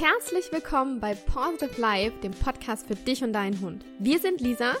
herzlich 0.00 0.52
willkommen 0.52 1.00
bei 1.00 1.16
Positive 1.16 1.80
Life, 1.80 2.12
dem 2.22 2.30
Podcast 2.30 2.86
für 2.86 2.94
dich 2.94 3.24
und 3.24 3.32
deinen 3.32 3.60
Hund. 3.60 3.84
Wir 3.98 4.20
sind 4.20 4.40
Lisa 4.40 4.74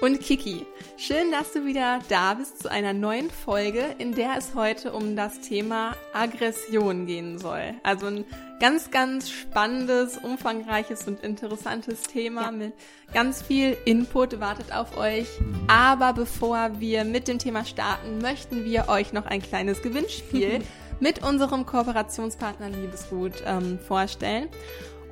und 0.00 0.20
Kiki. 0.20 0.66
Schön, 0.96 1.30
dass 1.30 1.52
du 1.52 1.64
wieder 1.64 2.00
da 2.08 2.34
bist 2.34 2.60
zu 2.60 2.68
einer 2.68 2.92
neuen 2.92 3.30
Folge, 3.30 3.84
in 3.98 4.16
der 4.16 4.34
es 4.36 4.56
heute 4.56 4.92
um 4.92 5.14
das 5.14 5.40
Thema 5.42 5.94
Aggression 6.12 7.06
gehen 7.06 7.38
soll. 7.38 7.74
Also 7.84 8.06
ein 8.06 8.24
ganz, 8.58 8.90
ganz 8.90 9.30
spannendes, 9.30 10.18
umfangreiches 10.18 11.06
und 11.06 11.20
interessantes 11.20 12.02
Thema 12.02 12.46
ja. 12.46 12.50
mit 12.50 12.72
ganz 13.14 13.42
viel 13.42 13.76
Input 13.84 14.40
wartet 14.40 14.72
auf 14.72 14.96
euch. 14.98 15.28
Aber 15.68 16.12
bevor 16.14 16.80
wir 16.80 17.04
mit 17.04 17.28
dem 17.28 17.38
Thema 17.38 17.64
starten, 17.64 18.18
möchten 18.18 18.64
wir 18.64 18.88
euch 18.88 19.12
noch 19.12 19.26
ein 19.26 19.40
kleines 19.40 19.82
Gewinnspiel 19.82 20.62
mit 21.00 21.22
unserem 21.22 21.66
Kooperationspartner 21.66 22.70
Liebesgut 22.70 23.42
ähm, 23.44 23.78
vorstellen. 23.78 24.48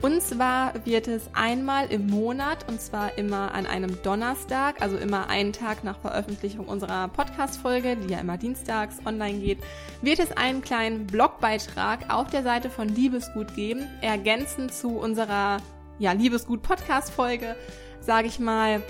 Und 0.02 0.20
zwar 0.20 0.74
wird 0.84 1.08
es 1.08 1.30
einmal 1.32 1.90
im 1.90 2.08
Monat, 2.08 2.68
und 2.68 2.78
zwar 2.78 3.16
immer 3.16 3.54
an 3.54 3.64
einem 3.64 4.02
Donnerstag, 4.02 4.82
also 4.82 4.98
immer 4.98 5.30
einen 5.30 5.54
Tag 5.54 5.82
nach 5.82 5.98
Veröffentlichung 5.98 6.66
unserer 6.66 7.08
Podcast-Folge, 7.08 7.96
die 7.96 8.12
ja 8.12 8.18
immer 8.18 8.36
dienstags 8.36 8.98
online 9.06 9.38
geht, 9.38 9.58
wird 10.02 10.18
es 10.18 10.36
einen 10.36 10.60
kleinen 10.60 11.06
Blogbeitrag 11.06 12.12
auf 12.12 12.28
der 12.28 12.42
Seite 12.42 12.68
von 12.68 12.88
Liebesgut 12.88 13.54
geben, 13.54 13.86
ergänzend 14.02 14.74
zu 14.74 14.98
unserer 14.98 15.62
ja, 15.98 16.12
Liebesgut-Podcast-Folge, 16.12 17.56
sage 18.00 18.28
ich 18.28 18.38
mal, 18.38 18.82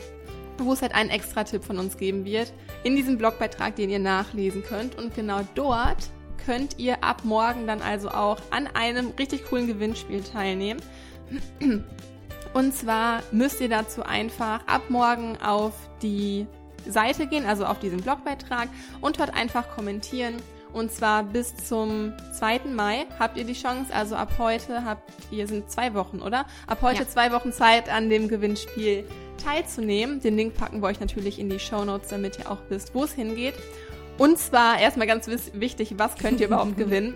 wo 0.58 0.72
es 0.72 0.82
halt 0.82 0.96
einen 0.96 1.10
extra 1.10 1.44
Tipp 1.44 1.62
von 1.64 1.78
uns 1.78 1.96
geben 1.96 2.24
wird, 2.24 2.52
in 2.82 2.96
diesem 2.96 3.18
Blogbeitrag, 3.18 3.76
den 3.76 3.90
ihr 3.90 4.00
nachlesen 4.00 4.64
könnt. 4.64 4.96
Und 4.96 5.14
genau 5.14 5.42
dort 5.54 6.10
könnt 6.44 6.78
ihr 6.78 7.02
ab 7.02 7.24
morgen 7.24 7.66
dann 7.66 7.82
also 7.82 8.10
auch 8.10 8.38
an 8.50 8.68
einem 8.74 9.12
richtig 9.18 9.46
coolen 9.46 9.66
Gewinnspiel 9.66 10.22
teilnehmen. 10.22 10.80
Und 12.54 12.74
zwar 12.74 13.22
müsst 13.32 13.60
ihr 13.60 13.68
dazu 13.68 14.04
einfach 14.04 14.66
ab 14.66 14.82
morgen 14.88 15.36
auf 15.42 15.72
die 16.02 16.46
Seite 16.86 17.26
gehen, 17.26 17.46
also 17.46 17.64
auf 17.64 17.78
diesen 17.78 18.00
Blogbeitrag 18.00 18.68
und 19.00 19.18
dort 19.18 19.34
einfach 19.34 19.74
kommentieren. 19.74 20.36
Und 20.72 20.90
zwar 20.90 21.22
bis 21.22 21.56
zum 21.56 22.12
2. 22.36 22.62
Mai 22.74 23.06
habt 23.18 23.36
ihr 23.36 23.44
die 23.44 23.54
Chance, 23.54 23.94
also 23.94 24.16
ab 24.16 24.32
heute 24.38 24.84
habt 24.84 25.08
ihr, 25.30 25.46
sind 25.46 25.70
zwei 25.70 25.94
Wochen, 25.94 26.20
oder? 26.20 26.46
Ab 26.66 26.78
heute 26.82 27.04
ja. 27.04 27.08
zwei 27.08 27.30
Wochen 27.30 27.52
Zeit, 27.52 27.88
an 27.88 28.10
dem 28.10 28.28
Gewinnspiel 28.28 29.04
teilzunehmen. 29.42 30.20
Den 30.20 30.36
Link 30.36 30.54
packen 30.54 30.82
wir 30.82 30.88
euch 30.88 30.98
natürlich 30.98 31.38
in 31.38 31.48
die 31.48 31.60
Show 31.60 31.84
Notes, 31.84 32.08
damit 32.08 32.40
ihr 32.40 32.50
auch 32.50 32.58
wisst, 32.68 32.92
wo 32.94 33.04
es 33.04 33.12
hingeht. 33.12 33.54
Und 34.16 34.38
zwar 34.38 34.78
erstmal 34.78 35.06
ganz 35.06 35.28
wichtig, 35.54 35.94
was 35.96 36.16
könnt 36.16 36.40
ihr 36.40 36.46
überhaupt 36.46 36.76
gewinnen? 36.76 37.14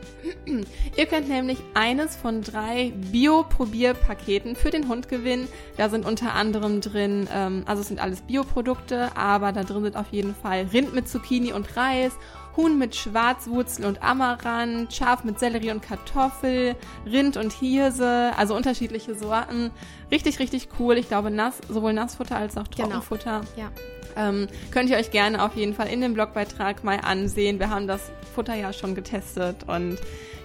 ihr 0.97 1.07
könnt 1.07 1.29
nämlich 1.29 1.59
eines 1.75 2.17
von 2.17 2.43
drei 2.43 2.93
Bio-Probierpaketen 3.13 4.57
für 4.57 4.71
den 4.71 4.89
Hund 4.89 5.09
gewinnen. 5.09 5.49
Da 5.77 5.89
sind 5.89 6.05
unter 6.05 6.35
anderem 6.35 6.81
drin, 6.81 7.29
ähm, 7.33 7.63
also 7.67 7.83
es 7.83 7.89
sind 7.89 8.01
alles 8.01 8.23
Bioprodukte, 8.23 9.17
aber 9.17 9.53
da 9.53 9.63
drin 9.63 9.85
sind 9.85 9.97
auf 9.97 10.09
jeden 10.11 10.35
Fall 10.35 10.69
Rind 10.73 10.95
mit 10.95 11.09
Zucchini 11.09 11.53
und 11.53 11.77
Reis, 11.77 12.13
Huhn 12.59 12.77
mit 12.77 12.97
Schwarzwurzel 12.97 13.84
und 13.84 14.03
Amaranth, 14.03 14.92
Schaf 14.92 15.23
mit 15.23 15.39
Sellerie 15.39 15.70
und 15.70 15.81
Kartoffel, 15.81 16.75
Rind 17.06 17.37
und 17.37 17.53
Hirse, 17.53 18.33
also 18.37 18.56
unterschiedliche 18.56 19.14
Sorten. 19.14 19.70
Richtig, 20.11 20.41
richtig 20.41 20.69
cool. 20.79 20.98
Ich 20.98 21.06
glaube, 21.06 21.31
nass, 21.31 21.59
sowohl 21.69 21.92
Nassfutter 21.92 22.36
als 22.36 22.56
auch 22.56 22.64
genau. 22.64 22.89
Trockenfutter. 22.89 23.42
Genau. 23.55 23.69
Ja. 23.69 24.29
Ähm, 24.29 24.48
könnt 24.73 24.91
ihr 24.91 24.97
euch 24.97 25.12
gerne 25.12 25.45
auf 25.45 25.55
jeden 25.55 25.73
Fall 25.73 25.86
in 25.86 26.01
dem 26.01 26.14
Blogbeitrag 26.14 26.83
mal 26.83 26.98
ansehen. 27.01 27.61
Wir 27.61 27.70
haben 27.70 27.86
das 27.86 28.11
Futter 28.34 28.56
ja 28.56 28.73
schon 28.73 28.97
getestet 28.97 29.64
und 29.69 29.97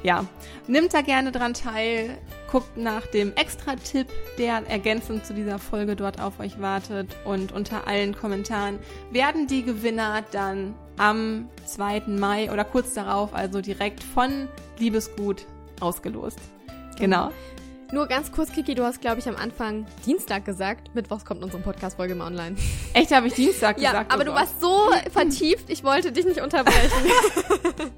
ja, 0.03 0.25
nimmt 0.67 0.93
da 0.93 1.01
gerne 1.01 1.31
dran 1.31 1.55
teil, 1.55 2.17
guckt 2.53 2.77
nach 2.77 3.07
dem 3.07 3.33
Extra-Tipp, 3.35 4.05
der 4.37 4.61
ergänzend 4.69 5.25
zu 5.25 5.33
dieser 5.33 5.57
Folge 5.57 5.95
dort 5.95 6.21
auf 6.21 6.39
euch 6.39 6.61
wartet 6.61 7.07
und 7.25 7.51
unter 7.51 7.87
allen 7.87 8.15
Kommentaren 8.15 8.77
werden 9.09 9.47
die 9.47 9.63
Gewinner 9.63 10.23
dann 10.31 10.75
am 10.97 11.49
2. 11.65 12.03
Mai 12.05 12.51
oder 12.51 12.63
kurz 12.63 12.93
darauf, 12.93 13.33
also 13.33 13.59
direkt 13.59 14.03
von 14.03 14.47
Liebesgut 14.77 15.47
ausgelost. 15.79 16.37
Genau. 16.99 17.29
genau. 17.29 17.31
Nur 17.91 18.05
ganz 18.05 18.31
kurz, 18.31 18.51
Kiki, 18.51 18.75
du 18.75 18.83
hast, 18.83 19.01
glaube 19.01 19.17
ich, 19.17 19.27
am 19.27 19.35
Anfang 19.35 19.87
Dienstag 20.05 20.45
gesagt. 20.45 20.93
Mittwochs 20.93 21.25
kommt 21.25 21.43
unsere 21.43 21.63
Podcast-Folge 21.63 22.13
mal 22.13 22.27
online. 22.27 22.55
Echt, 22.93 23.11
habe 23.11 23.25
ich 23.27 23.33
Dienstag 23.33 23.79
ja, 23.79 23.93
gesagt? 23.93 24.11
Ja, 24.11 24.15
aber 24.15 24.29
oh 24.29 24.31
du 24.31 24.33
warst 24.33 24.61
so 24.61 24.91
vertieft, 25.11 25.71
ich 25.71 25.83
wollte 25.83 26.11
dich 26.11 26.25
nicht 26.25 26.39
unterbrechen. 26.39 26.91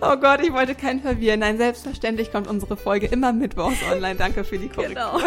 oh 0.00 0.16
Gott, 0.16 0.40
ich 0.42 0.52
wollte 0.52 0.74
keinen 0.74 1.00
verwirren. 1.00 1.40
Nein, 1.40 1.58
selbstverständlich 1.58 2.32
kommt 2.32 2.48
unsere 2.48 2.76
Folge 2.76 3.06
immer 3.06 3.32
Mittwochs 3.32 3.82
online. 3.90 4.16
Danke 4.16 4.44
für 4.44 4.58
die 4.58 4.68
Korrektur. 4.68 5.20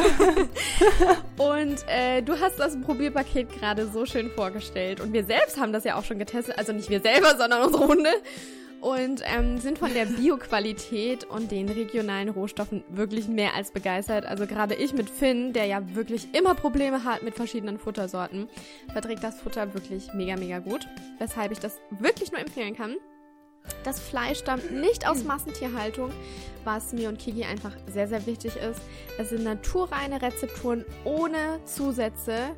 Genau. 1.38 1.54
Und 1.54 1.84
äh, 1.88 2.22
du 2.22 2.40
hast 2.40 2.60
das 2.60 2.80
Probierpaket 2.82 3.52
gerade 3.60 3.88
so 3.88 4.06
schön 4.06 4.30
vorgestellt. 4.32 5.02
Und 5.02 5.14
wir 5.14 5.24
selbst 5.24 5.60
haben 5.60 5.74
das 5.74 5.84
ja 5.84 5.96
auch 5.96 6.04
schon 6.04 6.20
getestet. 6.20 6.58
Also 6.58 6.74
nicht 6.74 6.90
wir 6.90 7.02
selber, 7.02 7.36
sondern 7.38 7.64
unsere 7.64 7.88
Hunde 7.88 8.10
und 8.84 9.22
ähm, 9.24 9.60
sind 9.60 9.80
von 9.80 9.94
der 9.94 10.06
Bioqualität 10.06 11.24
und 11.24 11.52
den 11.52 11.70
regionalen 11.70 12.28
Rohstoffen 12.28 12.84
wirklich 12.90 13.30
mehr 13.30 13.56
als 13.56 13.72
begeistert. 13.72 14.26
Also 14.26 14.46
gerade 14.46 14.76
ich 14.76 14.94
mit 14.94 15.10
Finn, 15.10 15.54
der 15.54 15.68
ja 15.68 15.96
wirklich 15.96 16.36
immer 16.36 16.54
Probleme 16.54 17.06
hat 17.06 17.24
mit 17.24 17.34
verschiedenen 17.34 17.80
Futtersorten, 17.80 18.50
verträgt 18.92 19.24
das 19.24 19.40
Futter 19.40 19.74
wirklich 19.74 20.14
mega, 20.14 20.36
mega 20.36 20.60
gut. 20.60 20.86
Weshalb 21.18 21.54
ich 21.54 21.60
das 21.60 21.80
wirklich 21.92 22.34
nur 22.34 22.42
empfehlen 22.42 22.76
kann. 22.76 22.98
Das 23.84 24.00
Fleisch 24.00 24.40
stammt 24.40 24.72
nicht 24.72 25.08
aus 25.08 25.24
Massentierhaltung, 25.24 26.12
was 26.64 26.94
mir 26.94 27.10
und 27.10 27.20
Kiki 27.20 27.44
einfach 27.44 27.74
sehr, 27.88 28.08
sehr 28.08 28.26
wichtig 28.26 28.56
ist. 28.56 28.82
Es 29.18 29.30
sind 29.30 29.44
naturreine 29.44 30.22
Rezepturen 30.22 30.86
ohne 31.04 31.60
Zusätze. 31.66 32.52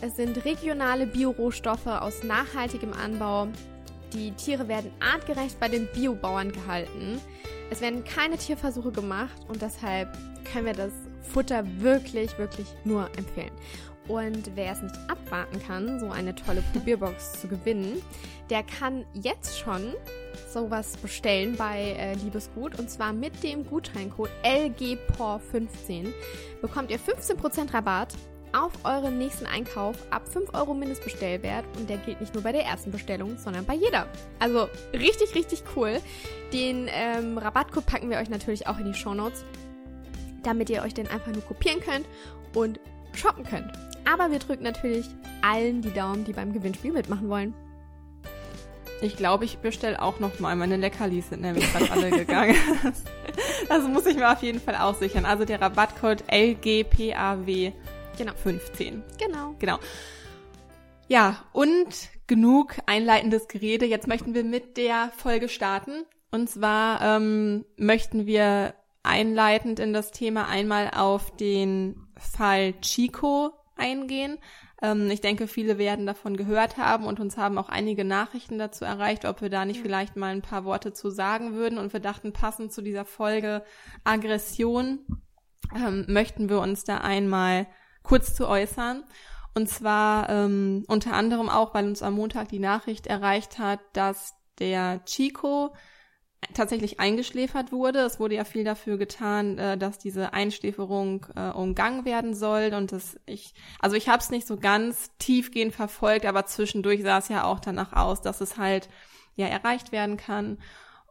Es 0.00 0.16
sind 0.16 0.44
regionale 0.44 1.06
Biorohstoffe 1.06 1.86
aus 1.86 2.22
nachhaltigem 2.22 2.92
Anbau 2.94 3.48
die 4.12 4.32
Tiere 4.32 4.66
werden 4.66 4.90
artgerecht 4.98 5.60
bei 5.60 5.68
den 5.68 5.86
Biobauern 5.92 6.50
gehalten. 6.50 7.20
Es 7.70 7.80
werden 7.80 8.02
keine 8.04 8.36
Tierversuche 8.36 8.90
gemacht 8.90 9.36
und 9.46 9.62
deshalb 9.62 10.08
können 10.52 10.66
wir 10.66 10.72
das 10.72 10.92
Futter 11.22 11.64
wirklich, 11.78 12.36
wirklich 12.38 12.66
nur 12.84 13.06
empfehlen. 13.16 13.52
Und 14.10 14.50
wer 14.56 14.72
es 14.72 14.82
nicht 14.82 14.96
abwarten 15.06 15.62
kann, 15.64 16.00
so 16.00 16.10
eine 16.10 16.34
tolle 16.34 16.62
Probierbox 16.72 17.40
zu 17.40 17.46
gewinnen, 17.46 18.02
der 18.50 18.64
kann 18.64 19.04
jetzt 19.14 19.56
schon 19.56 19.94
sowas 20.52 20.96
bestellen 20.96 21.54
bei 21.56 21.92
äh, 21.96 22.14
Liebesgut. 22.14 22.76
Und 22.76 22.90
zwar 22.90 23.12
mit 23.12 23.40
dem 23.44 23.64
Gutscheincode 23.64 24.30
LGPOR15 24.42 26.08
bekommt 26.60 26.90
ihr 26.90 26.98
15% 26.98 27.72
Rabatt 27.72 28.14
auf 28.52 28.72
euren 28.82 29.16
nächsten 29.16 29.46
Einkauf 29.46 29.96
ab 30.10 30.26
5 30.26 30.54
Euro 30.54 30.74
Mindestbestellwert 30.74 31.64
und 31.78 31.88
der 31.88 31.98
gilt 31.98 32.20
nicht 32.20 32.34
nur 32.34 32.42
bei 32.42 32.50
der 32.50 32.64
ersten 32.64 32.90
Bestellung, 32.90 33.38
sondern 33.38 33.64
bei 33.64 33.74
jeder. 33.74 34.08
Also 34.40 34.68
richtig, 34.92 35.36
richtig 35.36 35.62
cool. 35.76 36.00
Den 36.52 36.88
ähm, 36.92 37.38
Rabattcode 37.38 37.86
packen 37.86 38.10
wir 38.10 38.18
euch 38.18 38.28
natürlich 38.28 38.66
auch 38.66 38.78
in 38.80 38.86
die 38.86 38.94
Show 38.94 39.14
Notes, 39.14 39.44
damit 40.42 40.68
ihr 40.68 40.82
euch 40.82 40.94
den 40.94 41.06
einfach 41.06 41.30
nur 41.30 41.42
kopieren 41.42 41.78
könnt 41.78 42.06
und 42.56 42.80
shoppen 43.14 43.44
könnt. 43.44 43.70
Aber 44.04 44.30
wir 44.30 44.38
drücken 44.38 44.64
natürlich 44.64 45.06
allen 45.42 45.82
die 45.82 45.92
Daumen, 45.92 46.24
die 46.24 46.32
beim 46.32 46.52
Gewinnspiel 46.52 46.92
mitmachen 46.92 47.28
wollen. 47.28 47.54
Ich 49.02 49.16
glaube, 49.16 49.46
ich 49.46 49.58
bestelle 49.58 50.00
auch 50.02 50.20
noch 50.20 50.40
mal. 50.40 50.54
Meine 50.56 50.76
Leckerlis 50.76 51.30
sind 51.30 51.40
nämlich 51.40 51.70
gerade 51.72 51.90
alle 51.90 52.10
gegangen. 52.10 52.56
Das 53.68 53.86
muss 53.86 54.04
ich 54.06 54.16
mir 54.16 54.32
auf 54.32 54.42
jeden 54.42 54.60
Fall 54.60 54.74
auch 54.74 54.96
sichern. 54.96 55.24
Also 55.24 55.44
der 55.44 55.60
Rabattcode 55.60 56.24
LGPAW 56.32 57.72
Genau. 58.18 58.32
15. 58.34 59.02
Genau. 59.18 59.54
Genau. 59.58 59.78
Ja, 61.08 61.44
und 61.52 61.86
genug 62.26 62.76
einleitendes 62.86 63.48
Gerede. 63.48 63.86
Jetzt 63.86 64.06
möchten 64.08 64.34
wir 64.34 64.44
mit 64.44 64.76
der 64.76 65.10
Folge 65.16 65.48
starten. 65.48 66.04
Und 66.30 66.50
zwar 66.50 67.00
ähm, 67.00 67.64
möchten 67.76 68.26
wir 68.26 68.74
einleitend 69.02 69.80
in 69.80 69.92
das 69.92 70.10
Thema 70.10 70.48
einmal 70.48 70.90
auf 70.94 71.34
den 71.36 72.06
Fall 72.16 72.74
Chico 72.80 73.52
eingehen. 73.80 74.38
Ähm, 74.82 75.10
ich 75.10 75.20
denke, 75.20 75.48
viele 75.48 75.78
werden 75.78 76.06
davon 76.06 76.36
gehört 76.36 76.76
haben 76.76 77.04
und 77.04 77.18
uns 77.20 77.36
haben 77.36 77.58
auch 77.58 77.68
einige 77.68 78.04
Nachrichten 78.04 78.58
dazu 78.58 78.84
erreicht, 78.84 79.24
ob 79.24 79.40
wir 79.42 79.50
da 79.50 79.64
nicht 79.64 79.80
vielleicht 79.80 80.16
mal 80.16 80.32
ein 80.32 80.42
paar 80.42 80.64
Worte 80.64 80.92
zu 80.92 81.10
sagen 81.10 81.54
würden. 81.54 81.78
Und 81.78 81.92
wir 81.92 82.00
dachten, 82.00 82.32
passend 82.32 82.72
zu 82.72 82.82
dieser 82.82 83.04
Folge 83.04 83.64
Aggression 84.04 85.00
ähm, 85.74 86.04
möchten 86.08 86.48
wir 86.48 86.60
uns 86.60 86.84
da 86.84 86.98
einmal 86.98 87.66
kurz 88.02 88.34
zu 88.34 88.48
äußern. 88.48 89.04
Und 89.54 89.68
zwar 89.68 90.28
ähm, 90.28 90.84
unter 90.86 91.14
anderem 91.14 91.48
auch, 91.48 91.74
weil 91.74 91.86
uns 91.86 92.02
am 92.02 92.14
Montag 92.14 92.48
die 92.48 92.60
Nachricht 92.60 93.06
erreicht 93.06 93.58
hat, 93.58 93.80
dass 93.94 94.34
der 94.58 95.04
Chico 95.04 95.74
tatsächlich 96.54 97.00
eingeschläfert 97.00 97.72
wurde. 97.72 98.00
Es 98.00 98.20
wurde 98.20 98.34
ja 98.34 98.44
viel 98.44 98.64
dafür 98.64 98.98
getan, 98.98 99.58
äh, 99.58 99.78
dass 99.78 99.98
diese 99.98 100.32
Einschläferung 100.32 101.26
äh, 101.36 101.50
umgangen 101.50 102.04
werden 102.04 102.34
soll. 102.34 102.72
Und 102.74 102.92
das 102.92 103.18
ich, 103.26 103.54
also 103.78 103.96
ich 103.96 104.08
habe 104.08 104.18
es 104.18 104.30
nicht 104.30 104.46
so 104.46 104.56
ganz 104.56 105.10
tiefgehend 105.18 105.74
verfolgt, 105.74 106.26
aber 106.26 106.46
zwischendurch 106.46 107.02
sah 107.02 107.18
es 107.18 107.28
ja 107.28 107.44
auch 107.44 107.60
danach 107.60 107.92
aus, 107.92 108.20
dass 108.20 108.40
es 108.40 108.56
halt 108.56 108.88
ja 109.36 109.46
erreicht 109.46 109.92
werden 109.92 110.16
kann. 110.16 110.58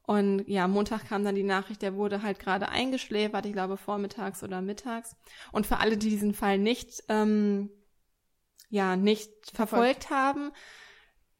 Und 0.09 0.47
ja, 0.47 0.67
Montag 0.67 1.07
kam 1.07 1.23
dann 1.23 1.35
die 1.35 1.43
Nachricht, 1.43 1.83
der 1.83 1.93
wurde 1.93 2.23
halt 2.23 2.39
gerade 2.39 2.69
eingeschläfert, 2.69 3.45
ich 3.45 3.53
glaube 3.53 3.77
vormittags 3.77 4.43
oder 4.43 4.59
mittags. 4.59 5.15
Und 5.51 5.67
für 5.67 5.77
alle, 5.77 5.97
die 5.97 6.09
diesen 6.09 6.33
Fall 6.33 6.57
nicht, 6.57 7.03
ähm, 7.09 7.69
ja, 8.69 8.95
nicht 8.95 9.29
verfolgt, 9.53 10.05
verfolgt 10.05 10.09
haben, 10.09 10.51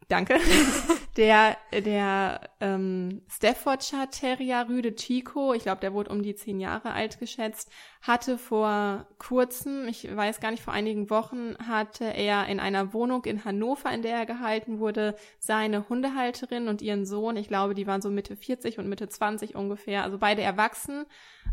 danke, 0.10 0.38
der, 1.18 1.58
der 1.72 2.42
ähm, 2.60 3.22
Staffordshire 3.30 4.10
Terrier 4.10 4.66
Rüde 4.68 4.96
Chico, 4.96 5.54
ich 5.54 5.64
glaube, 5.64 5.82
der 5.82 5.94
wurde 5.94 6.12
um 6.12 6.24
die 6.24 6.36
zehn 6.36 6.60
Jahre 6.60 6.92
alt 6.92 7.20
geschätzt, 7.20 7.72
hatte 8.02 8.38
vor 8.38 9.08
kurzem, 9.20 9.88
ich 9.88 10.14
weiß 10.14 10.40
gar 10.40 10.52
nicht, 10.52 10.64
vor 10.64 10.74
einigen 10.74 11.10
Wochen, 11.10 11.56
hatte 11.66 12.06
er 12.06 12.48
in 12.48 12.60
einer 12.60 12.94
Wohnung 12.94 13.24
in 13.26 13.46
Hannover, 13.46 13.92
in 13.94 14.02
der 14.02 14.18
er 14.18 14.26
gehalten 14.26 14.80
wurde, 14.80 15.16
seine 15.40 15.88
Hundehalterin 15.88 16.68
und 16.68 16.82
ihren 16.82 17.06
Sohn, 17.06 17.38
ich 17.38 17.48
glaube, 17.48 17.76
die 17.76 17.88
waren 17.88 18.02
so 18.02 18.10
Mitte 18.10 18.36
40 18.36 18.80
und 18.80 18.90
Mitte 18.90 19.08
20 19.08 19.56
ungefähr, 19.56 20.04
also 20.04 20.18
beide 20.18 20.42
erwachsen, 20.42 21.06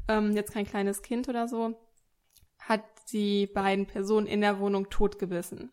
ähm, 0.08 0.34
jetzt 0.34 0.52
kein 0.52 0.66
kleines 0.66 1.02
Kind 1.02 1.28
oder 1.28 1.46
so, 1.46 1.74
hat 2.58 2.82
die 3.12 3.46
beiden 3.46 3.86
Personen 3.86 4.26
in 4.26 4.40
der 4.40 4.58
Wohnung 4.58 4.88
totgebissen. 4.88 5.70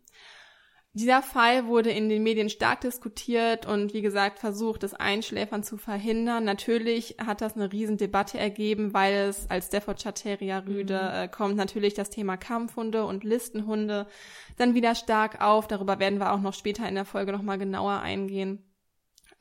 Dieser 0.96 1.24
Fall 1.24 1.66
wurde 1.66 1.90
in 1.90 2.08
den 2.08 2.22
Medien 2.22 2.50
stark 2.50 2.82
diskutiert 2.82 3.66
und 3.66 3.96
wie 3.96 4.04
gesagt 4.04 4.38
versucht, 4.38 4.84
das 4.84 4.94
Einschläfern 4.94 5.64
zu 5.64 5.78
verhindern. 5.78 6.44
Natürlich 6.44 7.16
hat 7.18 7.42
das 7.42 7.56
eine 7.56 7.72
Riesendebatte 7.72 8.38
ergeben, 8.38 8.94
weil 8.94 9.16
es 9.28 9.50
als 9.50 9.68
Staffordshire 9.68 10.14
Terrier 10.14 10.64
Rüde 10.68 11.02
mhm. 11.02 11.24
äh, 11.24 11.28
kommt 11.30 11.56
natürlich 11.56 11.96
das 11.96 12.12
Thema 12.12 12.38
Kampfhunde 12.38 13.06
und 13.06 13.24
Listenhunde 13.24 14.06
dann 14.58 14.76
wieder 14.76 14.94
stark 14.94 15.42
auf. 15.42 15.68
Darüber 15.68 15.98
werden 15.98 16.20
wir 16.20 16.32
auch 16.32 16.42
noch 16.42 16.54
später 16.54 16.88
in 16.88 16.94
der 16.94 17.06
Folge 17.06 17.32
nochmal 17.32 17.58
genauer 17.58 18.02
eingehen. 18.02 18.64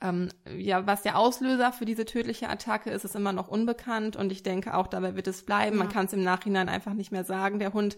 Ähm, 0.01 0.29
ja, 0.57 0.87
was 0.87 1.03
der 1.03 1.19
Auslöser 1.19 1.71
für 1.71 1.85
diese 1.85 2.05
tödliche 2.05 2.49
Attacke 2.49 2.89
ist, 2.89 3.05
ist 3.05 3.15
immer 3.15 3.31
noch 3.31 3.47
unbekannt 3.47 4.15
und 4.15 4.31
ich 4.31 4.41
denke 4.41 4.73
auch 4.73 4.87
dabei 4.87 5.15
wird 5.15 5.27
es 5.27 5.45
bleiben. 5.45 5.77
Ja. 5.77 5.83
Man 5.83 5.93
kann 5.93 6.07
es 6.07 6.13
im 6.13 6.23
Nachhinein 6.23 6.67
einfach 6.67 6.93
nicht 6.93 7.11
mehr 7.11 7.25
sagen. 7.25 7.59
Der 7.59 7.73
Hund 7.73 7.95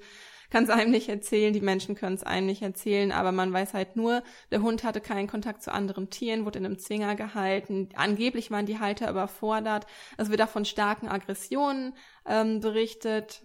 kann 0.49 0.63
es 0.63 0.69
einem 0.69 0.91
nicht 0.91 1.09
erzählen, 1.09 1.53
die 1.53 1.61
Menschen 1.61 1.95
können 1.95 2.15
es 2.15 2.23
einem 2.23 2.47
nicht 2.47 2.61
erzählen, 2.61 3.11
aber 3.11 3.31
man 3.31 3.51
weiß 3.51 3.73
halt 3.73 3.95
nur, 3.95 4.23
der 4.51 4.61
Hund 4.61 4.83
hatte 4.83 5.01
keinen 5.01 5.27
Kontakt 5.27 5.63
zu 5.63 5.73
anderen 5.73 6.09
Tieren, 6.09 6.45
wurde 6.45 6.59
in 6.59 6.65
einem 6.65 6.79
Zwinger 6.79 7.15
gehalten. 7.15 7.89
Angeblich 7.95 8.51
waren 8.51 8.65
die 8.65 8.79
Halter 8.79 9.09
überfordert. 9.09 9.85
Es 10.17 10.29
wird 10.29 10.41
auch 10.41 10.49
von 10.49 10.65
starken 10.65 11.07
Aggressionen 11.07 11.93
ähm, 12.25 12.59
berichtet. 12.59 13.43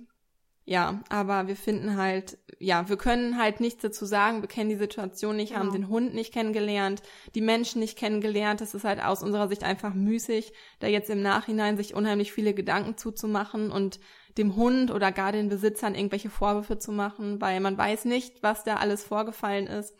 Ja, 0.66 1.02
aber 1.08 1.48
wir 1.48 1.56
finden 1.56 1.96
halt, 1.96 2.38
ja, 2.60 2.88
wir 2.88 2.96
können 2.96 3.38
halt 3.38 3.58
nichts 3.58 3.82
dazu 3.82 4.04
sagen, 4.04 4.40
wir 4.40 4.48
kennen 4.48 4.70
die 4.70 4.76
Situation 4.76 5.34
nicht, 5.34 5.48
genau. 5.48 5.60
haben 5.60 5.72
den 5.72 5.88
Hund 5.88 6.14
nicht 6.14 6.32
kennengelernt, 6.32 7.02
die 7.34 7.40
Menschen 7.40 7.80
nicht 7.80 7.98
kennengelernt. 7.98 8.60
Das 8.60 8.74
ist 8.74 8.84
halt 8.84 9.02
aus 9.02 9.24
unserer 9.24 9.48
Sicht 9.48 9.64
einfach 9.64 9.94
müßig, 9.94 10.52
da 10.78 10.86
jetzt 10.86 11.10
im 11.10 11.22
Nachhinein 11.22 11.76
sich 11.76 11.94
unheimlich 11.94 12.32
viele 12.32 12.54
Gedanken 12.54 12.96
zuzumachen 12.96 13.72
und 13.72 13.98
dem 14.38 14.56
Hund 14.56 14.90
oder 14.90 15.12
gar 15.12 15.32
den 15.32 15.48
Besitzern 15.48 15.94
irgendwelche 15.94 16.30
Vorwürfe 16.30 16.78
zu 16.78 16.92
machen, 16.92 17.40
weil 17.40 17.60
man 17.60 17.76
weiß 17.76 18.04
nicht, 18.04 18.42
was 18.42 18.64
da 18.64 18.76
alles 18.76 19.04
vorgefallen 19.04 19.66
ist. 19.66 19.94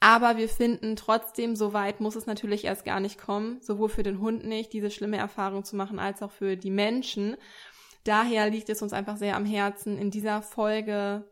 Aber 0.00 0.36
wir 0.36 0.48
finden 0.48 0.96
trotzdem, 0.96 1.56
so 1.56 1.72
weit 1.72 2.00
muss 2.00 2.16
es 2.16 2.26
natürlich 2.26 2.64
erst 2.64 2.84
gar 2.84 3.00
nicht 3.00 3.18
kommen, 3.18 3.60
sowohl 3.62 3.88
für 3.88 4.02
den 4.02 4.20
Hund 4.20 4.44
nicht, 4.44 4.72
diese 4.72 4.90
schlimme 4.90 5.16
Erfahrung 5.16 5.64
zu 5.64 5.74
machen, 5.76 5.98
als 5.98 6.22
auch 6.22 6.30
für 6.30 6.56
die 6.56 6.70
Menschen. 6.70 7.36
Daher 8.04 8.50
liegt 8.50 8.68
es 8.68 8.82
uns 8.82 8.92
einfach 8.92 9.16
sehr 9.16 9.36
am 9.36 9.46
Herzen, 9.46 9.98
in 9.98 10.10
dieser 10.10 10.42
Folge 10.42 11.24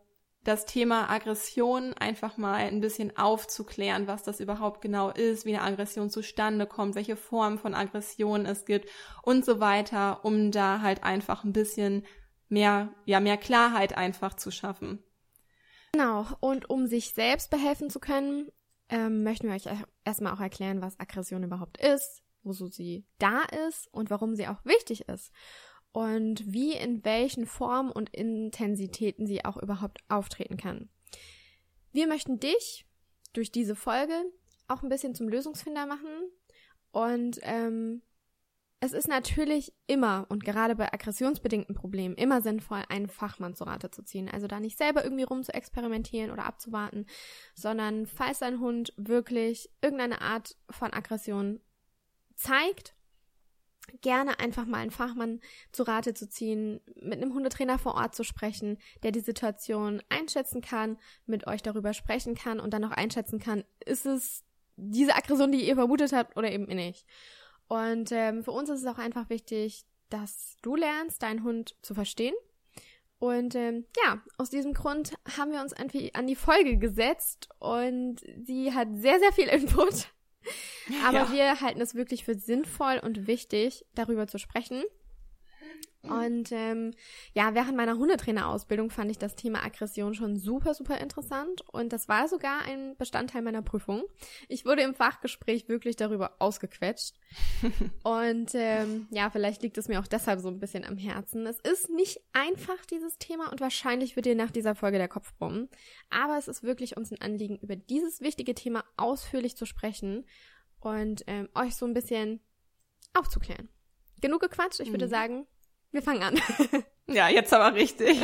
das 0.44 0.67
Thema 0.67 1.11
Aggression 1.11 1.94
einfach 1.94 2.37
mal 2.37 2.56
ein 2.56 2.81
bisschen 2.81 3.17
aufzuklären, 3.17 4.06
was 4.06 4.23
das 4.23 4.41
überhaupt 4.41 4.81
genau 4.81 5.11
ist, 5.11 5.46
wie 5.46 5.56
eine 5.56 5.62
Aggression 5.62 6.11
zustande 6.11 6.67
kommt, 6.67 6.94
welche 6.94 7.17
Formen 7.17 7.58
von 7.58 7.75
Aggression 7.75 8.46
es 8.46 8.64
gibt 8.64 8.88
und 9.23 9.44
so 9.44 9.58
weiter, 9.58 10.25
um 10.25 10.50
da 10.50 10.82
halt 10.82 11.02
einfach 11.02 11.44
ein 11.44 11.52
bisschen 11.52 12.05
mehr, 12.49 12.94
ja, 13.06 13.20
mehr 13.20 13.38
Klarheit 13.38 13.96
einfach 13.96 14.35
zu 14.35 14.50
schaffen. 14.50 15.02
Genau. 15.93 16.26
Und 16.41 16.69
um 16.69 16.87
sich 16.87 17.14
selbst 17.14 17.50
behelfen 17.50 17.88
zu 17.88 17.99
können, 17.99 18.49
ähm, 18.90 19.23
möchten 19.23 19.49
wir 19.49 19.55
euch 19.55 19.69
erstmal 20.05 20.35
auch 20.35 20.40
erklären, 20.40 20.82
was 20.82 21.00
Aggression 21.00 21.43
überhaupt 21.43 21.79
ist, 21.79 22.23
woso 22.43 22.69
sie 22.69 23.06
da 23.19 23.43
ist 23.69 23.88
und 23.93 24.11
warum 24.11 24.37
sie 24.37 24.47
auch 24.47 24.62
wichtig 24.64 25.08
ist 25.08 25.32
und 25.94 26.52
wie 26.52 26.73
in 26.73 27.05
welchen 27.05 27.46
Formen 27.46 27.93
und 27.93 28.11
Intensitäten 28.11 29.29
sie 29.29 29.44
auch 29.44 29.56
überhaupt 29.56 30.00
auftreten 30.08 30.56
kann. 30.56 30.88
Wir 31.93 32.08
möchten 32.08 32.41
dich 32.41 32.85
durch 33.32 33.52
diese 33.52 33.76
Folge 33.76 34.12
auch 34.67 34.82
ein 34.82 34.88
bisschen 34.88 35.14
zum 35.14 35.29
Lösungsfinder 35.29 35.87
machen 35.87 36.11
und 36.91 37.38
ähm, 37.43 38.02
es 38.81 38.93
ist 38.93 39.06
natürlich 39.06 39.73
immer 39.87 40.26
und 40.31 40.44
gerade 40.44 40.75
bei 40.75 40.93
aggressionsbedingten 40.93 41.76
Problemen 41.76 42.17
immer 42.17 42.43
sinnvoll, 42.43 42.82
einen 42.88 43.08
Fachmann 43.08 43.55
zu 43.55 43.62
Rate 43.62 43.93
zu 43.93 44.02
ziehen. 44.02 44.29
Also 44.29 44.49
da 44.49 44.58
nicht 44.58 44.76
selber 44.76 45.05
irgendwie 45.05 45.23
rum 45.23 45.44
zu 45.44 45.55
experimentieren 45.55 46.32
oder 46.32 46.44
abzuwarten, 46.44 47.06
sondern 47.55 48.06
falls 48.06 48.40
dein 48.40 48.58
Hund 48.58 48.93
wirklich 48.97 49.70
irgendeine 49.81 50.20
Art 50.20 50.56
von 50.70 50.93
Aggression 50.93 51.61
zeigt 52.35 52.97
gerne 54.01 54.39
einfach 54.39 54.67
mal 54.67 54.79
einen 54.79 54.91
Fachmann 54.91 55.41
zu 55.73 55.83
Rate 55.83 56.15
zu 56.15 56.29
ziehen, 56.29 56.81
mit 57.01 57.15
einem 57.15 57.35
Hundetrainer 57.35 57.79
vor 57.79 57.95
Ort 57.95 58.15
zu 58.15 58.25
sprechen, 58.25 58.79
der 59.03 59.13
die 59.13 59.21
Situation 59.21 60.03
einschätzen 60.09 60.61
kann, 60.61 60.99
mit 61.27 61.47
euch 61.47 61.63
darüber 61.63 61.93
sprechen 61.93 62.35
kann 62.35 62.61
und 62.61 62.73
dann 62.73 62.85
auch 62.85 62.91
einschätzen 62.91 63.39
kann, 63.39 63.65
ist 63.85 64.07
es 64.07 64.45
diese 64.77 65.15
Aggression, 65.15 65.53
die 65.53 65.67
ihr 65.67 65.77
vermutet 65.77 66.13
habt 66.13 66.37
oder 66.37 66.51
eben 66.51 66.65
nicht. 66.65 67.07
Und 67.69 68.13
ähm, 68.13 68.43
für 68.45 68.51
uns 68.51 68.69
ist 68.69 68.81
es 68.81 68.87
auch 68.87 68.99
einfach 68.99 69.31
wichtig, 69.31 69.85
dass 70.11 70.57
du 70.63 70.77
lernst, 70.77 71.23
deinen 71.23 71.45
Hund 71.45 71.77
zu 71.83 71.95
verstehen. 71.95 72.35
Und 73.19 73.55
ähm, 73.55 73.87
ja, 74.05 74.21
aus 74.37 74.51
diesem 74.51 74.75
Grund 74.75 75.15
haben 75.37 75.53
wir 75.53 75.61
uns 75.61 75.73
an 75.73 76.27
die 76.27 76.37
Folge 76.37 76.77
gesetzt 76.77 77.49
und 77.59 78.17
sie 78.45 78.75
hat 78.75 78.89
sehr, 78.95 79.19
sehr 79.19 79.33
viel 79.33 79.49
Input. 79.49 80.09
Aber 81.05 81.19
ja. 81.19 81.32
wir 81.32 81.61
halten 81.61 81.81
es 81.81 81.94
wirklich 81.94 82.25
für 82.25 82.35
sinnvoll 82.35 83.00
und 83.02 83.26
wichtig, 83.26 83.85
darüber 83.94 84.26
zu 84.26 84.38
sprechen. 84.38 84.82
Und 86.11 86.53
ähm, 86.53 86.93
ja, 87.32 87.55
während 87.55 87.76
meiner 87.76 87.97
Hundetrainerausbildung 87.97 88.91
fand 88.91 89.11
ich 89.11 89.19
das 89.19 89.37
Thema 89.37 89.65
Aggression 89.65 90.15
schon 90.15 90.37
super, 90.37 90.75
super 90.75 90.99
interessant. 91.00 91.62
Und 91.73 91.93
das 91.93 92.09
war 92.09 92.29
sogar 92.29 92.62
ein 92.62 92.94
Bestandteil 92.97 93.43
meiner 93.43 93.62
Prüfung. 93.62 94.03
Ich 94.49 94.66
wurde 94.66 94.83
im 94.83 94.95
Fachgespräch 94.95 95.69
wirklich 95.69 95.97
darüber 95.97 96.37
ausgequetscht. 96.40 97.14
und 98.02 98.50
ähm, 98.54 99.07
ja, 99.11 99.31
vielleicht 99.31 99.62
liegt 99.62 99.78
es 99.78 99.88
mir 99.88 100.00
auch 100.00 100.07
deshalb 100.07 100.40
so 100.40 100.49
ein 100.49 100.61
bisschen 100.61 100.85
am 100.85 100.99
Herzen. 100.99 101.47
Es 101.47 101.59
ist 101.61 101.88
nicht 101.88 102.21
einfach, 102.33 102.85
dieses 102.87 103.19
Thema, 103.19 103.50
und 103.50 103.61
wahrscheinlich 103.61 104.14
wird 104.16 104.26
dir 104.26 104.35
nach 104.35 104.50
dieser 104.50 104.75
Folge 104.75 104.99
der 104.99 105.09
Kopf 105.09 105.35
brummen. 105.35 105.69
Aber 106.11 106.37
es 106.37 106.49
ist 106.49 106.62
wirklich 106.62 106.97
uns 106.97 107.11
ein 107.11 107.21
Anliegen, 107.21 107.59
über 107.59 107.76
dieses 107.76 108.21
wichtige 108.21 108.54
Thema 108.54 108.85
ausführlich 108.97 109.57
zu 109.57 109.64
sprechen 109.64 110.26
und 110.81 111.25
ähm, 111.28 111.49
euch 111.54 111.76
so 111.76 111.87
ein 111.87 111.95
bisschen 111.95 112.40
aufzuklären. 113.14 113.69
Genug 114.21 114.40
gequatscht, 114.40 114.81
ich 114.81 114.88
mhm. 114.88 114.95
würde 114.95 115.09
sagen, 115.09 115.47
wir 115.95 116.03
fangen 116.03 116.23
an. 116.23 116.41
ja, 117.07 117.29
jetzt 117.29 117.53
aber 117.55 117.75
richtig. 117.75 118.21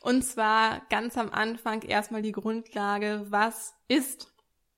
Und 0.00 0.22
zwar 0.22 0.82
ganz 0.90 1.16
am 1.16 1.30
Anfang 1.30 1.82
erstmal 1.82 2.20
die 2.20 2.32
Grundlage, 2.32 3.24
was 3.30 3.74
ist 3.88 4.32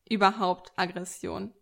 überhaupt 0.09 0.73
Aggression? 0.77 1.53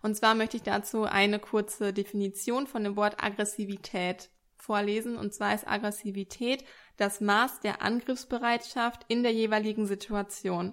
Und 0.00 0.16
zwar 0.16 0.34
möchte 0.34 0.56
ich 0.56 0.62
dazu 0.62 1.04
eine 1.04 1.38
kurze 1.38 1.92
Definition 1.92 2.66
von 2.66 2.82
dem 2.82 2.96
Wort 2.96 3.22
Aggressivität 3.22 4.30
vorlesen. 4.56 5.16
Und 5.16 5.34
zwar 5.34 5.54
ist 5.54 5.68
Aggressivität 5.68 6.64
das 6.96 7.20
Maß 7.20 7.60
der 7.60 7.82
Angriffsbereitschaft 7.82 9.04
in 9.08 9.22
der 9.22 9.32
jeweiligen 9.32 9.86
Situation. 9.86 10.72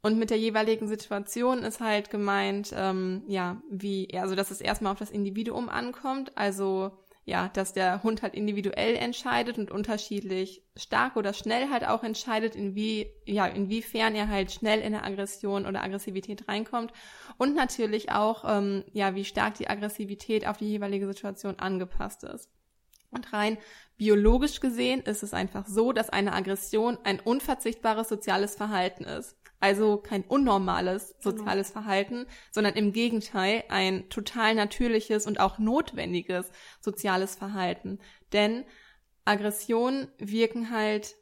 Und 0.00 0.18
mit 0.18 0.30
der 0.30 0.38
jeweiligen 0.38 0.88
Situation 0.88 1.62
ist 1.62 1.80
halt 1.80 2.10
gemeint, 2.10 2.72
ähm, 2.74 3.22
ja, 3.28 3.62
wie, 3.70 4.08
also 4.18 4.34
dass 4.34 4.50
es 4.50 4.60
erstmal 4.60 4.92
auf 4.92 4.98
das 4.98 5.10
Individuum 5.10 5.68
ankommt, 5.68 6.36
also 6.36 7.01
ja, 7.24 7.48
dass 7.48 7.72
der 7.72 8.02
Hund 8.02 8.22
halt 8.22 8.34
individuell 8.34 8.96
entscheidet 8.96 9.56
und 9.56 9.70
unterschiedlich 9.70 10.64
stark 10.76 11.16
oder 11.16 11.32
schnell 11.32 11.70
halt 11.70 11.86
auch 11.86 12.02
entscheidet, 12.02 12.56
in 12.56 12.74
wie, 12.74 13.12
ja, 13.24 13.46
inwiefern 13.46 14.14
er 14.16 14.28
halt 14.28 14.50
schnell 14.50 14.80
in 14.80 14.86
eine 14.86 15.04
Aggression 15.04 15.66
oder 15.66 15.84
Aggressivität 15.84 16.48
reinkommt 16.48 16.92
und 17.38 17.54
natürlich 17.54 18.10
auch, 18.10 18.44
ähm, 18.46 18.84
ja, 18.92 19.14
wie 19.14 19.24
stark 19.24 19.54
die 19.54 19.68
Aggressivität 19.68 20.48
auf 20.48 20.56
die 20.56 20.68
jeweilige 20.68 21.06
Situation 21.06 21.58
angepasst 21.60 22.24
ist. 22.24 22.50
Und 23.10 23.32
rein 23.32 23.58
biologisch 23.96 24.58
gesehen 24.58 25.02
ist 25.02 25.22
es 25.22 25.34
einfach 25.34 25.66
so, 25.66 25.92
dass 25.92 26.10
eine 26.10 26.32
Aggression 26.32 26.98
ein 27.04 27.20
unverzichtbares 27.20 28.08
soziales 28.08 28.56
Verhalten 28.56 29.04
ist. 29.04 29.36
Also 29.62 29.96
kein 29.96 30.24
unnormales 30.24 31.10
genau. 31.10 31.36
soziales 31.36 31.68
genau. 31.68 31.82
Verhalten, 31.82 32.26
sondern 32.50 32.74
im 32.74 32.92
Gegenteil 32.92 33.62
ein 33.68 34.08
total 34.08 34.56
natürliches 34.56 35.24
und 35.24 35.38
auch 35.38 35.60
notwendiges 35.60 36.50
soziales 36.80 37.36
Verhalten. 37.36 38.00
Denn 38.32 38.64
Aggressionen 39.24 40.08
wirken 40.18 40.72
halt 40.72 41.14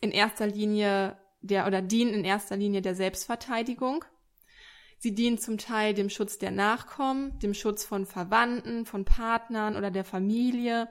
in 0.00 0.12
erster 0.12 0.46
Linie 0.46 1.18
der 1.40 1.66
oder 1.66 1.82
dienen 1.82 2.14
in 2.14 2.24
erster 2.24 2.56
Linie 2.56 2.82
der 2.82 2.94
Selbstverteidigung. 2.94 4.04
Sie 4.98 5.12
dienen 5.12 5.38
zum 5.38 5.58
Teil 5.58 5.92
dem 5.92 6.08
Schutz 6.08 6.38
der 6.38 6.52
Nachkommen, 6.52 7.36
dem 7.40 7.52
Schutz 7.52 7.84
von 7.84 8.06
Verwandten, 8.06 8.86
von 8.86 9.04
Partnern 9.04 9.74
oder 9.74 9.90
der 9.90 10.04
Familie. 10.04 10.88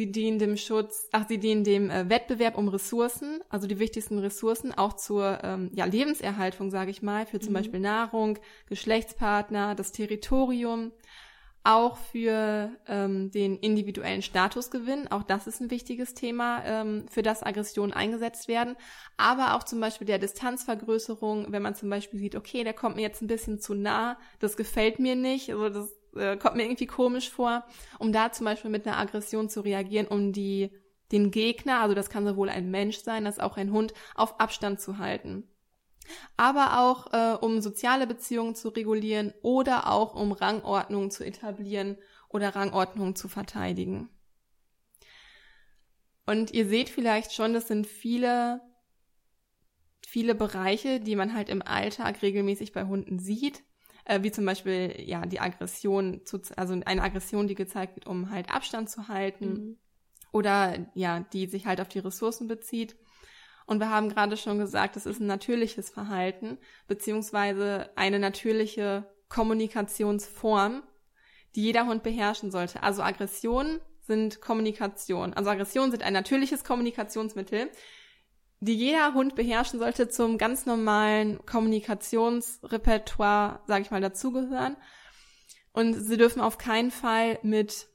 Sie 0.00 0.10
dienen 0.10 0.38
dem 0.38 0.56
Schutz, 0.56 1.10
ach, 1.12 1.28
sie 1.28 1.36
dienen 1.36 1.62
dem 1.62 1.90
äh, 1.90 2.08
Wettbewerb 2.08 2.56
um 2.56 2.68
Ressourcen, 2.68 3.42
also 3.50 3.66
die 3.66 3.78
wichtigsten 3.78 4.18
Ressourcen, 4.18 4.72
auch 4.72 4.94
zur 4.94 5.40
ähm, 5.44 5.70
ja, 5.74 5.84
Lebenserhaltung, 5.84 6.70
sage 6.70 6.90
ich 6.90 7.02
mal, 7.02 7.26
für 7.26 7.38
zum 7.38 7.50
mhm. 7.50 7.56
Beispiel 7.56 7.80
Nahrung, 7.80 8.38
Geschlechtspartner, 8.70 9.74
das 9.74 9.92
Territorium, 9.92 10.92
auch 11.64 11.98
für 11.98 12.70
ähm, 12.88 13.30
den 13.30 13.58
individuellen 13.58 14.22
Statusgewinn. 14.22 15.06
Auch 15.08 15.22
das 15.22 15.46
ist 15.46 15.60
ein 15.60 15.70
wichtiges 15.70 16.14
Thema, 16.14 16.64
ähm, 16.64 17.04
für 17.10 17.20
das 17.20 17.42
Aggressionen 17.42 17.92
eingesetzt 17.92 18.48
werden. 18.48 18.76
Aber 19.18 19.54
auch 19.54 19.64
zum 19.64 19.80
Beispiel 19.80 20.06
der 20.06 20.18
Distanzvergrößerung, 20.18 21.52
wenn 21.52 21.60
man 21.60 21.74
zum 21.74 21.90
Beispiel 21.90 22.18
sieht, 22.18 22.36
okay, 22.36 22.64
der 22.64 22.72
kommt 22.72 22.96
mir 22.96 23.02
jetzt 23.02 23.20
ein 23.20 23.26
bisschen 23.26 23.60
zu 23.60 23.74
nah, 23.74 24.18
das 24.38 24.56
gefällt 24.56 24.98
mir 24.98 25.14
nicht, 25.14 25.50
also 25.50 25.68
das 25.68 25.99
äh, 26.16 26.36
kommt 26.36 26.56
mir 26.56 26.64
irgendwie 26.64 26.86
komisch 26.86 27.30
vor, 27.30 27.64
um 27.98 28.12
da 28.12 28.32
zum 28.32 28.44
Beispiel 28.44 28.70
mit 28.70 28.86
einer 28.86 28.98
Aggression 28.98 29.48
zu 29.48 29.60
reagieren, 29.60 30.06
um 30.06 30.32
die 30.32 30.70
den 31.12 31.30
Gegner, 31.30 31.80
also 31.80 31.94
das 31.94 32.08
kann 32.08 32.24
sowohl 32.24 32.48
ein 32.48 32.70
Mensch 32.70 32.98
sein 32.98 33.26
als 33.26 33.40
auch 33.40 33.56
ein 33.56 33.72
Hund, 33.72 33.94
auf 34.14 34.38
Abstand 34.38 34.80
zu 34.80 34.98
halten 34.98 35.50
aber 36.36 36.80
auch 36.80 37.12
äh, 37.12 37.36
um 37.36 37.60
soziale 37.60 38.06
Beziehungen 38.06 38.54
zu 38.54 38.68
regulieren 38.68 39.32
oder 39.42 39.90
auch 39.90 40.14
um 40.14 40.32
Rangordnungen 40.32 41.10
zu 41.10 41.24
etablieren 41.24 41.96
oder 42.28 42.54
Rangordnungen 42.54 43.16
zu 43.16 43.28
verteidigen. 43.28 44.08
Und 46.26 46.52
ihr 46.52 46.66
seht 46.66 46.88
vielleicht 46.88 47.32
schon, 47.32 47.54
das 47.54 47.66
sind 47.66 47.86
viele, 47.86 48.60
viele 50.06 50.34
Bereiche, 50.34 51.00
die 51.00 51.16
man 51.16 51.34
halt 51.34 51.48
im 51.48 51.62
Alltag 51.62 52.22
regelmäßig 52.22 52.72
bei 52.72 52.84
Hunden 52.84 53.18
sieht, 53.18 53.64
äh, 54.04 54.22
wie 54.22 54.32
zum 54.32 54.44
Beispiel 54.44 54.94
ja 54.98 55.26
die 55.26 55.40
Aggression, 55.40 56.22
zu, 56.24 56.40
also 56.56 56.80
eine 56.84 57.02
Aggression, 57.02 57.48
die 57.48 57.54
gezeigt 57.54 57.96
wird, 57.96 58.06
um 58.06 58.30
halt 58.30 58.50
Abstand 58.50 58.90
zu 58.90 59.08
halten 59.08 59.46
mhm. 59.46 59.78
oder 60.32 60.86
ja, 60.94 61.20
die 61.32 61.46
sich 61.46 61.66
halt 61.66 61.80
auf 61.80 61.88
die 61.88 61.98
Ressourcen 62.00 62.48
bezieht 62.48 62.96
und 63.70 63.78
wir 63.78 63.88
haben 63.88 64.08
gerade 64.08 64.36
schon 64.36 64.58
gesagt, 64.58 64.96
es 64.96 65.06
ist 65.06 65.20
ein 65.20 65.28
natürliches 65.28 65.90
Verhalten, 65.90 66.58
beziehungsweise 66.88 67.88
eine 67.94 68.18
natürliche 68.18 69.08
Kommunikationsform, 69.28 70.82
die 71.54 71.62
jeder 71.62 71.86
Hund 71.86 72.02
beherrschen 72.02 72.50
sollte. 72.50 72.82
Also 72.82 73.02
Aggressionen 73.02 73.80
sind 74.00 74.40
Kommunikation. 74.40 75.34
Also 75.34 75.50
Aggressionen 75.50 75.92
sind 75.92 76.02
ein 76.02 76.12
natürliches 76.12 76.64
Kommunikationsmittel, 76.64 77.70
die 78.60 78.74
jeder 78.74 79.14
Hund 79.14 79.34
beherrschen 79.34 79.78
sollte 79.78 80.08
zum 80.08 80.38
ganz 80.38 80.66
normalen 80.66 81.44
Kommunikationsrepertoire, 81.46 83.60
sage 83.66 83.82
ich 83.82 83.90
mal, 83.90 84.00
dazugehören. 84.00 84.76
Und 85.72 85.94
sie 85.94 86.16
dürfen 86.16 86.42
auf 86.42 86.58
keinen 86.58 86.90
Fall 86.90 87.38
mit 87.42 87.86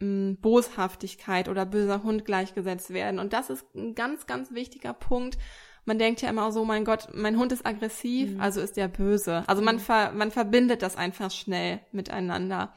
Boshaftigkeit 0.00 1.48
oder 1.48 1.66
böser 1.66 2.04
Hund 2.04 2.24
gleichgesetzt 2.24 2.90
werden. 2.90 3.18
Und 3.18 3.32
das 3.32 3.50
ist 3.50 3.66
ein 3.74 3.96
ganz, 3.96 4.26
ganz 4.26 4.52
wichtiger 4.52 4.92
Punkt. 4.92 5.38
Man 5.84 5.98
denkt 5.98 6.22
ja 6.22 6.28
immer 6.28 6.52
so, 6.52 6.64
mein 6.64 6.84
Gott, 6.84 7.08
mein 7.14 7.36
Hund 7.36 7.50
ist 7.50 7.66
aggressiv, 7.66 8.34
mhm. 8.34 8.40
also 8.40 8.60
ist 8.60 8.78
er 8.78 8.88
böse. 8.88 9.42
Also 9.48 9.62
man, 9.62 9.76
mhm. 9.76 9.80
ver, 9.80 10.12
man 10.12 10.30
verbindet 10.30 10.82
das 10.82 10.96
einfach 10.96 11.32
schnell 11.32 11.80
miteinander. 11.90 12.74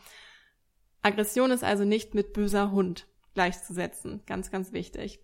Aggression 1.04 1.52
ist 1.52 1.64
also 1.64 1.84
nicht 1.84 2.16
mit 2.16 2.34
böser 2.34 2.72
Hund 2.72 3.06
gleichzusetzen. 3.36 4.24
Ganz, 4.26 4.50
ganz 4.50 4.74
wichtig. 4.74 5.20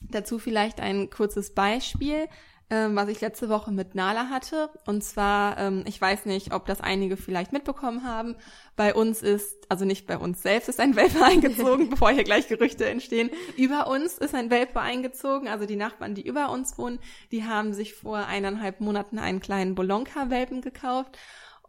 Dazu 0.00 0.38
vielleicht 0.38 0.80
ein 0.80 1.10
kurzes 1.10 1.54
Beispiel 1.54 2.28
ähm, 2.70 2.94
was 2.94 3.08
ich 3.08 3.20
letzte 3.20 3.48
Woche 3.48 3.72
mit 3.72 3.96
Nala 3.96 4.30
hatte. 4.30 4.70
Und 4.86 5.02
zwar, 5.02 5.58
ähm, 5.58 5.82
ich 5.86 6.00
weiß 6.00 6.24
nicht, 6.26 6.54
ob 6.54 6.66
das 6.66 6.80
einige 6.80 7.16
vielleicht 7.16 7.52
mitbekommen 7.52 8.04
haben. 8.04 8.36
Bei 8.76 8.94
uns 8.94 9.22
ist, 9.22 9.66
also 9.68 9.84
nicht 9.84 10.06
bei 10.06 10.16
uns 10.16 10.40
selbst 10.42 10.68
ist 10.68 10.78
ein 10.78 10.94
Welpe 10.94 11.22
eingezogen, 11.24 11.90
bevor 11.90 12.10
hier 12.10 12.24
gleich 12.24 12.46
Gerüchte 12.46 12.86
entstehen. 12.88 13.30
Über 13.56 13.88
uns 13.88 14.18
ist 14.18 14.36
ein 14.36 14.50
Welpe 14.50 14.80
eingezogen. 14.80 15.48
Also 15.48 15.66
die 15.66 15.76
Nachbarn, 15.76 16.14
die 16.14 16.26
über 16.26 16.50
uns 16.50 16.78
wohnen, 16.78 17.00
die 17.32 17.44
haben 17.44 17.74
sich 17.74 17.94
vor 17.94 18.18
eineinhalb 18.18 18.80
Monaten 18.80 19.18
einen 19.18 19.40
kleinen 19.40 19.74
Bolonka-Welpen 19.74 20.60
gekauft. 20.60 21.18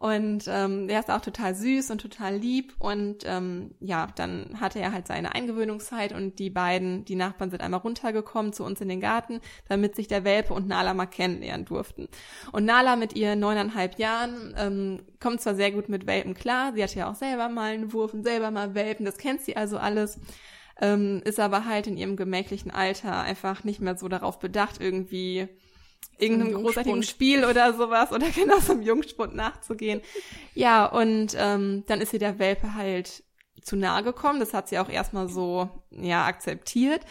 Und 0.02 0.46
ähm, 0.48 0.88
der 0.88 0.98
ist 0.98 1.12
auch 1.12 1.20
total 1.20 1.54
süß 1.54 1.92
und 1.92 2.00
total 2.00 2.34
lieb. 2.34 2.74
Und 2.80 3.18
ähm, 3.24 3.70
ja, 3.78 4.08
dann 4.16 4.58
hatte 4.58 4.80
er 4.80 4.90
halt 4.90 5.06
seine 5.06 5.32
Eingewöhnungszeit 5.32 6.12
und 6.12 6.40
die 6.40 6.50
beiden, 6.50 7.04
die 7.04 7.14
Nachbarn 7.14 7.50
sind 7.50 7.62
einmal 7.62 7.78
runtergekommen 7.78 8.52
zu 8.52 8.64
uns 8.64 8.80
in 8.80 8.88
den 8.88 9.00
Garten, 9.00 9.40
damit 9.68 9.94
sich 9.94 10.08
der 10.08 10.24
Welpe 10.24 10.54
und 10.54 10.66
Nala 10.66 10.92
mal 10.92 11.06
kennenlernen 11.06 11.66
durften. 11.66 12.08
Und 12.50 12.64
Nala 12.64 12.96
mit 12.96 13.14
ihren 13.14 13.38
neuneinhalb 13.38 13.96
Jahren 14.00 14.52
ähm, 14.58 15.02
kommt 15.20 15.40
zwar 15.40 15.54
sehr 15.54 15.70
gut 15.70 15.88
mit 15.88 16.04
Welpen 16.08 16.34
klar, 16.34 16.72
sie 16.74 16.82
hatte 16.82 16.98
ja 16.98 17.08
auch 17.08 17.14
selber 17.14 17.48
mal 17.48 17.70
einen 17.70 17.92
Wurf 17.92 18.12
und 18.12 18.24
selber 18.24 18.50
mal 18.50 18.74
Welpen, 18.74 19.06
das 19.06 19.18
kennt 19.18 19.42
sie 19.42 19.56
also 19.56 19.78
alles. 19.78 20.18
Ähm, 20.80 21.22
ist 21.24 21.38
aber 21.38 21.64
halt 21.64 21.86
in 21.86 21.96
ihrem 21.96 22.16
gemächlichen 22.16 22.72
Alter 22.72 23.20
einfach 23.20 23.62
nicht 23.62 23.80
mehr 23.80 23.96
so 23.96 24.08
darauf 24.08 24.40
bedacht, 24.40 24.80
irgendwie 24.80 25.46
irgendeinem 26.18 26.54
großartigen 26.54 27.02
Spiel 27.02 27.44
oder 27.44 27.74
sowas 27.74 28.12
oder 28.12 28.28
genau 28.34 28.58
so 28.60 28.72
einem 28.72 28.82
Jungspund 28.82 29.34
nachzugehen. 29.34 30.00
Ja, 30.54 30.86
und 30.86 31.36
ähm, 31.36 31.84
dann 31.86 32.00
ist 32.00 32.12
ihr 32.12 32.18
der 32.18 32.38
Welpe 32.38 32.74
halt 32.74 33.24
zu 33.60 33.76
nahe 33.76 34.02
gekommen. 34.02 34.40
Das 34.40 34.54
hat 34.54 34.68
sie 34.68 34.78
auch 34.78 34.88
erstmal 34.88 35.28
so, 35.28 35.68
ja, 35.90 36.24
akzeptiert. 36.24 37.02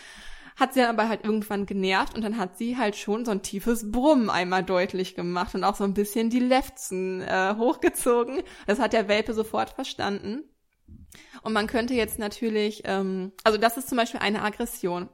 Hat 0.58 0.74
sie 0.74 0.82
dann 0.82 0.90
aber 0.90 1.10
halt 1.10 1.24
irgendwann 1.24 1.66
genervt 1.66 2.14
und 2.14 2.24
dann 2.24 2.38
hat 2.38 2.58
sie 2.58 2.78
halt 2.78 2.96
schon 2.96 3.26
so 3.26 3.32
ein 3.32 3.42
tiefes 3.42 3.92
Brummen 3.92 4.30
einmal 4.30 4.64
deutlich 4.64 5.16
gemacht 5.16 5.56
und 5.56 5.64
auch 5.64 5.76
so 5.76 5.84
ein 5.84 5.94
bisschen 5.94 6.30
die 6.30 6.40
Lefzen 6.40 7.22
äh, 7.22 7.56
hochgezogen. 7.58 8.44
Das 8.68 8.80
hat 8.80 8.94
der 8.94 9.08
Welpe 9.08 9.34
sofort 9.34 9.72
verstanden. 9.72 10.44
Und 11.42 11.54
man 11.54 11.68
könnte 11.68 11.94
jetzt 11.94 12.20
natürlich, 12.20 12.84
ähm, 12.86 13.32
also 13.44 13.58
das 13.58 13.78
ist 13.78 13.90
zum 13.90 13.98
Beispiel 13.98 14.20
eine 14.20 14.44
Aggression. 14.44 15.10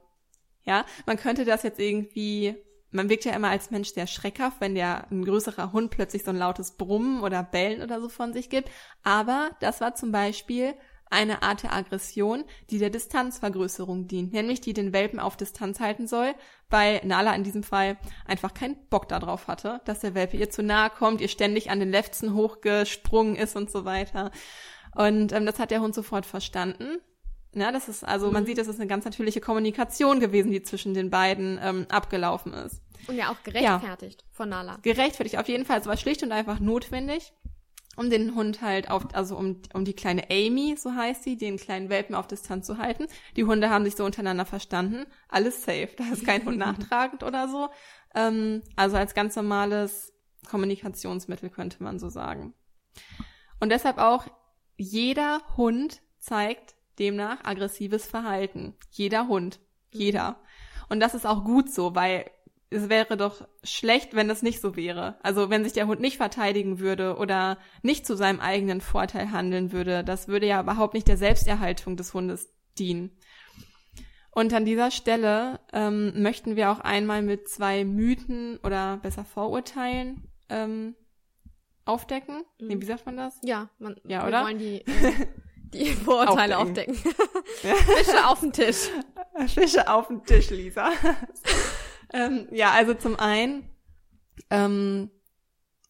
Ja, 0.64 0.84
man 1.06 1.16
könnte 1.16 1.44
das 1.44 1.62
jetzt 1.62 1.80
irgendwie 1.80 2.56
man 2.90 3.08
wirkt 3.08 3.24
ja 3.24 3.34
immer 3.34 3.50
als 3.50 3.70
Mensch 3.70 3.92
sehr 3.92 4.06
schreckhaft, 4.06 4.60
wenn 4.60 4.74
der 4.74 5.10
ein 5.10 5.24
größerer 5.24 5.72
Hund 5.72 5.90
plötzlich 5.90 6.24
so 6.24 6.30
ein 6.30 6.36
lautes 6.36 6.72
Brummen 6.72 7.22
oder 7.22 7.42
Bellen 7.42 7.82
oder 7.82 8.00
so 8.00 8.08
von 8.08 8.32
sich 8.32 8.48
gibt. 8.48 8.70
Aber 9.02 9.50
das 9.60 9.80
war 9.80 9.94
zum 9.94 10.12
Beispiel 10.12 10.74
eine 11.10 11.42
Art 11.42 11.62
der 11.62 11.72
Aggression, 11.72 12.44
die 12.70 12.78
der 12.78 12.90
Distanzvergrößerung 12.90 14.08
dient, 14.08 14.32
nämlich 14.32 14.60
die 14.60 14.74
den 14.74 14.92
Welpen 14.92 15.20
auf 15.20 15.36
Distanz 15.36 15.80
halten 15.80 16.06
soll, 16.06 16.34
weil 16.68 17.00
Nala 17.04 17.34
in 17.34 17.44
diesem 17.44 17.62
Fall 17.62 17.96
einfach 18.26 18.52
keinen 18.52 18.76
Bock 18.88 19.08
darauf 19.08 19.48
hatte, 19.48 19.80
dass 19.84 20.00
der 20.00 20.14
Welpe 20.14 20.36
ihr 20.36 20.50
zu 20.50 20.62
nahe 20.62 20.90
kommt, 20.90 21.20
ihr 21.20 21.28
ständig 21.28 21.70
an 21.70 21.80
den 21.80 21.90
Lefzen 21.90 22.34
hochgesprungen 22.34 23.36
ist 23.36 23.56
und 23.56 23.70
so 23.70 23.84
weiter. 23.84 24.30
Und 24.94 25.32
ähm, 25.32 25.46
das 25.46 25.58
hat 25.58 25.70
der 25.70 25.80
Hund 25.80 25.94
sofort 25.94 26.26
verstanden 26.26 26.98
ja, 27.54 27.72
das 27.72 27.88
ist, 27.88 28.04
also 28.04 28.30
man 28.30 28.42
mhm. 28.42 28.48
sieht, 28.48 28.58
das 28.58 28.68
ist 28.68 28.78
eine 28.78 28.88
ganz 28.88 29.04
natürliche 29.04 29.40
Kommunikation 29.40 30.20
gewesen, 30.20 30.50
die 30.50 30.62
zwischen 30.62 30.94
den 30.94 31.10
beiden 31.10 31.58
ähm, 31.62 31.86
abgelaufen 31.88 32.52
ist. 32.52 32.82
Und 33.06 33.16
ja 33.16 33.30
auch 33.30 33.42
gerechtfertigt 33.42 34.22
ja. 34.22 34.28
von 34.32 34.48
Nala. 34.50 34.78
Gerechtfertigt, 34.82 35.38
auf 35.38 35.48
jeden 35.48 35.64
Fall. 35.64 35.80
Es 35.80 35.86
war 35.86 35.96
schlicht 35.96 36.22
und 36.22 36.32
einfach 36.32 36.60
notwendig, 36.60 37.32
um 37.96 38.10
den 38.10 38.34
Hund 38.34 38.60
halt 38.60 38.90
auf, 38.90 39.14
also 39.14 39.36
um, 39.36 39.62
um 39.72 39.84
die 39.84 39.94
kleine 39.94 40.30
Amy, 40.30 40.76
so 40.76 40.94
heißt 40.94 41.24
sie, 41.24 41.36
den 41.36 41.56
kleinen 41.56 41.88
Welpen 41.88 42.14
auf 42.14 42.26
Distanz 42.26 42.66
zu 42.66 42.76
halten. 42.76 43.06
Die 43.36 43.44
Hunde 43.44 43.70
haben 43.70 43.84
sich 43.84 43.96
so 43.96 44.04
untereinander 44.04 44.44
verstanden. 44.44 45.06
Alles 45.28 45.64
safe. 45.64 45.90
Da 45.96 46.04
ist 46.12 46.26
kein 46.26 46.44
Hund 46.44 46.58
nachtragend 46.58 47.22
oder 47.22 47.48
so. 47.48 47.68
Ähm, 48.14 48.62
also 48.76 48.96
als 48.96 49.14
ganz 49.14 49.34
normales 49.36 50.12
Kommunikationsmittel 50.48 51.50
könnte 51.50 51.82
man 51.82 51.98
so 51.98 52.08
sagen. 52.08 52.54
Und 53.58 53.70
deshalb 53.70 53.98
auch 53.98 54.26
jeder 54.76 55.40
Hund 55.56 56.00
zeigt 56.18 56.74
Demnach 56.98 57.44
aggressives 57.44 58.06
Verhalten. 58.06 58.74
Jeder 58.90 59.28
Hund. 59.28 59.60
Jeder. 59.92 60.40
Und 60.88 61.00
das 61.00 61.14
ist 61.14 61.26
auch 61.26 61.44
gut 61.44 61.70
so, 61.70 61.94
weil 61.94 62.30
es 62.70 62.88
wäre 62.88 63.16
doch 63.16 63.46
schlecht, 63.64 64.14
wenn 64.14 64.28
das 64.28 64.42
nicht 64.42 64.60
so 64.60 64.76
wäre. 64.76 65.16
Also 65.22 65.48
wenn 65.48 65.64
sich 65.64 65.72
der 65.72 65.86
Hund 65.86 66.00
nicht 66.00 66.18
verteidigen 66.18 66.78
würde 66.80 67.16
oder 67.16 67.58
nicht 67.82 68.06
zu 68.06 68.16
seinem 68.16 68.40
eigenen 68.40 68.80
Vorteil 68.80 69.30
handeln 69.32 69.72
würde, 69.72 70.04
das 70.04 70.28
würde 70.28 70.46
ja 70.46 70.60
überhaupt 70.60 70.94
nicht 70.94 71.08
der 71.08 71.16
Selbsterhaltung 71.16 71.96
des 71.96 72.12
Hundes 72.12 72.52
dienen. 72.78 73.16
Und 74.30 74.52
an 74.52 74.64
dieser 74.64 74.90
Stelle 74.90 75.60
ähm, 75.72 76.22
möchten 76.22 76.56
wir 76.56 76.70
auch 76.70 76.80
einmal 76.80 77.22
mit 77.22 77.48
zwei 77.48 77.84
Mythen 77.84 78.58
oder 78.58 78.98
besser 78.98 79.24
Vorurteilen 79.24 80.28
ähm, 80.48 80.94
aufdecken. 81.84 82.44
Mhm. 82.60 82.66
Nee, 82.68 82.80
wie 82.80 82.86
sagt 82.86 83.06
man 83.06 83.16
das? 83.16 83.40
Ja, 83.42 83.70
man, 83.78 83.96
ja, 84.04 84.26
oder? 84.26 84.40
wir 84.40 84.44
wollen 84.44 84.58
die 84.58 84.80
äh, 84.86 85.26
die 85.72 85.86
Vorurteile 86.04 86.58
aufdecken. 86.58 86.96
aufdecken. 86.96 87.76
Fische 87.96 88.26
auf 88.26 88.40
den 88.40 88.52
Tisch. 88.52 88.88
Fische 89.46 89.88
auf 89.88 90.08
den 90.08 90.24
Tisch, 90.24 90.50
Lisa. 90.50 90.90
ähm, 92.12 92.48
ja, 92.50 92.70
also 92.72 92.94
zum 92.94 93.18
einen 93.18 93.68
ähm, 94.50 95.10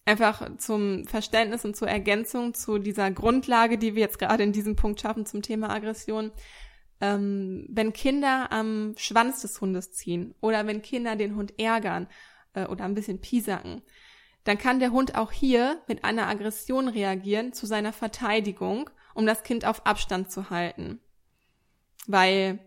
einfach 0.04 0.56
zum 0.58 1.06
Verständnis 1.06 1.64
und 1.64 1.76
zur 1.76 1.88
Ergänzung 1.88 2.54
zu 2.54 2.78
dieser 2.78 3.10
Grundlage, 3.10 3.78
die 3.78 3.94
wir 3.94 4.02
jetzt 4.02 4.18
gerade 4.18 4.42
in 4.42 4.52
diesem 4.52 4.76
Punkt 4.76 5.00
schaffen 5.00 5.26
zum 5.26 5.42
Thema 5.42 5.70
Aggression. 5.70 6.32
Ähm, 7.00 7.66
wenn 7.68 7.92
Kinder 7.92 8.50
am 8.50 8.94
Schwanz 8.96 9.42
des 9.42 9.60
Hundes 9.60 9.92
ziehen 9.92 10.34
oder 10.40 10.66
wenn 10.66 10.82
Kinder 10.82 11.14
den 11.14 11.36
Hund 11.36 11.58
ärgern 11.58 12.08
äh, 12.54 12.66
oder 12.66 12.84
ein 12.84 12.94
bisschen 12.94 13.20
piesacken, 13.20 13.82
dann 14.44 14.58
kann 14.58 14.80
der 14.80 14.92
Hund 14.92 15.14
auch 15.14 15.30
hier 15.30 15.80
mit 15.86 16.04
einer 16.04 16.26
Aggression 16.26 16.88
reagieren 16.88 17.52
zu 17.52 17.66
seiner 17.66 17.92
Verteidigung, 17.92 18.90
um 19.18 19.26
das 19.26 19.42
Kind 19.42 19.64
auf 19.64 19.84
Abstand 19.84 20.30
zu 20.30 20.48
halten. 20.48 21.00
Weil 22.06 22.60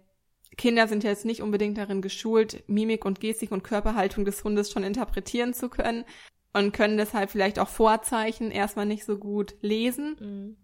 Kinder 0.58 0.90
sind 0.90 1.06
jetzt 1.06 1.24
nicht 1.24 1.42
unbedingt 1.42 1.78
darin 1.78 2.02
geschult, 2.02 2.66
Mimik 2.68 3.06
und 3.06 3.22
Gestik 3.22 3.54
und 3.54 3.64
Körperhaltung 3.64 4.26
des 4.26 4.44
Hundes 4.44 4.70
schon 4.70 4.84
interpretieren 4.84 5.54
zu 5.54 5.70
können 5.70 6.04
und 6.52 6.74
können 6.74 6.98
deshalb 6.98 7.32
vielleicht 7.32 7.58
auch 7.58 7.70
Vorzeichen 7.70 8.52
erstmal 8.52 8.86
nicht 8.86 9.06
so 9.06 9.18
gut 9.18 9.56
lesen. 9.62 10.18
Mhm. 10.20 10.58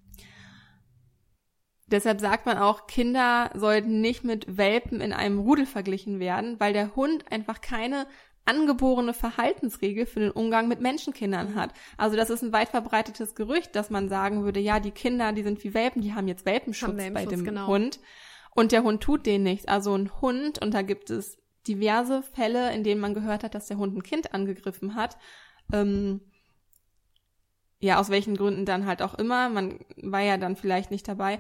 Deshalb 1.86 2.20
sagt 2.20 2.46
man 2.46 2.58
auch, 2.58 2.88
Kinder 2.88 3.50
sollten 3.56 4.02
nicht 4.02 4.26
mit 4.26 4.58
Welpen 4.58 5.00
in 5.00 5.14
einem 5.14 5.40
Rudel 5.40 5.66
verglichen 5.66 6.20
werden, 6.20 6.60
weil 6.60 6.74
der 6.74 6.98
Hund 6.98 7.32
einfach 7.32 7.62
keine 7.62 8.08
angeborene 8.48 9.14
Verhaltensregel 9.14 10.06
für 10.06 10.20
den 10.22 10.32
Umgang 10.32 10.68
mit 10.68 10.82
Menschenkindern 10.82 11.56
hat. 11.56 11.74
Also 11.98 12.16
das 12.16 12.30
ist 12.30 12.44
ein 12.44 12.54
weit 12.54 12.70
verbreitetes 12.70 13.36
Gerücht, 13.36 13.76
dass 13.76 13.90
man 13.90 14.10
sagen 14.10 14.44
würde, 14.44 14.60
ja, 14.60 14.80
die 14.80 14.92
Kinder, 14.92 15.34
die 15.34 15.44
sind 15.44 15.64
wie 15.64 15.74
Welpen, 15.74 16.02
die 16.02 16.14
haben 16.14 16.28
jetzt 16.28 16.46
Welpenschutz, 16.46 16.90
haben 16.90 16.98
Welpenschutz 16.98 17.30
bei 17.30 17.36
dem 17.36 17.46
genau. 17.46 17.68
Hund. 17.68 18.00
Und 18.56 18.72
der 18.72 18.84
Hund 18.84 19.02
tut 19.02 19.26
denen 19.26 19.44
nichts. 19.44 19.68
Also 19.68 19.96
ein 19.96 20.22
Hund, 20.22 20.60
und 20.62 20.74
da 20.74 20.82
gibt 20.82 21.10
es 21.10 21.38
diverse 21.68 22.24
Fälle, 22.24 22.74
in 22.74 22.84
denen 22.84 23.02
man 23.02 23.14
gehört 23.14 23.44
hat, 23.44 23.54
dass 23.54 23.68
der 23.68 23.78
Hund 23.78 23.96
ein 23.96 24.04
Kind 24.04 24.34
angegriffen 24.34 24.96
hat. 24.96 25.18
Ähm, 25.72 26.22
ja, 27.80 28.00
aus 28.00 28.10
welchen 28.10 28.36
Gründen 28.36 28.66
dann 28.66 28.86
halt 28.86 29.02
auch 29.02 29.14
immer. 29.14 29.50
Man 29.50 29.80
war 30.02 30.22
ja 30.22 30.38
dann 30.38 30.56
vielleicht 30.56 30.90
nicht 30.90 31.08
dabei. 31.08 31.40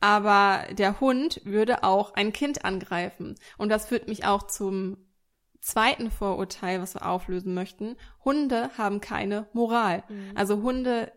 Aber 0.00 0.64
der 0.72 1.00
Hund 1.00 1.40
würde 1.44 1.84
auch 1.84 2.14
ein 2.14 2.32
Kind 2.32 2.64
angreifen. 2.64 3.34
Und 3.56 3.68
das 3.68 3.86
führt 3.86 4.08
mich 4.08 4.24
auch 4.24 4.44
zum 4.44 4.96
zweiten 5.60 6.10
Vorurteil, 6.10 6.80
was 6.80 6.94
wir 6.94 7.06
auflösen 7.06 7.54
möchten. 7.54 7.96
Hunde 8.24 8.70
haben 8.78 9.00
keine 9.00 9.48
Moral. 9.52 10.04
Mhm. 10.08 10.32
Also 10.34 10.62
Hunde 10.62 11.12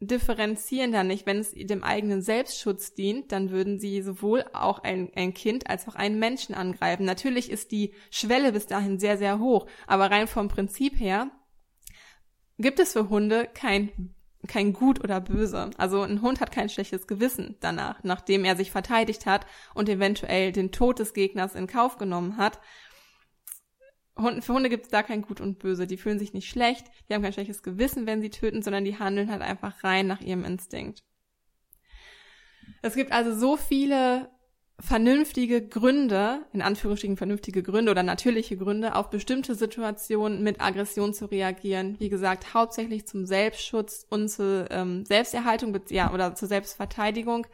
differenzieren 0.00 0.92
da 0.92 1.04
nicht. 1.04 1.26
Wenn 1.26 1.38
es 1.38 1.52
dem 1.52 1.84
eigenen 1.84 2.22
Selbstschutz 2.22 2.94
dient, 2.94 3.30
dann 3.32 3.50
würden 3.50 3.78
sie 3.78 4.02
sowohl 4.02 4.44
auch 4.52 4.80
ein, 4.80 5.10
ein 5.14 5.32
Kind 5.32 5.68
als 5.70 5.86
auch 5.86 5.94
einen 5.94 6.18
Menschen 6.18 6.54
angreifen. 6.54 7.04
Natürlich 7.04 7.50
ist 7.50 7.70
die 7.70 7.94
Schwelle 8.10 8.52
bis 8.52 8.66
dahin 8.66 8.98
sehr, 8.98 9.16
sehr 9.16 9.38
hoch. 9.38 9.66
Aber 9.86 10.10
rein 10.10 10.26
vom 10.26 10.48
Prinzip 10.48 10.98
her 10.98 11.30
gibt 12.58 12.80
es 12.80 12.92
für 12.92 13.08
Hunde 13.08 13.48
kein 13.52 14.14
kein 14.48 14.72
Gut 14.72 15.02
oder 15.02 15.20
Böse. 15.20 15.70
Also 15.76 16.02
ein 16.02 16.20
Hund 16.20 16.40
hat 16.40 16.50
kein 16.50 16.68
schlechtes 16.68 17.06
Gewissen 17.06 17.56
danach, 17.60 18.02
nachdem 18.02 18.44
er 18.44 18.56
sich 18.56 18.72
verteidigt 18.72 19.24
hat 19.24 19.46
und 19.72 19.88
eventuell 19.88 20.50
den 20.50 20.72
Tod 20.72 20.98
des 20.98 21.14
Gegners 21.14 21.54
in 21.54 21.66
Kauf 21.68 21.96
genommen 21.96 22.36
hat. 22.36 22.60
Für 24.16 24.52
Hunde 24.52 24.68
gibt 24.68 24.84
es 24.84 24.90
da 24.90 25.02
kein 25.02 25.22
Gut 25.22 25.40
und 25.40 25.58
Böse. 25.58 25.86
Die 25.86 25.96
fühlen 25.96 26.18
sich 26.18 26.32
nicht 26.32 26.48
schlecht, 26.48 26.86
die 27.08 27.14
haben 27.14 27.22
kein 27.22 27.32
schlechtes 27.32 27.62
Gewissen, 27.62 28.06
wenn 28.06 28.20
sie 28.20 28.30
töten, 28.30 28.62
sondern 28.62 28.84
die 28.84 28.98
handeln 28.98 29.30
halt 29.30 29.42
einfach 29.42 29.82
rein 29.84 30.06
nach 30.06 30.20
ihrem 30.20 30.44
Instinkt. 30.44 31.02
Es 32.82 32.94
gibt 32.94 33.12
also 33.12 33.34
so 33.34 33.56
viele 33.56 34.28
vernünftige 34.78 35.66
Gründe, 35.66 36.44
in 36.52 36.60
Anführungsstrichen 36.60 37.16
vernünftige 37.16 37.62
Gründe 37.62 37.92
oder 37.92 38.02
natürliche 38.02 38.56
Gründe, 38.56 38.96
auf 38.96 39.10
bestimmte 39.10 39.54
Situationen 39.54 40.42
mit 40.42 40.60
Aggression 40.60 41.14
zu 41.14 41.26
reagieren. 41.26 41.96
Wie 42.00 42.08
gesagt, 42.08 42.52
hauptsächlich 42.52 43.06
zum 43.06 43.24
Selbstschutz 43.24 44.06
und 44.10 44.28
zur 44.28 44.70
ähm, 44.70 45.04
Selbsterhaltung 45.06 45.78
ja, 45.88 46.12
oder 46.12 46.34
zur 46.34 46.48
Selbstverteidigung. 46.48 47.46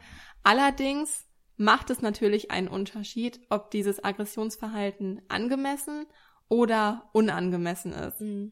Allerdings 0.43 1.25
macht 1.55 1.89
es 1.91 2.01
natürlich 2.01 2.49
einen 2.49 2.67
Unterschied, 2.67 3.41
ob 3.49 3.69
dieses 3.69 4.03
Aggressionsverhalten 4.03 5.21
angemessen 5.27 6.07
oder 6.49 7.09
unangemessen 7.13 7.93
ist. 7.93 8.19
Mhm. 8.19 8.51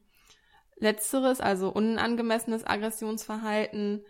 Letzteres, 0.76 1.40
also 1.40 1.70
unangemessenes 1.70 2.64
Aggressionsverhalten, 2.64 4.04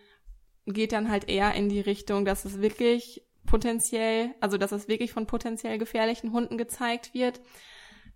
geht 0.65 0.91
dann 0.91 1.09
halt 1.09 1.27
eher 1.27 1.53
in 1.55 1.67
die 1.67 1.81
Richtung, 1.81 2.25
dass 2.25 2.45
es 2.45 2.61
wirklich 2.61 3.23
potenziell, 3.45 4.35
also 4.39 4.57
dass 4.57 4.71
es 4.71 4.87
wirklich 4.87 5.11
von 5.11 5.25
potenziell 5.25 5.79
gefährlichen 5.79 6.31
Hunden 6.31 6.57
gezeigt 6.57 7.13
wird. 7.13 7.41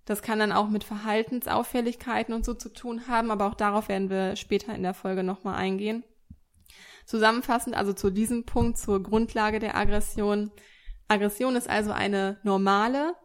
Das 0.06 0.22
kann 0.22 0.38
dann 0.38 0.52
auch 0.52 0.70
mit 0.70 0.84
Verhaltensauffälligkeiten 0.84 2.34
und 2.34 2.46
so 2.46 2.54
zu 2.54 2.70
tun 2.70 3.08
haben, 3.08 3.32
aber 3.32 3.48
auch 3.48 3.56
darauf 3.56 3.88
werden 3.88 4.10
wir 4.10 4.36
später 4.36 4.76
in 4.76 4.84
der 4.84 4.94
Folge 4.94 5.24
nochmal 5.24 5.56
eingehen. 5.56 6.04
Zusammenfassend 7.06 7.76
also 7.76 7.94
zu 7.94 8.12
diesem 8.12 8.46
Punkt, 8.46 8.78
zur 8.78 9.02
Grundlage 9.02 9.60
der 9.60 9.76
Aggression. 9.76 10.52
Aggression 11.08 11.56
ist 11.56 11.70
also 11.70 11.92
eine 11.92 12.38
normale 12.44 13.16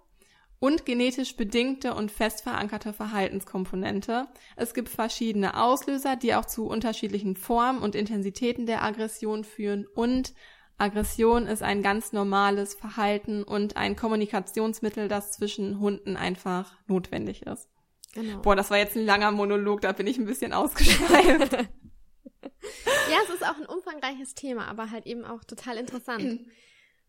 und 0.60 0.84
genetisch 0.84 1.36
bedingte 1.36 1.94
und 1.94 2.10
fest 2.10 2.42
verankerte 2.42 2.92
Verhaltenskomponente. 2.92 4.26
Es 4.56 4.74
gibt 4.74 4.88
verschiedene 4.88 5.60
Auslöser, 5.60 6.16
die 6.16 6.34
auch 6.34 6.46
zu 6.46 6.66
unterschiedlichen 6.66 7.36
Formen 7.36 7.80
und 7.80 7.94
Intensitäten 7.94 8.66
der 8.66 8.82
Aggression 8.82 9.44
führen 9.44 9.86
und 9.86 10.34
Aggression 10.78 11.48
ist 11.48 11.62
ein 11.62 11.82
ganz 11.82 12.12
normales 12.12 12.74
Verhalten 12.74 13.42
und 13.42 13.76
ein 13.76 13.96
Kommunikationsmittel, 13.96 15.08
das 15.08 15.32
zwischen 15.32 15.80
Hunden 15.80 16.16
einfach 16.16 16.76
notwendig 16.86 17.42
ist. 17.42 17.68
Genau. 18.14 18.38
Boah, 18.38 18.54
das 18.54 18.70
war 18.70 18.78
jetzt 18.78 18.96
ein 18.96 19.04
langer 19.04 19.32
Monolog, 19.32 19.80
da 19.80 19.92
bin 19.92 20.06
ich 20.06 20.18
ein 20.18 20.24
bisschen 20.24 20.52
ausgeschweift. 20.54 21.52
ja, 21.52 23.18
es 23.24 23.34
ist 23.34 23.44
auch 23.44 23.56
ein 23.56 23.66
umfangreiches 23.66 24.34
Thema, 24.34 24.68
aber 24.68 24.92
halt 24.92 25.06
eben 25.06 25.24
auch 25.24 25.42
total 25.44 25.76
interessant. 25.76 26.46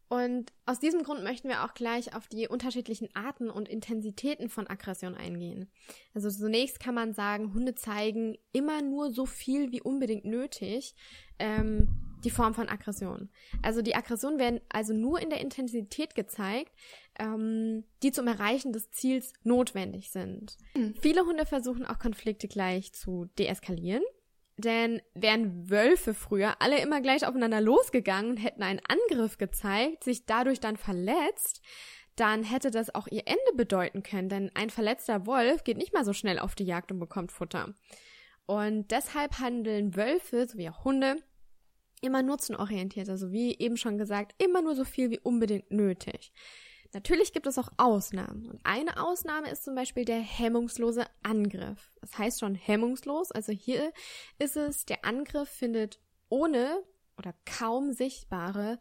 Und 0.10 0.52
aus 0.65 0.80
diesem 0.80 1.04
Grund 1.04 1.24
möchten 1.24 1.50
wir 1.50 1.63
auch 1.63 1.76
gleich 1.76 2.15
auf 2.15 2.28
die 2.28 2.48
unterschiedlichen 2.48 3.10
Arten 3.13 3.50
und 3.50 3.69
Intensitäten 3.69 4.50
von 4.50 4.67
Aggression 4.67 5.15
eingehen. 5.15 5.69
Also 6.15 6.32
zunächst 6.32 6.80
kann 6.80 6.95
man 6.95 7.13
sagen, 7.13 7.54
Hunde 7.54 7.76
zeigen 7.76 8.36
immer 8.52 8.82
nur 8.82 9.13
so 9.13 9.28
viel 9.28 9.72
wie 9.72 9.82
unbedingt 9.82 10.26
nötig. 10.26 10.95
Ähm, 11.38 11.88
die 12.24 12.30
Form 12.30 12.54
von 12.54 12.69
Aggression. 12.69 13.30
Also 13.62 13.82
die 13.82 13.95
Aggressionen 13.95 14.39
werden 14.39 14.62
also 14.69 14.93
nur 14.93 15.22
in 15.22 15.30
der 15.30 15.41
Intensität 15.41 16.15
gezeigt, 16.15 16.74
ähm, 17.17 17.86
die 18.04 18.12
zum 18.12 18.28
Erreichen 18.28 18.74
des 18.74 18.91
Ziels 18.91 19.34
notwendig 19.43 20.12
sind. 20.12 20.58
Mhm. 20.76 20.95
Viele 21.00 21.26
Hunde 21.26 21.45
versuchen 21.45 21.86
auch 21.86 22.00
Konflikte 22.00 22.48
gleich 22.48 22.93
zu 22.93 23.26
deeskalieren. 23.38 24.04
Denn 24.60 25.02
wären 25.13 25.69
Wölfe 25.69 26.13
früher 26.13 26.62
alle 26.62 26.82
immer 26.82 27.00
gleich 27.00 27.26
aufeinander 27.26 27.62
losgegangen 27.62 28.32
und 28.32 28.38
hätten 28.38 28.62
einen 28.62 28.82
Angriff 28.89 29.38
gezeigt, 29.38 30.04
sich 30.04 30.26
dadurch 30.26 30.60
dann 30.60 30.76
verletzt, 30.76 31.62
dann 32.17 32.43
hätte 32.43 32.69
das 32.69 32.93
auch 32.93 33.08
ihr 33.08 33.24
Ende 33.26 33.56
bedeuten 33.56 34.04
können. 34.04 34.28
Denn 34.28 34.52
ein 34.56 34.69
verletzter 34.69 35.26
Wolf 35.26 35.63
geht 35.63 35.78
nicht 35.78 35.93
mal 35.93 36.04
so 36.04 36.12
schnell 36.12 36.39
auf 36.39 36.56
die 36.56 36.65
Jagd 36.65 36.91
und 36.91 37.00
bekommt 37.00 37.32
Futter. 37.32 37.74
Und 38.48 38.91
deshalb 38.91 39.39
handeln 39.39 39.95
Wölfe 39.95 40.45
sowie 40.45 40.67
auch 40.69 40.84
Hunde 40.84 41.15
immer 42.02 42.22
nutzenorientiert, 42.22 43.08
also 43.08 43.32
wie 43.32 43.58
eben 43.58 43.78
schon 43.78 43.98
gesagt, 43.98 44.34
immer 44.43 44.62
nur 44.62 44.76
so 44.76 44.84
viel 44.84 45.10
wie 45.10 45.19
unbedingt 45.19 45.72
nötig. 45.72 46.34
Natürlich 46.93 47.34
gibt 47.34 47.45
es 47.45 47.58
auch 47.58 47.69
Ausnahmen. 47.78 48.49
Und 48.49 48.60
eine 48.63 49.04
Ausnahme 49.04 49.49
ist 49.49 49.63
zum 49.63 49.75
Beispiel 49.75 50.06
der 50.06 50.19
hemmungslose 50.19 51.06
Angriff. 51.21 51.91
Das 52.02 52.17
heißt 52.17 52.39
schon 52.39 52.56
hemmungslos. 52.56 53.32
Also 53.32 53.52
hier 53.52 53.93
ist 54.39 54.58
es, 54.58 54.86
der 54.86 55.06
Angriff 55.06 55.49
findet 55.49 55.99
ohne 56.30 56.84
oder 57.17 57.34
kaum 57.45 57.91
sichtbare 57.91 58.80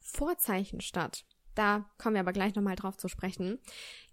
Vorzeichen 0.00 0.80
statt. 0.80 1.24
Da 1.54 1.88
kommen 1.96 2.14
wir 2.14 2.20
aber 2.20 2.34
gleich 2.34 2.54
nochmal 2.54 2.76
drauf 2.76 2.98
zu 2.98 3.08
sprechen. 3.08 3.58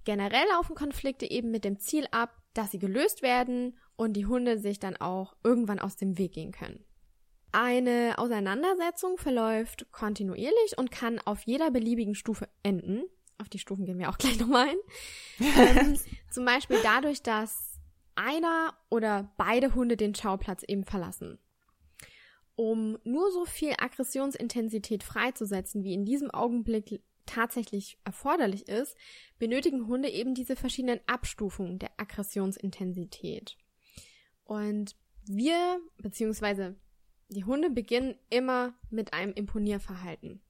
Generell 0.06 0.48
laufen 0.52 0.76
Konflikte 0.76 1.30
eben 1.30 1.52
mit 1.52 1.66
dem 1.66 1.78
Ziel 1.80 2.08
ab, 2.12 2.42
dass 2.54 2.72
sie 2.72 2.80
gelöst 2.80 3.22
werden 3.22 3.78
und 3.98 4.14
die 4.14 4.26
Hunde 4.26 4.58
sich 4.58 4.80
dann 4.80 4.96
auch 4.96 5.36
irgendwann 5.44 5.80
aus 5.80 5.98
dem 5.98 6.18
Weg 6.18 6.34
gehen 6.34 6.54
können. 6.54 6.86
Eine 7.52 8.16
Auseinandersetzung 8.18 9.18
verläuft 9.18 9.92
kontinuierlich 9.92 10.78
und 10.78 10.90
kann 10.90 11.20
auf 11.20 11.44
jeder 11.44 11.70
beliebigen 11.70 12.16
Stufe 12.16 12.50
enden. 12.64 13.04
Auf 13.44 13.50
die 13.50 13.60
Stufen 13.60 13.84
gehen 13.84 14.00
wir 14.00 14.10
auch 14.10 14.18
gleich 14.18 14.40
nochmal 14.40 14.70
ein. 14.70 14.78
ähm, 15.78 16.00
zum 16.32 16.46
Beispiel 16.46 16.78
dadurch, 16.82 17.22
dass 17.22 17.78
einer 18.16 18.74
oder 18.90 19.34
beide 19.38 19.76
Hunde 19.76 19.98
den 19.98 20.16
Schauplatz 20.16 20.64
eben 20.64 20.86
verlassen. 20.86 21.40
Um 22.56 22.98
nur 23.04 23.32
so 23.34 23.44
viel 23.44 23.74
Aggressionsintensität 23.78 25.04
freizusetzen, 25.04 25.84
wie 25.84 25.94
in 25.94 26.06
diesem 26.06 26.32
Augenblick 26.32 27.02
tatsächlich 27.26 27.98
erforderlich 28.06 28.70
ist, 28.70 28.96
benötigen 29.40 29.88
Hunde 29.88 30.10
eben 30.10 30.36
diese 30.36 30.56
verschiedenen 30.56 31.02
Abstufungen 31.06 31.80
der 31.80 31.92
Aggressionsintensität. 31.98 33.58
Und 34.46 34.96
wir, 35.26 35.82
beziehungsweise 35.98 36.76
die 37.28 37.44
Hunde 37.44 37.70
beginnen 37.70 38.16
immer 38.30 38.74
mit 38.90 39.14
einem 39.14 39.34
Imponierverhalten. 39.34 40.42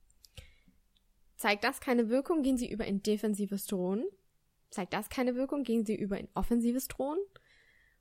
Zeigt 1.36 1.63
das 1.63 1.80
keine 1.80 2.10
Wirkung, 2.10 2.43
gehen 2.43 2.58
sie 2.58 2.69
über 2.69 2.86
in 2.86 3.02
defensives 3.04 3.65
Drohen. 3.65 4.06
Zeigt 4.69 4.93
das 4.93 5.10
keine 5.10 5.36
Wirkung, 5.36 5.63
gehen 5.63 5.86
sie 5.86 5.96
über 5.96 6.19
in 6.19 6.30
offensives 6.34 6.88
Drohen. 6.88 7.19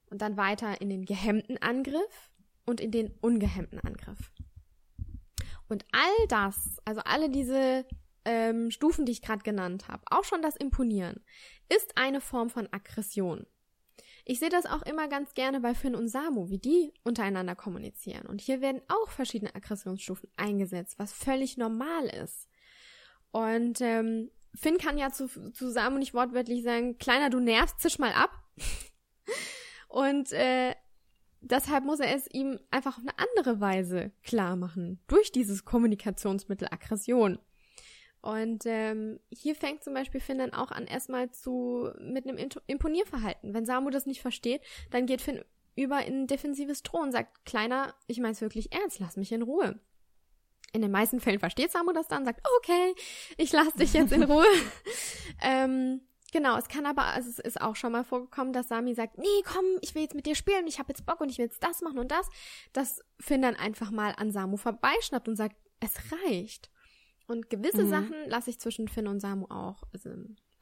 Und 0.07 0.23
dann 0.23 0.37
weiter 0.37 0.81
in 0.81 0.90
den 0.90 1.05
gehemmten 1.05 1.57
Angriff 1.59 2.31
und 2.66 2.81
in 2.81 2.90
den 2.90 3.14
ungehemmten 3.21 3.81
Angriff. 3.81 4.33
Und 5.68 5.87
all 5.92 6.27
das, 6.29 6.79
also 6.85 7.01
alle 7.05 7.31
diese 7.31 7.87
ähm, 8.25 8.71
Stufen, 8.71 9.07
die 9.07 9.12
ich 9.12 9.23
gerade 9.23 9.42
genannt 9.42 9.88
habe, 9.88 10.03
auch 10.11 10.25
schon 10.25 10.42
das 10.42 10.57
Imponieren, 10.57 11.25
ist 11.75 11.97
eine 11.97 12.21
Form 12.21 12.51
von 12.51 12.68
Aggression. 12.73 13.47
Ich 14.25 14.38
sehe 14.38 14.51
das 14.51 14.66
auch 14.66 14.83
immer 14.83 15.09
ganz 15.09 15.35
gerne 15.35 15.61
bei 15.61 15.75
Finn 15.75 15.97
und 15.97 16.09
Samu, 16.09 16.49
wie 16.49 16.59
die 16.59 16.92
untereinander 17.03 17.57
kommunizieren. 17.57 18.27
Und 18.27 18.40
hier 18.40 18.61
werden 18.61 18.83
auch 18.88 19.11
verschiedene 19.11 19.55
Aggressionsstufen 19.55 20.31
eingesetzt, 20.37 20.99
was 20.99 21.12
völlig 21.12 21.57
normal 21.57 22.07
ist. 22.07 22.49
Und 23.33 23.81
ähm, 23.81 24.31
Finn 24.55 24.79
kann 24.79 24.99
ja 24.99 25.11
zu, 25.11 25.29
zu 25.53 25.71
Samu 25.71 25.99
nicht 25.99 26.14
wortwörtlich 26.14 26.62
sagen, 26.62 26.99
Kleiner, 26.99 27.31
du 27.31 27.40
nervst, 27.40 27.81
zisch 27.81 27.99
mal 27.99 28.12
ab. 28.12 28.31
und 29.88 30.33
äh, 30.33 30.75
deshalb 31.40 31.85
muss 31.85 32.01
er 32.01 32.14
es 32.14 32.27
ihm 32.31 32.61
einfach 32.71 32.99
auf 32.99 33.03
eine 33.03 33.18
andere 33.18 33.61
Weise 33.61 34.12
klar 34.23 34.57
machen, 34.57 35.01
durch 35.09 35.33
dieses 35.33 35.64
Kommunikationsmittel 35.64 36.68
Aggression. 36.71 37.38
Und 38.21 38.66
ähm, 38.66 39.18
hier 39.31 39.57
fängt 39.57 39.83
zum 39.83 39.95
Beispiel 39.95 40.21
Finn 40.21 40.38
dann 40.38 40.53
auch 40.53 40.71
an, 40.71 40.87
erstmal 40.87 41.33
zu 41.33 41.90
mit 41.99 42.29
einem 42.29 42.38
Imponierverhalten. 42.66 43.53
Wenn 43.53 43.66
Samu 43.66 43.90
das 43.90 44.07
nicht 44.07 44.21
versteht, 44.21 44.62
dann 44.90 45.07
geht 45.07 45.21
Finn 45.21 45.42
über 45.75 46.05
in 46.05 46.29
defensives 46.29 46.83
Drohen 46.83 47.07
und 47.07 47.12
sagt, 47.12 47.45
Kleiner, 47.45 47.95
ich 48.07 48.21
mein's 48.21 48.40
wirklich 48.40 48.73
ernst, 48.73 49.01
lass 49.01 49.16
mich 49.16 49.33
in 49.33 49.42
Ruhe. 49.42 49.81
In 50.73 50.83
den 50.83 50.91
meisten 50.91 51.21
Fällen 51.21 51.39
versteht 51.39 51.71
Samu 51.71 51.93
das 51.93 52.09
dann, 52.09 52.25
sagt, 52.25 52.41
okay, 52.59 52.95
ich 53.37 53.53
lass 53.53 53.73
dich 53.75 53.93
jetzt 53.93 54.13
in 54.13 54.23
Ruhe. 54.31 54.47
ähm, 55.43 56.01
genau, 56.33 56.57
es 56.57 56.69
kann 56.69 56.87
aber, 56.87 57.05
also 57.05 57.29
es 57.29 57.39
ist 57.39 57.61
auch 57.61 57.77
schon 57.77 57.93
mal 57.93 58.05
vorgekommen, 58.05 58.53
dass 58.53 58.69
Sami 58.69 58.95
sagt, 58.95 59.19
nee, 59.19 59.43
komm, 59.45 59.65
ich 59.83 59.95
will 59.95 60.03
jetzt 60.03 60.15
mit 60.15 60.27
dir 60.27 60.35
spielen, 60.35 60.67
ich 60.67 60.79
habe 60.79 60.89
jetzt 60.89 61.05
Bock 61.05 61.21
und 61.21 61.31
ich 61.31 61.39
will 61.39 61.45
jetzt 61.45 61.63
das 61.63 61.83
machen 61.83 61.99
und 61.99 62.11
das. 62.11 62.29
Dass 62.73 63.01
Finn 63.21 63.43
dann 63.43 63.57
einfach 63.57 63.91
mal 63.91 64.15
an 64.17 64.33
Samu 64.33 64.57
vorbeischnappt 64.57 65.29
und 65.29 65.37
sagt, 65.37 65.57
es 65.81 65.93
reicht. 66.13 66.71
Und 67.27 67.51
gewisse 67.51 67.85
mhm. 67.85 67.91
Sachen 67.91 68.15
lasse 68.27 68.51
ich 68.51 68.59
zwischen 68.59 68.89
Finn 68.89 69.07
und 69.07 69.21
Samu 69.21 69.47
auch, 69.47 69.85
also, 69.93 70.11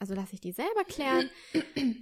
also 0.01 0.15
lasse 0.15 0.35
ich 0.35 0.41
die 0.41 0.53
selber 0.53 0.85
klären, 0.85 1.31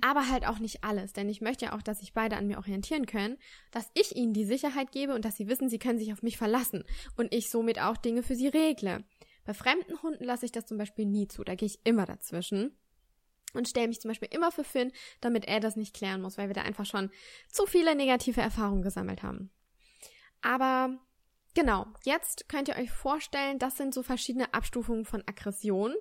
aber 0.01 0.29
halt 0.29 0.47
auch 0.47 0.59
nicht 0.59 0.85
alles, 0.85 1.13
denn 1.13 1.29
ich 1.29 1.41
möchte 1.41 1.67
ja 1.67 1.77
auch, 1.77 1.83
dass 1.83 2.01
sich 2.01 2.15
beide 2.15 2.37
an 2.37 2.47
mir 2.47 2.59
orientieren 2.59 3.07
können, 3.07 3.37
dass 3.73 3.91
ich 3.95 4.17
ihnen 4.17 4.33
die 4.33 4.45
Sicherheit 4.45 4.93
gebe 4.93 5.15
und 5.15 5.25
dass 5.25 5.37
sie 5.37 5.49
wissen, 5.49 5.69
sie 5.69 5.79
können 5.79 5.99
sich 5.99 6.13
auf 6.13 6.23
mich 6.23 6.39
verlassen 6.39 6.85
und 7.17 7.35
ich 7.35 7.51
somit 7.51 7.81
auch 7.81 7.97
Dinge 7.97 8.23
für 8.23 8.37
sie 8.37 8.49
regle. 8.49 9.05
Bei 9.45 9.53
fremden 9.53 10.01
Hunden 10.03 10.25
lasse 10.25 10.47
ich 10.47 10.53
das 10.53 10.67
zum 10.67 10.79
Beispiel 10.79 11.07
nie 11.07 11.27
zu, 11.27 11.43
da 11.43 11.55
gehe 11.55 11.67
ich 11.67 11.81
immer 11.85 12.07
dazwischen 12.07 12.77
und 13.53 13.69
stelle 13.69 13.89
mich 13.89 14.01
zum 14.01 14.11
Beispiel 14.11 14.29
immer 14.31 14.53
für 14.53 14.65
Finn, 14.65 14.93
damit 15.21 15.47
er 15.47 15.59
das 15.59 15.77
nicht 15.77 15.95
klären 15.95 16.23
muss, 16.23 16.39
weil 16.39 16.49
wir 16.49 16.55
da 16.55 16.63
einfach 16.63 16.87
schon 16.87 17.11
zu 17.51 17.67
viele 17.67 17.95
negative 17.95 18.41
Erfahrungen 18.41 18.83
gesammelt 18.83 19.23
haben. 19.23 19.51
Aber 20.41 20.99
Genau, 21.55 21.87
jetzt 22.05 22.49
könnt 22.49 22.69
ihr 22.69 22.77
euch 22.77 22.93
vorstellen, 22.93 23.59
das 23.59 23.77
sind 23.77 23.93
so 23.93 24.05
verschiedene 24.05 24.55
Abstufungen 24.55 25.05
von 25.05 25.25
Aggression, 25.27 25.93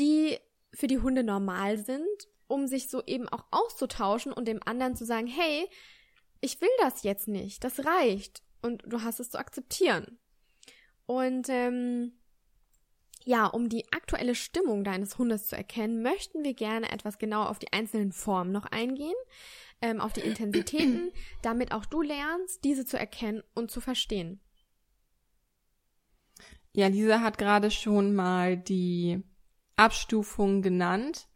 die 0.00 0.36
für 0.74 0.86
die 0.86 0.98
Hunde 0.98 1.22
normal 1.22 1.78
sind, 1.78 2.28
um 2.46 2.66
sich 2.66 2.88
so 2.88 3.02
eben 3.06 3.28
auch 3.28 3.44
auszutauschen 3.50 4.32
und 4.32 4.46
dem 4.46 4.60
anderen 4.64 4.96
zu 4.96 5.04
sagen, 5.04 5.26
hey, 5.26 5.68
ich 6.40 6.60
will 6.60 6.68
das 6.80 7.02
jetzt 7.02 7.28
nicht, 7.28 7.64
das 7.64 7.84
reicht 7.84 8.42
und 8.60 8.82
du 8.86 9.02
hast 9.02 9.20
es 9.20 9.30
zu 9.30 9.38
akzeptieren. 9.38 10.18
Und 11.06 11.48
ähm, 11.48 12.12
ja, 13.24 13.46
um 13.46 13.68
die 13.68 13.90
aktuelle 13.92 14.34
Stimmung 14.34 14.84
deines 14.84 15.16
Hundes 15.16 15.46
zu 15.46 15.56
erkennen, 15.56 16.02
möchten 16.02 16.44
wir 16.44 16.54
gerne 16.54 16.90
etwas 16.90 17.18
genauer 17.18 17.48
auf 17.48 17.58
die 17.58 17.72
einzelnen 17.72 18.12
Formen 18.12 18.52
noch 18.52 18.66
eingehen, 18.66 19.14
ähm, 19.80 20.00
auf 20.00 20.12
die 20.12 20.20
Intensitäten, 20.20 21.10
damit 21.42 21.72
auch 21.72 21.86
du 21.86 22.02
lernst, 22.02 22.62
diese 22.64 22.84
zu 22.84 22.98
erkennen 22.98 23.42
und 23.54 23.70
zu 23.70 23.80
verstehen. 23.80 24.40
Ja, 26.72 26.88
Lisa 26.88 27.20
hat 27.20 27.38
gerade 27.38 27.70
schon 27.70 28.14
mal 28.14 28.56
die 28.56 29.22
Abstufung 29.76 30.62
genannt. 30.62 31.26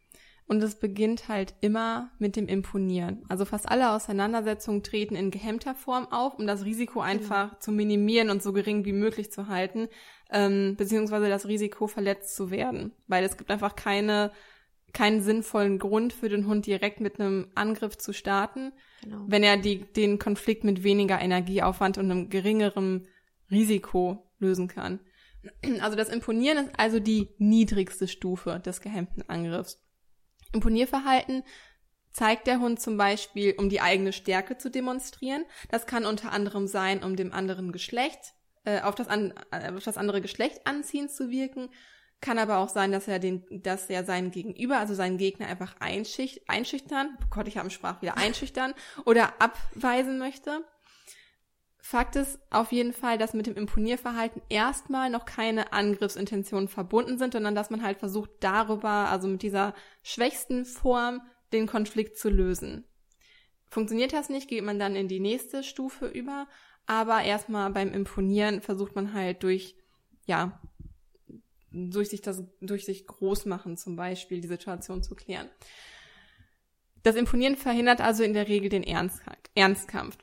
Und 0.48 0.62
es 0.62 0.76
beginnt 0.76 1.28
halt 1.28 1.54
immer 1.60 2.10
mit 2.18 2.34
dem 2.34 2.48
Imponieren. 2.48 3.22
Also 3.28 3.44
fast 3.44 3.68
alle 3.68 3.90
Auseinandersetzungen 3.90 4.82
treten 4.82 5.14
in 5.14 5.30
gehemmter 5.30 5.74
Form 5.74 6.10
auf, 6.10 6.38
um 6.38 6.46
das 6.46 6.64
Risiko 6.64 7.02
einfach 7.02 7.52
mhm. 7.52 7.56
zu 7.60 7.70
minimieren 7.70 8.30
und 8.30 8.42
so 8.42 8.54
gering 8.54 8.86
wie 8.86 8.94
möglich 8.94 9.30
zu 9.30 9.48
halten, 9.48 9.88
ähm, 10.30 10.74
beziehungsweise 10.78 11.28
das 11.28 11.46
Risiko 11.46 11.86
verletzt 11.86 12.34
zu 12.34 12.50
werden. 12.50 12.92
Weil 13.08 13.24
es 13.24 13.36
gibt 13.36 13.50
einfach 13.50 13.76
keine, 13.76 14.32
keinen 14.94 15.20
sinnvollen 15.20 15.78
Grund 15.78 16.14
für 16.14 16.30
den 16.30 16.46
Hund 16.46 16.64
direkt 16.64 17.00
mit 17.00 17.20
einem 17.20 17.48
Angriff 17.54 17.98
zu 17.98 18.14
starten, 18.14 18.72
genau. 19.02 19.24
wenn 19.26 19.42
er 19.42 19.58
die, 19.58 19.80
den 19.92 20.18
Konflikt 20.18 20.64
mit 20.64 20.82
weniger 20.82 21.20
Energieaufwand 21.20 21.98
und 21.98 22.10
einem 22.10 22.30
geringeren 22.30 23.06
Risiko 23.50 24.30
lösen 24.38 24.68
kann. 24.68 25.00
Also 25.80 25.96
das 25.96 26.08
Imponieren 26.08 26.66
ist 26.66 26.78
also 26.78 27.00
die 27.00 27.28
niedrigste 27.38 28.08
Stufe 28.08 28.60
des 28.64 28.80
gehemmten 28.80 29.22
Angriffs. 29.28 29.82
Imponierverhalten 30.52 31.44
zeigt 32.10 32.46
der 32.46 32.60
Hund 32.60 32.80
zum 32.80 32.96
Beispiel, 32.96 33.54
um 33.58 33.68
die 33.68 33.80
eigene 33.80 34.12
Stärke 34.12 34.58
zu 34.58 34.70
demonstrieren. 34.70 35.44
Das 35.70 35.86
kann 35.86 36.06
unter 36.06 36.32
anderem 36.32 36.66
sein, 36.66 37.02
um 37.02 37.16
dem 37.16 37.32
anderen 37.32 37.72
Geschlecht, 37.72 38.34
äh, 38.64 38.80
auf, 38.80 38.94
das 38.94 39.08
an, 39.08 39.34
äh, 39.50 39.72
auf 39.72 39.84
das 39.84 39.96
andere 39.96 40.20
Geschlecht 40.20 40.66
anziehend 40.66 41.10
zu 41.10 41.30
wirken. 41.30 41.70
Kann 42.20 42.38
aber 42.38 42.58
auch 42.58 42.68
sein, 42.68 42.90
dass 42.90 43.06
er 43.06 43.20
den, 43.20 43.44
dass 43.62 43.88
er 43.88 44.04
seinen 44.04 44.32
Gegenüber, 44.32 44.78
also 44.78 44.94
seinen 44.94 45.18
Gegner 45.18 45.46
einfach 45.46 45.76
einschicht, 45.78 46.48
einschüchtern, 46.48 47.16
oh 47.22 47.26
Gott, 47.30 47.46
ich 47.46 47.56
habe 47.56 47.70
Sprach 47.70 48.02
wieder 48.02 48.16
einschüchtern 48.18 48.74
oder 49.04 49.40
abweisen 49.40 50.18
möchte. 50.18 50.64
Fakt 51.90 52.16
ist 52.16 52.38
auf 52.50 52.70
jeden 52.70 52.92
Fall, 52.92 53.16
dass 53.16 53.32
mit 53.32 53.46
dem 53.46 53.56
Imponierverhalten 53.56 54.42
erstmal 54.50 55.08
noch 55.08 55.24
keine 55.24 55.72
Angriffsintentionen 55.72 56.68
verbunden 56.68 57.16
sind, 57.16 57.32
sondern 57.32 57.54
dass 57.54 57.70
man 57.70 57.82
halt 57.82 57.96
versucht, 57.96 58.28
darüber, 58.40 59.08
also 59.08 59.26
mit 59.26 59.40
dieser 59.40 59.72
schwächsten 60.02 60.66
Form, 60.66 61.22
den 61.54 61.66
Konflikt 61.66 62.18
zu 62.18 62.28
lösen. 62.28 62.84
Funktioniert 63.70 64.12
das 64.12 64.28
nicht, 64.28 64.50
geht 64.50 64.64
man 64.64 64.78
dann 64.78 64.96
in 64.96 65.08
die 65.08 65.18
nächste 65.18 65.62
Stufe 65.62 66.06
über, 66.08 66.46
aber 66.84 67.22
erstmal 67.22 67.70
beim 67.70 67.94
Imponieren 67.94 68.60
versucht 68.60 68.94
man 68.94 69.14
halt 69.14 69.42
durch, 69.42 69.74
ja, 70.26 70.60
durch 71.72 72.10
sich 72.10 72.20
das, 72.20 72.44
durch 72.60 72.84
sich 72.84 73.06
groß 73.06 73.46
machen 73.46 73.78
zum 73.78 73.96
Beispiel, 73.96 74.42
die 74.42 74.48
Situation 74.48 75.02
zu 75.02 75.14
klären. 75.14 75.48
Das 77.02 77.16
Imponieren 77.16 77.56
verhindert 77.56 78.02
also 78.02 78.24
in 78.24 78.34
der 78.34 78.46
Regel 78.46 78.68
den 78.68 78.82
Ernstkampf. 78.82 80.18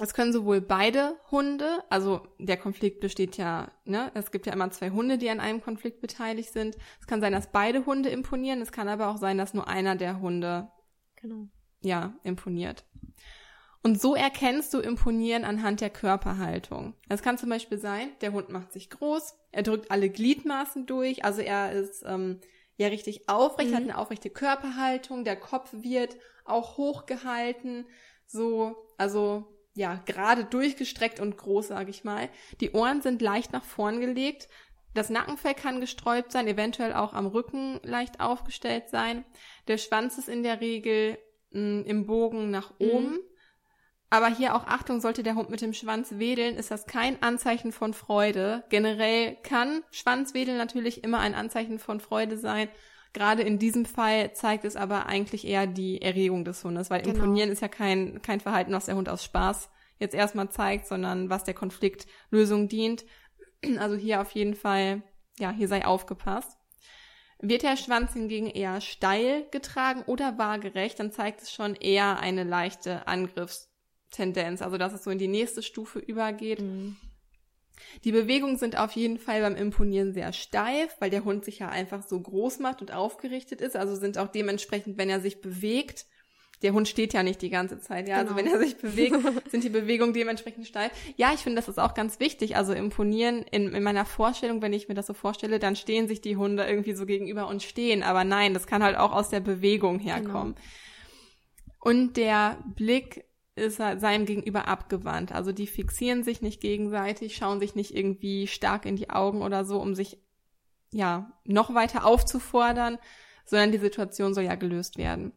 Es 0.00 0.12
können 0.12 0.32
sowohl 0.32 0.60
beide 0.60 1.16
Hunde, 1.30 1.82
also 1.88 2.20
der 2.38 2.58
Konflikt 2.58 3.00
besteht 3.00 3.38
ja, 3.38 3.70
ne, 3.86 4.10
es 4.14 4.30
gibt 4.30 4.44
ja 4.46 4.52
immer 4.52 4.70
zwei 4.70 4.90
Hunde, 4.90 5.16
die 5.16 5.30
an 5.30 5.40
einem 5.40 5.62
Konflikt 5.62 6.02
beteiligt 6.02 6.52
sind. 6.52 6.76
Es 7.00 7.06
kann 7.06 7.22
sein, 7.22 7.32
dass 7.32 7.50
beide 7.50 7.86
Hunde 7.86 8.10
imponieren, 8.10 8.60
es 8.60 8.72
kann 8.72 8.88
aber 8.88 9.08
auch 9.08 9.16
sein, 9.16 9.38
dass 9.38 9.54
nur 9.54 9.68
einer 9.68 9.96
der 9.96 10.20
Hunde 10.20 10.68
genau. 11.16 11.48
ja, 11.80 12.14
imponiert. 12.24 12.84
Und 13.82 14.00
so 14.00 14.14
erkennst 14.14 14.74
du 14.74 14.80
Imponieren 14.80 15.44
anhand 15.44 15.80
der 15.80 15.90
Körperhaltung. 15.90 16.94
Es 17.08 17.22
kann 17.22 17.38
zum 17.38 17.48
Beispiel 17.48 17.78
sein, 17.78 18.10
der 18.20 18.32
Hund 18.32 18.50
macht 18.50 18.72
sich 18.72 18.90
groß, 18.90 19.34
er 19.52 19.62
drückt 19.62 19.90
alle 19.90 20.10
Gliedmaßen 20.10 20.86
durch, 20.86 21.24
also 21.24 21.40
er 21.40 21.72
ist 21.72 22.02
ähm, 22.04 22.40
ja 22.76 22.88
richtig 22.88 23.28
aufrecht, 23.28 23.70
mhm. 23.70 23.74
hat 23.76 23.82
eine 23.84 23.96
aufrechte 23.96 24.28
Körperhaltung, 24.28 25.24
der 25.24 25.36
Kopf 25.36 25.72
wird 25.72 26.16
auch 26.44 26.76
hochgehalten, 26.76 27.86
so, 28.26 28.74
also 28.98 29.55
ja, 29.76 30.02
gerade 30.06 30.44
durchgestreckt 30.44 31.20
und 31.20 31.36
groß, 31.36 31.68
sage 31.68 31.90
ich 31.90 32.02
mal. 32.02 32.30
Die 32.60 32.72
Ohren 32.72 33.02
sind 33.02 33.20
leicht 33.20 33.52
nach 33.52 33.64
vorn 33.64 34.00
gelegt. 34.00 34.48
Das 34.94 35.10
Nackenfell 35.10 35.54
kann 35.54 35.80
gesträubt 35.80 36.32
sein, 36.32 36.48
eventuell 36.48 36.94
auch 36.94 37.12
am 37.12 37.26
Rücken 37.26 37.78
leicht 37.82 38.20
aufgestellt 38.20 38.88
sein. 38.88 39.26
Der 39.68 39.76
Schwanz 39.76 40.16
ist 40.16 40.30
in 40.30 40.42
der 40.42 40.62
Regel 40.62 41.18
mh, 41.50 41.60
mm, 41.60 41.84
im 41.84 42.06
Bogen 42.06 42.50
nach 42.50 42.70
mhm. 42.80 42.90
oben. 42.90 43.10
Mhm. 43.10 43.20
Aber 44.08 44.28
hier 44.28 44.54
auch 44.54 44.66
Achtung, 44.66 45.00
sollte 45.00 45.22
der 45.22 45.34
Hund 45.34 45.50
mit 45.50 45.60
dem 45.60 45.74
Schwanz 45.74 46.18
wedeln, 46.18 46.56
ist 46.56 46.70
das 46.70 46.86
kein 46.86 47.22
Anzeichen 47.22 47.72
von 47.72 47.92
Freude. 47.92 48.64
Generell 48.70 49.36
kann 49.42 49.82
Schwanzwedeln 49.90 50.56
natürlich 50.56 51.04
immer 51.04 51.18
ein 51.18 51.34
Anzeichen 51.34 51.78
von 51.78 52.00
Freude 52.00 52.38
sein. 52.38 52.68
Gerade 53.16 53.40
in 53.40 53.58
diesem 53.58 53.86
Fall 53.86 54.34
zeigt 54.34 54.66
es 54.66 54.76
aber 54.76 55.06
eigentlich 55.06 55.46
eher 55.46 55.66
die 55.66 56.02
Erregung 56.02 56.44
des 56.44 56.62
Hundes, 56.62 56.90
weil 56.90 57.00
genau. 57.00 57.14
Imponieren 57.14 57.48
ist 57.48 57.62
ja 57.62 57.68
kein, 57.68 58.20
kein 58.20 58.40
Verhalten, 58.40 58.74
was 58.74 58.84
der 58.84 58.96
Hund 58.96 59.08
aus 59.08 59.24
Spaß 59.24 59.70
jetzt 59.98 60.14
erstmal 60.14 60.50
zeigt, 60.50 60.86
sondern 60.86 61.30
was 61.30 61.42
der 61.42 61.54
Konfliktlösung 61.54 62.68
dient. 62.68 63.06
Also 63.78 63.96
hier 63.96 64.20
auf 64.20 64.32
jeden 64.32 64.54
Fall, 64.54 65.02
ja, 65.38 65.50
hier 65.50 65.66
sei 65.66 65.86
aufgepasst. 65.86 66.58
Wird 67.40 67.62
der 67.62 67.78
Schwanz 67.78 68.12
hingegen 68.12 68.50
eher 68.50 68.82
steil 68.82 69.46
getragen 69.50 70.02
oder 70.02 70.36
waagerecht, 70.36 71.00
dann 71.00 71.10
zeigt 71.10 71.40
es 71.40 71.50
schon 71.50 71.74
eher 71.74 72.20
eine 72.20 72.44
leichte 72.44 73.08
Angriffstendenz, 73.08 74.60
also 74.60 74.76
dass 74.76 74.92
es 74.92 75.04
so 75.04 75.10
in 75.10 75.18
die 75.18 75.26
nächste 75.26 75.62
Stufe 75.62 76.00
übergeht. 76.00 76.60
Mhm. 76.60 76.98
Die 78.04 78.12
Bewegungen 78.12 78.56
sind 78.56 78.78
auf 78.78 78.92
jeden 78.92 79.18
Fall 79.18 79.40
beim 79.40 79.56
Imponieren 79.56 80.12
sehr 80.12 80.32
steif, 80.32 80.96
weil 80.98 81.10
der 81.10 81.24
Hund 81.24 81.44
sich 81.44 81.58
ja 81.58 81.68
einfach 81.68 82.02
so 82.02 82.20
groß 82.20 82.58
macht 82.58 82.80
und 82.80 82.92
aufgerichtet 82.92 83.60
ist. 83.60 83.76
Also 83.76 83.96
sind 83.96 84.18
auch 84.18 84.28
dementsprechend, 84.28 84.98
wenn 84.98 85.10
er 85.10 85.20
sich 85.20 85.40
bewegt, 85.40 86.06
der 86.62 86.72
Hund 86.72 86.88
steht 86.88 87.12
ja 87.12 87.22
nicht 87.22 87.42
die 87.42 87.50
ganze 87.50 87.80
Zeit, 87.80 88.08
ja. 88.08 88.22
Genau. 88.22 88.30
Also 88.30 88.36
wenn 88.36 88.46
er 88.50 88.58
sich 88.58 88.78
bewegt, 88.78 89.16
sind 89.50 89.62
die 89.62 89.68
Bewegungen 89.68 90.14
dementsprechend 90.14 90.66
steif. 90.66 90.90
Ja, 91.16 91.32
ich 91.34 91.40
finde, 91.40 91.56
das 91.56 91.68
ist 91.68 91.78
auch 91.78 91.92
ganz 91.92 92.18
wichtig. 92.18 92.56
Also 92.56 92.72
imponieren 92.72 93.42
in, 93.42 93.74
in 93.74 93.82
meiner 93.82 94.06
Vorstellung, 94.06 94.62
wenn 94.62 94.72
ich 94.72 94.88
mir 94.88 94.94
das 94.94 95.06
so 95.06 95.12
vorstelle, 95.12 95.58
dann 95.58 95.76
stehen 95.76 96.08
sich 96.08 96.22
die 96.22 96.36
Hunde 96.36 96.64
irgendwie 96.64 96.94
so 96.94 97.04
gegenüber 97.04 97.48
und 97.48 97.62
stehen. 97.62 98.02
Aber 98.02 98.24
nein, 98.24 98.54
das 98.54 98.66
kann 98.66 98.82
halt 98.82 98.96
auch 98.96 99.12
aus 99.12 99.28
der 99.28 99.40
Bewegung 99.40 99.98
herkommen. 99.98 100.54
Genau. 100.54 100.66
Und 101.80 102.16
der 102.16 102.58
Blick 102.74 103.26
ist 103.56 103.78
seinem 103.78 104.26
Gegenüber 104.26 104.68
abgewandt. 104.68 105.32
Also 105.32 105.50
die 105.50 105.66
fixieren 105.66 106.22
sich 106.22 106.42
nicht 106.42 106.60
gegenseitig, 106.60 107.36
schauen 107.36 107.58
sich 107.58 107.74
nicht 107.74 107.94
irgendwie 107.94 108.46
stark 108.46 108.84
in 108.84 108.96
die 108.96 109.10
Augen 109.10 109.42
oder 109.42 109.64
so, 109.64 109.80
um 109.80 109.94
sich 109.94 110.18
ja 110.92 111.32
noch 111.44 111.74
weiter 111.74 112.04
aufzufordern, 112.04 112.98
sondern 113.46 113.72
die 113.72 113.78
Situation 113.78 114.34
soll 114.34 114.44
ja 114.44 114.54
gelöst 114.54 114.98
werden. 114.98 115.32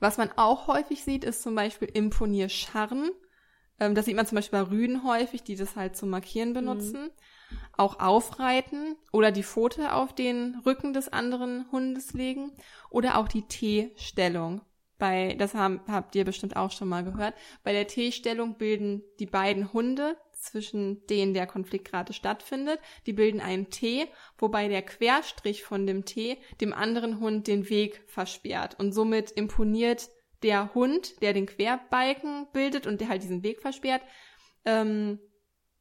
Was 0.00 0.18
man 0.18 0.30
auch 0.36 0.66
häufig 0.66 1.04
sieht, 1.04 1.24
ist 1.24 1.42
zum 1.42 1.54
Beispiel 1.54 1.88
Imponierscharren. 1.88 3.10
Ähm, 3.80 3.94
das 3.94 4.06
sieht 4.06 4.16
man 4.16 4.26
zum 4.26 4.36
Beispiel 4.36 4.58
bei 4.58 4.70
Rüden 4.70 5.04
häufig, 5.04 5.42
die 5.44 5.56
das 5.56 5.76
halt 5.76 5.96
zum 5.96 6.10
Markieren 6.10 6.52
benutzen. 6.52 7.04
Mhm. 7.04 7.10
Auch 7.76 8.00
aufreiten 8.00 8.96
oder 9.12 9.30
die 9.30 9.44
Pfote 9.44 9.94
auf 9.94 10.12
den 10.12 10.60
Rücken 10.66 10.92
des 10.92 11.08
anderen 11.08 11.70
Hundes 11.70 12.12
legen 12.12 12.52
oder 12.90 13.16
auch 13.16 13.28
die 13.28 13.42
T-Stellung. 13.42 14.60
Bei, 14.98 15.34
das 15.38 15.54
haben, 15.54 15.80
habt 15.86 16.14
ihr 16.16 16.24
bestimmt 16.24 16.56
auch 16.56 16.72
schon 16.72 16.88
mal 16.88 17.04
gehört. 17.04 17.34
Bei 17.62 17.72
der 17.72 17.86
T-Stellung 17.86 18.58
bilden 18.58 19.02
die 19.20 19.26
beiden 19.26 19.72
Hunde, 19.72 20.16
zwischen 20.40 21.06
denen 21.06 21.34
der 21.34 21.46
Konflikt 21.46 21.90
gerade 21.90 22.12
stattfindet, 22.12 22.80
die 23.06 23.12
bilden 23.12 23.40
einen 23.40 23.70
T, 23.70 24.06
wobei 24.38 24.68
der 24.68 24.82
Querstrich 24.82 25.64
von 25.64 25.86
dem 25.86 26.04
T 26.04 26.38
dem 26.60 26.72
anderen 26.72 27.20
Hund 27.20 27.46
den 27.46 27.68
Weg 27.68 28.02
versperrt. 28.06 28.78
Und 28.78 28.92
somit 28.92 29.30
imponiert 29.32 30.08
der 30.42 30.74
Hund, 30.74 31.20
der 31.22 31.32
den 31.32 31.46
Querbalken 31.46 32.46
bildet 32.52 32.86
und 32.86 33.00
der 33.00 33.08
halt 33.08 33.22
diesen 33.22 33.42
Weg 33.42 33.60
versperrt, 33.60 34.02
ähm, 34.64 35.18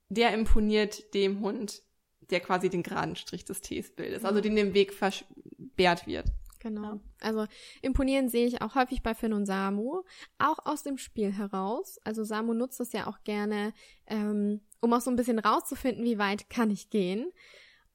der 0.09 0.33
imponiert 0.33 1.13
dem 1.13 1.41
Hund, 1.41 1.83
der 2.29 2.39
quasi 2.39 2.69
den 2.69 2.83
geraden 2.83 3.15
Strich 3.15 3.45
des 3.45 3.61
Ts 3.61 3.95
bildet, 3.95 4.25
also 4.25 4.41
dem 4.41 4.55
den 4.55 4.73
Weg 4.73 4.93
versperrt 4.93 6.07
wird. 6.07 6.27
Genau. 6.67 6.93
Ja. 6.95 6.99
Also 7.21 7.45
imponieren 7.81 8.29
sehe 8.29 8.45
ich 8.45 8.61
auch 8.61 8.75
häufig 8.75 9.01
bei 9.03 9.13
Finn 9.15 9.33
und 9.33 9.45
Samu, 9.45 10.03
auch 10.37 10.59
aus 10.65 10.83
dem 10.83 10.97
Spiel 10.97 11.31
heraus. 11.31 11.99
Also 12.03 12.23
Samu 12.23 12.53
nutzt 12.53 12.79
das 12.79 12.93
ja 12.93 13.07
auch 13.07 13.23
gerne, 13.23 13.73
ähm, 14.05 14.61
um 14.81 14.93
auch 14.93 15.01
so 15.01 15.09
ein 15.09 15.15
bisschen 15.15 15.39
rauszufinden, 15.39 16.03
wie 16.03 16.17
weit 16.17 16.49
kann 16.49 16.69
ich 16.69 16.89
gehen. 16.89 17.31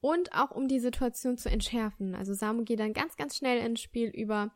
Und 0.01 0.33
auch 0.33 0.51
um 0.51 0.67
die 0.67 0.79
Situation 0.79 1.37
zu 1.37 1.49
entschärfen. 1.49 2.13
Also 2.15 2.33
Samu 2.33 2.63
geht 2.63 2.79
dann 2.79 2.93
ganz, 2.93 3.15
ganz 3.15 3.37
schnell 3.37 3.65
ins 3.65 3.81
Spiel 3.81 4.09
über, 4.09 4.51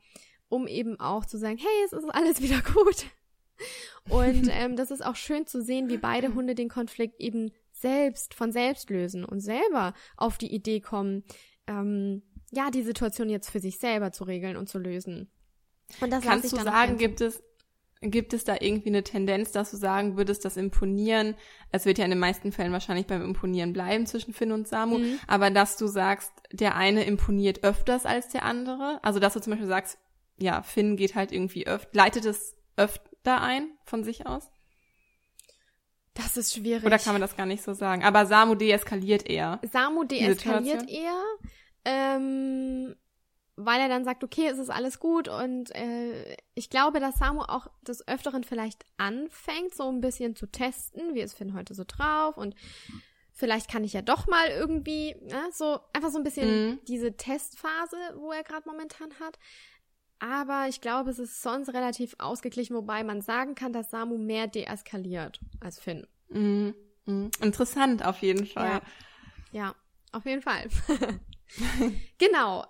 um 0.50 0.68
eben 0.68 1.00
auch 1.00 1.26
zu 1.26 1.38
sagen, 1.38 1.58
hey, 1.58 1.86
es 1.86 1.94
ist 1.94 2.10
alles 2.10 2.42
wieder 2.42 2.62
gut. 2.62 3.06
Und 4.10 4.50
ähm, 4.52 4.76
das 4.76 4.92
ist 4.92 5.06
auch 5.06 5.16
schön 5.16 5.46
zu 5.46 5.62
sehen, 5.62 5.90
wie 5.90 5.98
beide 5.98 6.34
Hunde 6.34 6.56
den 6.56 6.70
Konflikt 6.70 7.20
eben 7.20 7.52
selbst 7.72 8.34
von 8.34 8.52
selbst 8.52 8.90
lösen 8.90 9.24
und 9.24 9.40
selber 9.40 9.94
auf 10.16 10.38
die 10.38 10.54
Idee 10.54 10.82
kommen, 10.82 11.24
ähm, 11.68 12.24
ja, 12.52 12.72
die 12.72 12.84
Situation 12.84 13.30
jetzt 13.30 13.50
für 13.50 13.60
sich 13.60 13.78
selber 13.80 14.12
zu 14.12 14.24
regeln 14.24 14.58
und 14.58 14.70
zu 14.70 14.80
lösen. 14.80 15.30
Und 16.02 16.12
das 16.12 16.24
Kannst 16.24 16.52
du 16.52 16.58
sagen, 16.58 16.98
gibt 16.98 17.22
es, 17.22 17.44
gibt 18.02 18.34
es 18.34 18.44
da 18.44 18.56
irgendwie 18.60 18.90
eine 18.90 19.04
Tendenz, 19.04 19.52
dass 19.52 19.72
du 19.72 19.78
sagen 19.78 20.18
würdest, 20.18 20.46
das 20.46 20.58
Imponieren, 20.58 21.36
es 21.72 21.86
wird 21.86 21.98
ja 21.98 22.06
in 22.06 22.12
den 22.12 22.20
meisten 22.20 22.52
Fällen 22.52 22.72
wahrscheinlich 22.72 23.08
beim 23.08 23.24
Imponieren 23.24 23.74
bleiben 23.74 24.06
zwischen 24.06 24.34
Finn 24.34 24.52
und 24.52 24.68
Samu, 24.68 25.00
mhm. 25.00 25.20
aber 25.28 25.50
dass 25.50 25.78
du 25.78 25.88
sagst, 25.88 26.32
der 26.52 26.76
eine 26.76 27.04
imponiert 27.06 27.64
öfters 27.64 28.06
als 28.06 28.30
der 28.30 28.44
andere? 28.44 29.00
Also, 29.04 29.20
dass 29.20 29.34
du 29.34 29.42
zum 29.42 29.52
Beispiel 29.52 29.68
sagst, 29.68 29.98
ja, 30.38 30.62
Finn 30.62 30.98
geht 30.98 31.16
halt 31.16 31.32
irgendwie 31.32 31.68
öfter, 31.68 31.90
leitet 31.94 32.26
es 32.26 32.56
öfter 32.76 33.42
ein 33.42 33.70
von 33.86 34.04
sich 34.04 34.28
aus? 34.28 34.50
Das 36.14 36.36
ist 36.36 36.54
schwierig. 36.54 36.84
Oder 36.84 36.98
kann 36.98 37.14
man 37.14 37.22
das 37.22 37.38
gar 37.38 37.46
nicht 37.46 37.64
so 37.64 37.74
sagen? 37.74 38.04
Aber 38.04 38.26
Samu 38.26 38.56
deeskaliert 38.56 39.28
eher. 39.30 39.60
Samu 39.72 40.04
deeskaliert 40.04 40.90
eher 40.90 41.22
ähm, 41.88 42.96
weil 43.56 43.80
er 43.80 43.88
dann 43.88 44.04
sagt, 44.04 44.24
okay, 44.24 44.48
es 44.48 44.60
ist 44.60 44.70
alles 44.70 45.00
gut 45.00 45.30
und 45.30 45.74
äh, 45.74 46.36
ich 46.54 46.70
glaube, 46.70 47.00
dass 47.00 47.18
Samu 47.18 47.42
auch 47.42 47.68
des 47.82 48.06
Öfteren 48.08 48.44
vielleicht 48.44 48.86
anfängt, 48.98 49.74
so 49.74 49.90
ein 49.90 50.02
bisschen 50.02 50.36
zu 50.36 50.48
testen, 50.48 51.16
wie 51.16 51.22
ist 51.22 51.38
Finn 51.38 51.54
heute 51.54 51.74
so 51.74 51.86
drauf 51.88 52.38
und 52.38 52.56
vielleicht 53.32 53.72
kann 53.72 53.86
ich 53.86 53.94
ja 53.94 54.02
doch 54.02 54.28
mal 54.28 54.50
irgendwie, 54.50 55.16
ne, 55.22 55.42
so 55.54 55.80
einfach 55.94 56.12
so 56.12 56.18
ein 56.18 56.26
bisschen 56.26 56.72
mhm. 56.72 56.80
diese 56.88 57.16
Testphase, 57.16 57.96
wo 58.18 58.32
er 58.34 58.44
gerade 58.44 58.68
momentan 58.68 59.12
hat. 59.22 59.40
Aber 60.20 60.66
ich 60.68 60.82
glaube, 60.82 61.12
es 61.12 61.20
ist 61.20 61.42
sonst 61.42 61.70
relativ 61.70 62.16
ausgeglichen, 62.18 62.76
wobei 62.76 63.04
man 63.04 63.22
sagen 63.22 63.56
kann, 63.56 63.72
dass 63.72 63.92
Samu 63.92 64.18
mehr 64.18 64.48
deeskaliert 64.48 65.40
als 65.62 65.80
Finn. 65.80 66.06
Mhm. 66.30 66.76
Mhm. 67.06 67.32
Interessant 67.42 68.06
auf 68.06 68.20
jeden 68.20 68.46
Fall. 68.46 68.82
Ja, 69.52 69.68
ja 69.68 69.76
auf 70.12 70.26
jeden 70.26 70.42
Fall. 70.42 70.68
genau. 72.18 72.66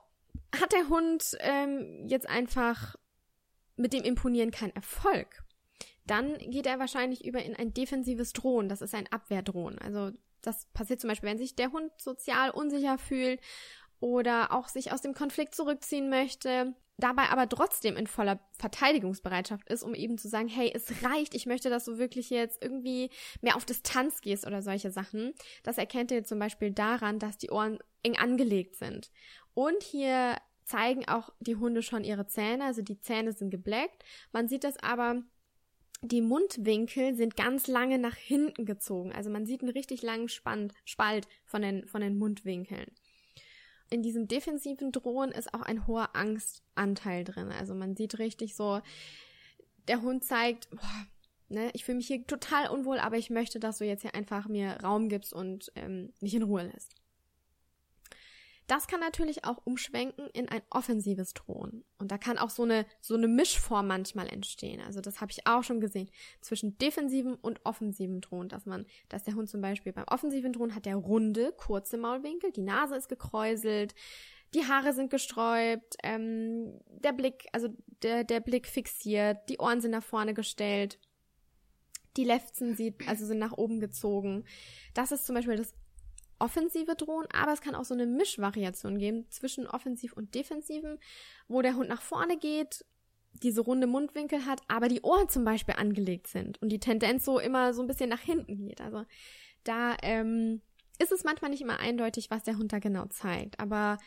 Hat 0.59 0.71
der 0.71 0.87
Hund 0.89 1.37
ähm, 1.39 2.05
jetzt 2.07 2.27
einfach 2.27 2.95
mit 3.75 3.93
dem 3.93 4.03
Imponieren 4.03 4.51
keinen 4.51 4.75
Erfolg, 4.75 5.43
dann 6.05 6.37
geht 6.37 6.65
er 6.65 6.79
wahrscheinlich 6.79 7.25
über 7.25 7.43
in 7.43 7.55
ein 7.55 7.73
defensives 7.73 8.33
Drohen. 8.33 8.69
Das 8.69 8.81
ist 8.81 8.95
ein 8.95 9.07
Abwehrdrohen. 9.11 9.77
Also 9.79 10.11
das 10.41 10.65
passiert 10.73 11.01
zum 11.01 11.09
Beispiel, 11.09 11.29
wenn 11.29 11.37
sich 11.37 11.55
der 11.55 11.71
Hund 11.71 11.91
sozial 11.97 12.49
unsicher 12.49 12.97
fühlt 12.97 13.41
oder 13.99 14.53
auch 14.53 14.67
sich 14.67 14.91
aus 14.91 15.01
dem 15.01 15.13
Konflikt 15.13 15.53
zurückziehen 15.53 16.09
möchte, 16.09 16.73
dabei 16.97 17.29
aber 17.29 17.47
trotzdem 17.47 17.95
in 17.95 18.07
voller 18.07 18.39
Verteidigungsbereitschaft 18.57 19.69
ist, 19.69 19.83
um 19.83 19.93
eben 19.93 20.17
zu 20.17 20.27
sagen, 20.27 20.47
hey, 20.47 20.71
es 20.73 21.03
reicht, 21.03 21.35
ich 21.35 21.45
möchte, 21.45 21.69
dass 21.69 21.85
du 21.85 21.97
wirklich 21.97 22.29
jetzt 22.29 22.61
irgendwie 22.63 23.09
mehr 23.41 23.55
auf 23.55 23.65
Distanz 23.65 24.21
gehst 24.21 24.45
oder 24.47 24.61
solche 24.61 24.91
Sachen. 24.91 25.33
Das 25.63 25.77
erkennt 25.77 26.11
ihr 26.11 26.23
zum 26.23 26.39
Beispiel 26.39 26.71
daran, 26.71 27.19
dass 27.19 27.37
die 27.37 27.51
Ohren 27.51 27.79
eng 28.03 28.17
angelegt 28.17 28.75
sind. 28.75 29.11
Und 29.53 29.83
hier 29.83 30.37
zeigen 30.63 31.07
auch 31.07 31.29
die 31.39 31.55
Hunde 31.55 31.81
schon 31.81 32.03
ihre 32.03 32.27
Zähne, 32.27 32.65
also 32.65 32.81
die 32.81 32.99
Zähne 32.99 33.31
sind 33.31 33.51
gebleckt. 33.51 34.03
Man 34.31 34.47
sieht 34.47 34.63
das 34.63 34.77
aber, 34.83 35.23
die 36.01 36.21
Mundwinkel 36.21 37.15
sind 37.15 37.35
ganz 37.35 37.67
lange 37.67 37.97
nach 37.97 38.15
hinten 38.15 38.65
gezogen. 38.65 39.11
Also 39.13 39.29
man 39.29 39.45
sieht 39.45 39.61
einen 39.61 39.71
richtig 39.71 40.01
langen 40.01 40.29
Spalt 40.29 41.27
von 41.45 41.61
den, 41.61 41.87
von 41.87 42.01
den 42.01 42.17
Mundwinkeln. 42.17 42.91
In 43.89 44.03
diesem 44.03 44.27
defensiven 44.27 44.91
Drohen 44.91 45.31
ist 45.31 45.53
auch 45.53 45.61
ein 45.61 45.87
hoher 45.87 46.15
Angstanteil 46.15 47.23
drin. 47.23 47.51
Also 47.51 47.73
man 47.73 47.95
sieht 47.95 48.19
richtig 48.19 48.55
so, 48.55 48.81
der 49.87 50.01
Hund 50.01 50.23
zeigt, 50.23 50.69
boah, 50.71 51.07
ne, 51.49 51.69
ich 51.73 51.85
fühle 51.85 51.97
mich 51.97 52.07
hier 52.07 52.25
total 52.25 52.69
unwohl, 52.69 52.99
aber 52.99 53.17
ich 53.17 53.29
möchte, 53.29 53.59
dass 53.59 53.77
du 53.77 53.85
jetzt 53.85 54.01
hier 54.01 54.15
einfach 54.15 54.47
mir 54.47 54.77
Raum 54.83 55.09
gibst 55.09 55.33
und 55.33 55.71
ähm, 55.75 56.13
mich 56.19 56.35
in 56.35 56.43
Ruhe 56.43 56.63
lässt. 56.63 56.95
Das 58.67 58.87
kann 58.87 58.99
natürlich 58.99 59.45
auch 59.45 59.65
umschwenken 59.65 60.29
in 60.33 60.49
ein 60.49 60.61
offensives 60.69 61.33
Drohen. 61.33 61.85
Und 61.97 62.11
da 62.11 62.17
kann 62.17 62.37
auch 62.37 62.49
so 62.49 62.63
eine, 62.63 62.85
so 62.99 63.15
eine 63.15 63.29
Mischform 63.29 63.87
manchmal 63.87 64.27
entstehen. 64.27 64.81
Also 64.81 64.99
das 64.99 65.21
habe 65.21 65.31
ich 65.31 65.47
auch 65.47 65.63
schon 65.63 65.79
gesehen. 65.79 66.09
Zwischen 66.41 66.77
defensivem 66.77 67.37
und 67.41 67.61
offensivem 67.63 68.19
Drohen, 68.19 68.49
dass 68.49 68.65
man, 68.65 68.85
dass 69.07 69.23
der 69.23 69.35
Hund 69.35 69.49
zum 69.49 69.61
Beispiel 69.61 69.93
beim 69.93 70.03
offensiven 70.07 70.51
Drohen 70.51 70.75
hat 70.75 70.85
der 70.85 70.97
runde, 70.97 71.53
kurze 71.55 71.97
Maulwinkel, 71.97 72.51
die 72.51 72.61
Nase 72.61 72.97
ist 72.97 73.07
gekräuselt, 73.07 73.95
die 74.53 74.65
Haare 74.65 74.93
sind 74.93 75.09
gesträubt, 75.09 75.95
ähm, 76.03 76.79
der 76.87 77.13
Blick, 77.13 77.47
also 77.53 77.69
der, 78.03 78.25
der 78.25 78.41
Blick 78.41 78.67
fixiert, 78.67 79.49
die 79.49 79.59
Ohren 79.59 79.81
sind 79.81 79.91
nach 79.91 80.03
vorne 80.03 80.33
gestellt, 80.33 80.99
die 82.17 82.23
Lefzen 82.23 82.75
sieht, 82.75 83.07
also 83.07 83.25
sind 83.25 83.39
nach 83.39 83.53
oben 83.53 83.79
gezogen. 83.79 84.43
Das 84.93 85.11
ist 85.11 85.25
zum 85.25 85.35
Beispiel 85.35 85.55
das 85.55 85.73
offensive 86.39 86.95
Drohnen, 86.95 87.27
aber 87.33 87.53
es 87.53 87.61
kann 87.61 87.75
auch 87.75 87.85
so 87.85 87.93
eine 87.93 88.05
Mischvariation 88.05 88.97
geben 88.97 89.25
zwischen 89.29 89.67
offensiv 89.67 90.13
und 90.13 90.35
defensiven, 90.35 90.99
wo 91.47 91.61
der 91.61 91.75
Hund 91.75 91.89
nach 91.89 92.01
vorne 92.01 92.37
geht, 92.37 92.85
diese 93.43 93.61
runde 93.61 93.87
Mundwinkel 93.87 94.45
hat, 94.45 94.61
aber 94.67 94.87
die 94.87 95.01
Ohren 95.01 95.29
zum 95.29 95.43
Beispiel 95.43 95.75
angelegt 95.75 96.27
sind 96.27 96.61
und 96.61 96.69
die 96.69 96.79
Tendenz 96.79 97.25
so 97.25 97.39
immer 97.39 97.73
so 97.73 97.81
ein 97.81 97.87
bisschen 97.87 98.09
nach 98.09 98.19
hinten 98.19 98.57
geht. 98.57 98.81
Also 98.81 99.03
da 99.63 99.95
ähm, 100.01 100.61
ist 100.99 101.11
es 101.11 101.23
manchmal 101.23 101.51
nicht 101.51 101.61
immer 101.61 101.79
eindeutig, 101.79 102.31
was 102.31 102.43
der 102.43 102.57
Hund 102.57 102.73
da 102.73 102.79
genau 102.79 103.05
zeigt. 103.07 103.59
Aber 103.59 103.97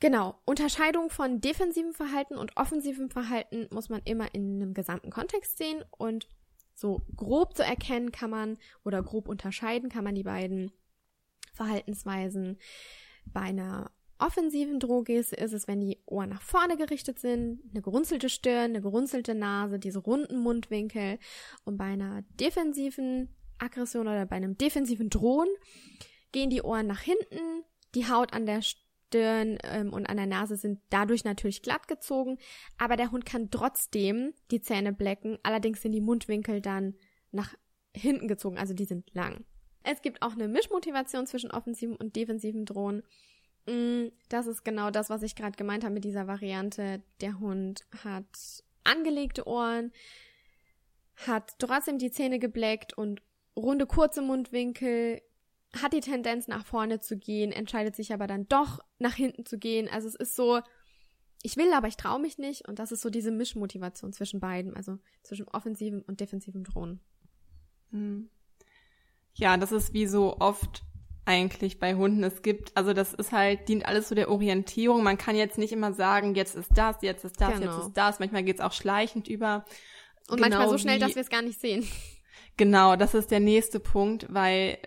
genau, 0.00 0.40
Unterscheidung 0.44 1.10
von 1.10 1.40
defensivem 1.40 1.92
Verhalten 1.92 2.36
und 2.36 2.56
offensivem 2.56 3.10
Verhalten 3.10 3.68
muss 3.70 3.88
man 3.88 4.00
immer 4.04 4.34
in 4.34 4.62
einem 4.62 4.74
gesamten 4.74 5.10
Kontext 5.10 5.58
sehen 5.58 5.84
und 5.90 6.28
so 6.74 7.02
grob 7.16 7.56
zu 7.56 7.64
erkennen 7.64 8.12
kann 8.12 8.30
man 8.30 8.58
oder 8.84 9.02
grob 9.02 9.28
unterscheiden 9.28 9.88
kann 9.88 10.04
man 10.04 10.14
die 10.14 10.24
beiden 10.24 10.72
Verhaltensweisen. 11.56 12.58
Bei 13.26 13.40
einer 13.40 13.90
offensiven 14.18 14.80
Drohgeste 14.80 15.36
ist 15.36 15.52
es, 15.52 15.68
wenn 15.68 15.80
die 15.80 15.98
Ohren 16.06 16.30
nach 16.30 16.42
vorne 16.42 16.76
gerichtet 16.76 17.18
sind, 17.18 17.60
eine 17.70 17.82
gerunzelte 17.82 18.28
Stirn, 18.28 18.70
eine 18.70 18.80
gerunzelte 18.80 19.34
Nase, 19.34 19.78
diese 19.78 19.98
runden 19.98 20.38
Mundwinkel. 20.38 21.18
Und 21.64 21.76
bei 21.76 21.84
einer 21.84 22.22
defensiven 22.40 23.34
Aggression 23.58 24.06
oder 24.06 24.26
bei 24.26 24.36
einem 24.36 24.56
defensiven 24.56 25.10
Drohen 25.10 25.48
gehen 26.32 26.50
die 26.50 26.62
Ohren 26.62 26.86
nach 26.86 27.00
hinten, 27.00 27.64
die 27.94 28.08
Haut 28.08 28.32
an 28.32 28.46
der 28.46 28.62
Stirn 28.62 29.58
ähm, 29.64 29.92
und 29.92 30.06
an 30.06 30.16
der 30.16 30.26
Nase 30.26 30.56
sind 30.56 30.80
dadurch 30.90 31.24
natürlich 31.24 31.62
glatt 31.62 31.88
gezogen, 31.88 32.38
aber 32.76 32.96
der 32.96 33.10
Hund 33.12 33.24
kann 33.24 33.50
trotzdem 33.50 34.34
die 34.50 34.60
Zähne 34.60 34.92
blecken, 34.92 35.38
allerdings 35.42 35.80
sind 35.80 35.92
die 35.92 36.00
Mundwinkel 36.00 36.60
dann 36.60 36.94
nach 37.30 37.54
hinten 37.94 38.28
gezogen, 38.28 38.58
also 38.58 38.74
die 38.74 38.84
sind 38.84 39.12
lang. 39.14 39.44
Es 39.88 40.02
gibt 40.02 40.22
auch 40.22 40.32
eine 40.32 40.48
Mischmotivation 40.48 41.26
zwischen 41.26 41.52
offensiven 41.52 41.94
und 41.96 42.16
defensiven 42.16 42.64
Drohnen. 42.64 43.04
Mm, 43.66 44.08
das 44.28 44.48
ist 44.48 44.64
genau 44.64 44.90
das, 44.90 45.10
was 45.10 45.22
ich 45.22 45.36
gerade 45.36 45.56
gemeint 45.56 45.84
habe 45.84 45.94
mit 45.94 46.04
dieser 46.04 46.26
Variante. 46.26 47.02
Der 47.20 47.38
Hund 47.38 47.86
hat 48.02 48.26
angelegte 48.82 49.46
Ohren, 49.46 49.92
hat 51.26 51.54
trotzdem 51.58 51.98
die 51.98 52.10
Zähne 52.10 52.40
gebleckt 52.40 52.98
und 52.98 53.22
runde 53.56 53.86
kurze 53.86 54.22
Mundwinkel, 54.22 55.22
hat 55.80 55.92
die 55.92 56.00
Tendenz 56.00 56.48
nach 56.48 56.66
vorne 56.66 56.98
zu 56.98 57.16
gehen, 57.16 57.52
entscheidet 57.52 57.94
sich 57.94 58.12
aber 58.12 58.26
dann 58.26 58.48
doch 58.48 58.80
nach 58.98 59.14
hinten 59.14 59.46
zu 59.46 59.56
gehen. 59.56 59.88
Also 59.88 60.08
es 60.08 60.16
ist 60.16 60.34
so, 60.34 60.62
ich 61.42 61.56
will, 61.56 61.72
aber 61.72 61.86
ich 61.86 61.96
traue 61.96 62.20
mich 62.20 62.38
nicht. 62.38 62.66
Und 62.66 62.80
das 62.80 62.90
ist 62.90 63.02
so 63.02 63.10
diese 63.10 63.30
Mischmotivation 63.30 64.12
zwischen 64.12 64.40
beiden, 64.40 64.74
also 64.74 64.98
zwischen 65.22 65.46
offensivem 65.46 66.02
und 66.08 66.18
defensivem 66.18 66.64
Drohnen. 66.64 67.00
Hm. 67.90 68.30
Ja, 69.36 69.56
das 69.56 69.72
ist 69.72 69.92
wie 69.94 70.06
so 70.06 70.36
oft 70.40 70.82
eigentlich 71.26 71.78
bei 71.78 71.94
Hunden 71.94 72.22
es 72.24 72.42
gibt. 72.42 72.76
Also 72.76 72.92
das 72.92 73.12
ist 73.12 73.32
halt, 73.32 73.68
dient 73.68 73.86
alles 73.86 74.08
so 74.08 74.14
der 74.14 74.30
Orientierung. 74.30 75.02
Man 75.02 75.18
kann 75.18 75.36
jetzt 75.36 75.58
nicht 75.58 75.72
immer 75.72 75.92
sagen, 75.92 76.34
jetzt 76.34 76.54
ist 76.54 76.70
das, 76.74 76.96
jetzt 77.02 77.24
ist 77.24 77.40
das, 77.40 77.54
genau. 77.54 77.72
jetzt 77.72 77.86
ist 77.86 77.92
das. 77.94 78.18
Manchmal 78.20 78.44
geht's 78.44 78.60
auch 78.60 78.72
schleichend 78.72 79.28
über. 79.28 79.64
Und 80.28 80.36
genau 80.36 80.48
manchmal 80.48 80.68
so 80.68 80.78
schnell, 80.78 80.96
wie, 80.96 81.00
dass 81.00 81.14
wir 81.14 81.22
es 81.22 81.30
gar 81.30 81.42
nicht 81.42 81.60
sehen. 81.60 81.86
Genau, 82.56 82.96
das 82.96 83.12
ist 83.12 83.30
der 83.30 83.40
nächste 83.40 83.80
Punkt, 83.80 84.26
weil 84.30 84.78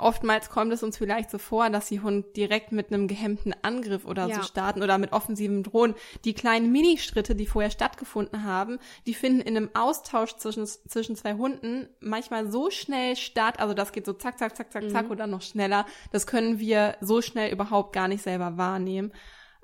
oftmals 0.00 0.50
kommt 0.50 0.72
es 0.72 0.82
uns 0.82 0.96
vielleicht 0.96 1.30
so 1.30 1.38
vor, 1.38 1.70
dass 1.70 1.88
die 1.88 2.00
Hund 2.00 2.36
direkt 2.36 2.72
mit 2.72 2.92
einem 2.92 3.08
gehemmten 3.08 3.54
Angriff 3.62 4.04
oder 4.04 4.26
ja. 4.26 4.36
so 4.36 4.42
starten 4.42 4.82
oder 4.82 4.98
mit 4.98 5.12
offensivem 5.12 5.62
Drohnen. 5.62 5.94
Die 6.24 6.34
kleinen 6.34 6.72
Minischritte, 6.72 7.34
die 7.34 7.46
vorher 7.46 7.70
stattgefunden 7.70 8.44
haben, 8.44 8.78
die 9.06 9.14
finden 9.14 9.40
in 9.40 9.56
einem 9.56 9.70
Austausch 9.74 10.36
zwischen, 10.36 10.66
zwischen 10.66 11.16
zwei 11.16 11.34
Hunden 11.34 11.88
manchmal 12.00 12.50
so 12.50 12.70
schnell 12.70 13.16
statt. 13.16 13.60
Also 13.60 13.74
das 13.74 13.92
geht 13.92 14.06
so 14.06 14.12
zack, 14.12 14.38
zack, 14.38 14.56
zack, 14.56 14.72
zack, 14.72 14.84
mhm. 14.84 14.90
zack 14.90 15.10
oder 15.10 15.26
noch 15.26 15.42
schneller. 15.42 15.86
Das 16.12 16.26
können 16.26 16.58
wir 16.58 16.96
so 17.00 17.22
schnell 17.22 17.52
überhaupt 17.52 17.92
gar 17.92 18.08
nicht 18.08 18.22
selber 18.22 18.56
wahrnehmen. 18.56 19.12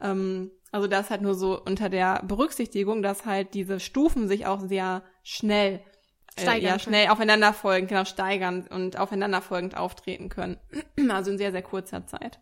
Ähm, 0.01 0.51
also 0.73 0.89
das 0.89 1.11
halt 1.11 1.23
nur 1.23 1.35
so 1.35 1.61
unter 1.61 1.89
der 1.89 2.23
Berücksichtigung, 2.27 3.03
dass 3.03 3.25
halt 3.25 3.55
diese 3.55 3.81
Stufen 3.81 4.29
sich 4.29 4.47
auch 4.47 4.61
sehr 4.61 5.03
schnell 5.23 5.81
steigern 6.39 6.65
äh, 6.65 6.73
ja, 6.73 6.79
schnell 6.79 7.09
aufeinanderfolgend, 7.09 7.89
genau, 7.89 8.05
steigern 8.05 8.67
und 8.69 8.99
aufeinanderfolgend 8.99 9.77
auftreten 9.77 10.29
können. 10.29 10.59
also 11.11 11.31
in 11.31 11.39
sehr, 11.39 11.53
sehr 11.53 11.63
kurzer 11.63 12.07
Zeit. 12.07 12.41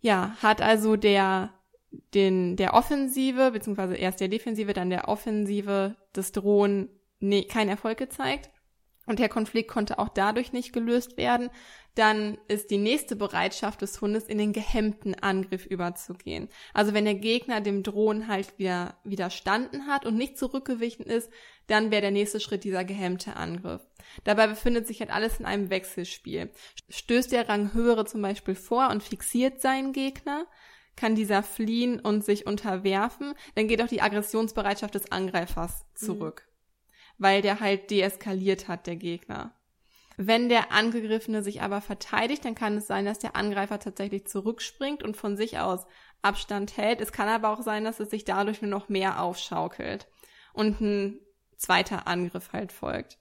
Ja, 0.00 0.36
hat 0.42 0.62
also 0.62 0.96
der, 0.96 1.52
den, 2.14 2.56
der 2.56 2.74
Offensive, 2.74 3.50
beziehungsweise 3.50 3.96
erst 3.96 4.20
der 4.20 4.28
Defensive, 4.28 4.72
dann 4.72 4.90
der 4.90 5.08
Offensive 5.08 5.96
des 6.16 6.32
Drohnen 6.32 6.88
nee, 7.18 7.44
keinen 7.44 7.68
Erfolg 7.68 7.98
gezeigt. 7.98 8.50
Und 9.10 9.18
der 9.18 9.28
Konflikt 9.28 9.68
konnte 9.68 9.98
auch 9.98 10.08
dadurch 10.08 10.52
nicht 10.52 10.72
gelöst 10.72 11.16
werden, 11.16 11.50
dann 11.96 12.38
ist 12.46 12.70
die 12.70 12.78
nächste 12.78 13.16
Bereitschaft 13.16 13.82
des 13.82 14.00
Hundes, 14.00 14.28
in 14.28 14.38
den 14.38 14.52
gehemmten 14.52 15.16
Angriff 15.16 15.66
überzugehen. 15.66 16.48
Also 16.74 16.94
wenn 16.94 17.06
der 17.06 17.16
Gegner 17.16 17.60
dem 17.60 17.82
Drohnen 17.82 18.28
halt 18.28 18.56
wieder 18.56 18.94
widerstanden 19.02 19.88
hat 19.88 20.06
und 20.06 20.16
nicht 20.16 20.38
zurückgewichen 20.38 21.04
ist, 21.04 21.28
dann 21.66 21.90
wäre 21.90 22.02
der 22.02 22.12
nächste 22.12 22.38
Schritt 22.38 22.62
dieser 22.62 22.84
gehemmte 22.84 23.34
Angriff. 23.34 23.82
Dabei 24.22 24.46
befindet 24.46 24.86
sich 24.86 25.00
halt 25.00 25.10
alles 25.10 25.40
in 25.40 25.44
einem 25.44 25.70
Wechselspiel. 25.70 26.52
Stößt 26.88 27.32
der 27.32 27.48
Ranghöhere 27.48 28.04
zum 28.04 28.22
Beispiel 28.22 28.54
vor 28.54 28.90
und 28.90 29.02
fixiert 29.02 29.60
seinen 29.60 29.92
Gegner, 29.92 30.46
kann 30.94 31.16
dieser 31.16 31.42
fliehen 31.42 31.98
und 31.98 32.24
sich 32.24 32.46
unterwerfen, 32.46 33.34
dann 33.56 33.66
geht 33.66 33.82
auch 33.82 33.88
die 33.88 34.02
Aggressionsbereitschaft 34.02 34.94
des 34.94 35.10
Angreifers 35.10 35.84
zurück. 35.96 36.44
Mhm. 36.46 36.49
Weil 37.20 37.42
der 37.42 37.60
halt 37.60 37.90
deeskaliert 37.90 38.66
hat, 38.66 38.88
der 38.88 38.96
Gegner. 38.96 39.54
Wenn 40.16 40.48
der 40.48 40.72
Angegriffene 40.72 41.42
sich 41.42 41.62
aber 41.62 41.80
verteidigt, 41.80 42.44
dann 42.44 42.54
kann 42.54 42.76
es 42.76 42.86
sein, 42.86 43.04
dass 43.04 43.20
der 43.20 43.36
Angreifer 43.36 43.78
tatsächlich 43.78 44.26
zurückspringt 44.26 45.02
und 45.02 45.16
von 45.16 45.36
sich 45.36 45.58
aus 45.58 45.86
Abstand 46.22 46.76
hält. 46.76 47.00
Es 47.00 47.12
kann 47.12 47.28
aber 47.28 47.50
auch 47.50 47.62
sein, 47.62 47.84
dass 47.84 48.00
es 48.00 48.10
sich 48.10 48.24
dadurch 48.24 48.60
nur 48.62 48.70
noch 48.70 48.88
mehr 48.88 49.22
aufschaukelt 49.22 50.08
und 50.52 50.80
ein 50.80 51.20
zweiter 51.56 52.06
Angriff 52.06 52.52
halt 52.52 52.72
folgt. 52.72 53.18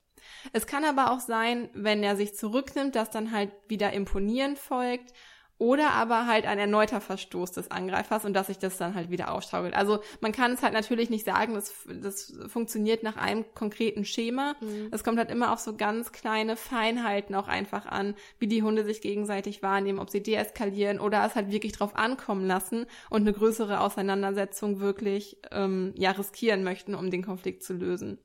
Es 0.54 0.66
kann 0.66 0.84
aber 0.86 1.12
auch 1.12 1.20
sein, 1.20 1.70
wenn 1.74 2.04
er 2.04 2.16
sich 2.16 2.36
zurücknimmt, 2.36 2.96
dass 2.96 3.10
dann 3.10 3.32
halt 3.32 3.52
wieder 3.68 3.94
Imponieren 3.94 4.56
folgt 4.56 5.14
oder 5.60 5.92
aber 5.92 6.26
halt 6.26 6.46
ein 6.46 6.58
erneuter 6.58 7.02
Verstoß 7.02 7.52
des 7.52 7.70
Angreifers 7.70 8.24
und 8.24 8.34
dass 8.34 8.48
sich 8.48 8.58
das 8.58 8.78
dann 8.78 8.96
halt 8.96 9.12
wieder 9.12 9.32
aufschaukelt. 9.32 9.76
Also 9.76 10.00
man 10.22 10.32
kann 10.32 10.54
es 10.54 10.64
halt 10.64 10.74
natürlich 10.74 11.10
nicht 11.10 11.26
sagen, 11.26 11.54
das, 11.54 11.74
das 12.02 12.34
funktioniert 12.48 13.04
nach 13.04 13.18
einem 13.18 13.44
konkreten 13.54 14.06
Schema. 14.06 14.56
Mhm. 14.62 14.88
Es 14.92 15.04
kommt 15.04 15.18
halt 15.18 15.30
immer 15.30 15.52
auf 15.52 15.60
so 15.60 15.76
ganz 15.76 16.14
kleine 16.14 16.56
Feinheiten 16.56 17.36
auch 17.36 17.50
einfach 17.50 17.86
an, 17.86 18.16
wie 18.40 18.48
die 18.48 18.64
Hunde 18.64 18.86
sich 18.86 19.02
gegenseitig 19.02 19.62
wahrnehmen, 19.62 20.00
ob 20.00 20.10
sie 20.10 20.24
deeskalieren 20.24 21.00
oder 21.00 21.26
es 21.26 21.36
halt 21.36 21.52
wirklich 21.52 21.74
drauf 21.74 21.96
ankommen 21.98 22.48
lassen 22.48 22.86
und 23.10 23.22
eine 23.22 23.34
größere 23.34 23.82
Auseinandersetzung 23.82 24.80
wirklich 24.80 25.38
ähm, 25.52 25.94
ja 25.98 26.12
riskieren 26.12 26.64
möchten, 26.64 26.96
um 26.96 27.12
den 27.12 27.24
Konflikt 27.24 27.64
zu 27.64 27.74
lösen. 27.74 28.18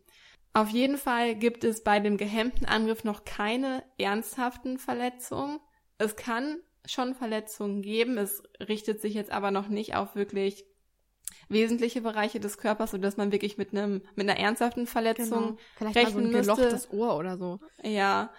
Auf 0.52 0.68
jeden 0.68 0.98
Fall 0.98 1.34
gibt 1.34 1.64
es 1.64 1.82
bei 1.82 1.98
dem 1.98 2.16
gehemmten 2.16 2.64
Angriff 2.64 3.02
noch 3.02 3.24
keine 3.24 3.82
ernsthaften 3.98 4.78
Verletzungen. 4.78 5.58
Es 5.98 6.14
kann 6.14 6.58
schon 6.86 7.14
Verletzungen 7.14 7.82
geben. 7.82 8.18
Es 8.18 8.42
richtet 8.60 9.00
sich 9.00 9.14
jetzt 9.14 9.30
aber 9.30 9.50
noch 9.50 9.68
nicht 9.68 9.94
auf 9.94 10.14
wirklich 10.14 10.64
wesentliche 11.48 12.00
Bereiche 12.00 12.40
des 12.40 12.58
Körpers, 12.58 12.92
sodass 12.92 13.16
man 13.16 13.32
wirklich 13.32 13.58
mit 13.58 13.72
einem 13.72 14.02
mit 14.14 14.28
einer 14.28 14.38
ernsthaften 14.38 14.86
Verletzung 14.86 15.28
genau. 15.28 15.58
Vielleicht 15.76 15.96
rechnen 15.96 16.32
mal 16.32 16.44
so 16.44 16.52
ein 16.54 16.70
müsste. 16.70 16.94
Ohr 16.94 17.16
oder 17.16 17.38
so. 17.38 17.60
Ja. 17.82 18.32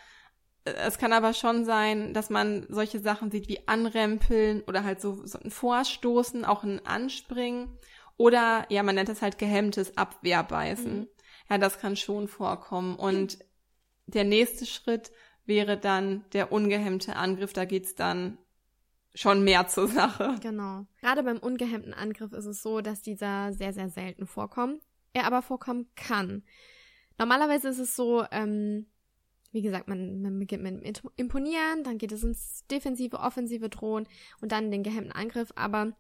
Es 0.64 0.98
kann 0.98 1.14
aber 1.14 1.34
schon 1.34 1.64
sein, 1.64 2.16
dass 2.16 2.32
man 2.32 2.66
solche 2.70 3.00
Sachen 3.00 3.30
sieht 3.30 3.48
wie 3.48 3.68
Anrempeln 3.68 4.64
oder 4.64 4.84
halt 4.84 5.00
so, 5.00 5.24
so 5.24 5.38
ein 5.38 5.52
Vorstoßen, 5.52 6.44
auch 6.44 6.64
ein 6.64 6.84
Anspringen 6.88 7.78
oder 8.18 8.66
ja, 8.70 8.82
man 8.82 8.96
nennt 8.96 9.10
es 9.10 9.22
halt 9.22 9.38
gehemmtes 9.38 9.96
Abwehrbeißen. 9.96 11.00
Mhm. 11.00 11.08
Ja, 11.50 11.58
das 11.60 11.80
kann 11.80 11.96
schon 11.96 12.28
vorkommen. 12.28 12.96
Und 12.96 13.38
der 14.08 14.24
nächste 14.24 14.66
Schritt 14.66 15.12
wäre 15.46 15.78
dann 15.78 16.26
der 16.34 16.52
ungehemmte 16.52 17.16
Angriff. 17.16 17.54
Da 17.54 17.66
geht's 17.66 17.96
dann 17.96 18.38
schon 19.14 19.44
mehr 19.44 19.68
zur 19.68 19.88
Sache. 19.88 20.36
Genau. 20.42 20.86
Gerade 21.02 21.24
beim 21.24 21.38
ungehemmten 21.38 21.94
Angriff 21.94 22.34
ist 22.34 22.46
es 22.46 22.62
so, 22.62 22.82
dass 22.82 23.02
dieser 23.02 23.54
sehr, 23.54 23.74
sehr 23.74 23.90
selten 23.90 24.28
vorkommt. 24.28 24.82
Er 25.14 25.26
aber 25.26 25.42
vorkommen 25.42 25.88
kann. 25.96 26.44
Normalerweise 27.18 27.70
ist 27.70 27.80
es 27.80 27.96
so, 27.96 28.26
ähm, 28.32 28.88
wie 29.52 29.62
gesagt, 29.62 29.88
man, 29.88 30.22
man 30.22 30.38
beginnt 30.38 30.64
mit 30.64 30.84
dem 30.84 31.10
Imponieren, 31.16 31.84
dann 31.86 31.98
geht 31.98 32.12
es 32.12 32.24
ins 32.24 32.66
defensive, 32.70 33.20
offensive 33.20 33.70
Drohen 33.70 34.06
und 34.42 34.52
dann 34.52 34.72
den 34.72 34.84
gehemmten 34.84 35.14
Angriff. 35.14 35.54
Aber 35.56 35.94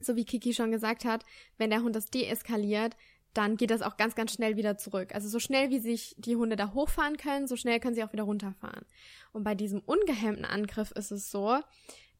so 0.00 0.16
wie 0.16 0.24
Kiki 0.24 0.52
schon 0.52 0.72
gesagt 0.72 1.04
hat, 1.04 1.24
wenn 1.56 1.70
der 1.70 1.82
Hund 1.82 1.94
das 1.94 2.10
deeskaliert, 2.10 2.96
dann 3.34 3.56
geht 3.56 3.70
das 3.70 3.82
auch 3.82 3.96
ganz, 3.96 4.14
ganz 4.14 4.32
schnell 4.32 4.56
wieder 4.56 4.76
zurück. 4.76 5.14
Also 5.14 5.28
so 5.28 5.38
schnell, 5.38 5.70
wie 5.70 5.78
sich 5.78 6.14
die 6.18 6.36
Hunde 6.36 6.56
da 6.56 6.72
hochfahren 6.72 7.16
können, 7.16 7.46
so 7.46 7.56
schnell 7.56 7.80
können 7.80 7.94
sie 7.94 8.02
auch 8.02 8.12
wieder 8.12 8.24
runterfahren. 8.24 8.84
Und 9.32 9.44
bei 9.44 9.54
diesem 9.54 9.80
ungehemmten 9.80 10.44
Angriff 10.44 10.90
ist 10.92 11.12
es 11.12 11.30
so, 11.30 11.58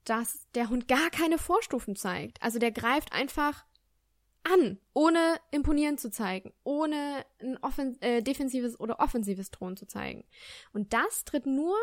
dass 0.04 0.46
der 0.54 0.68
Hund 0.68 0.88
gar 0.88 1.10
keine 1.10 1.38
Vorstufen 1.38 1.96
zeigt. 1.96 2.42
Also 2.42 2.58
der 2.58 2.70
greift 2.70 3.12
einfach 3.12 3.64
an, 4.44 4.78
ohne 4.94 5.36
imponieren 5.50 5.98
zu 5.98 6.10
zeigen, 6.10 6.52
ohne 6.64 7.24
ein 7.40 7.58
offen 7.60 8.00
äh, 8.00 8.22
defensives 8.22 8.78
oder 8.78 9.00
offensives 9.00 9.50
Drohen 9.50 9.76
zu 9.76 9.86
zeigen. 9.86 10.24
Und 10.72 10.92
das 10.92 11.24
tritt 11.24 11.46
nur 11.46 11.76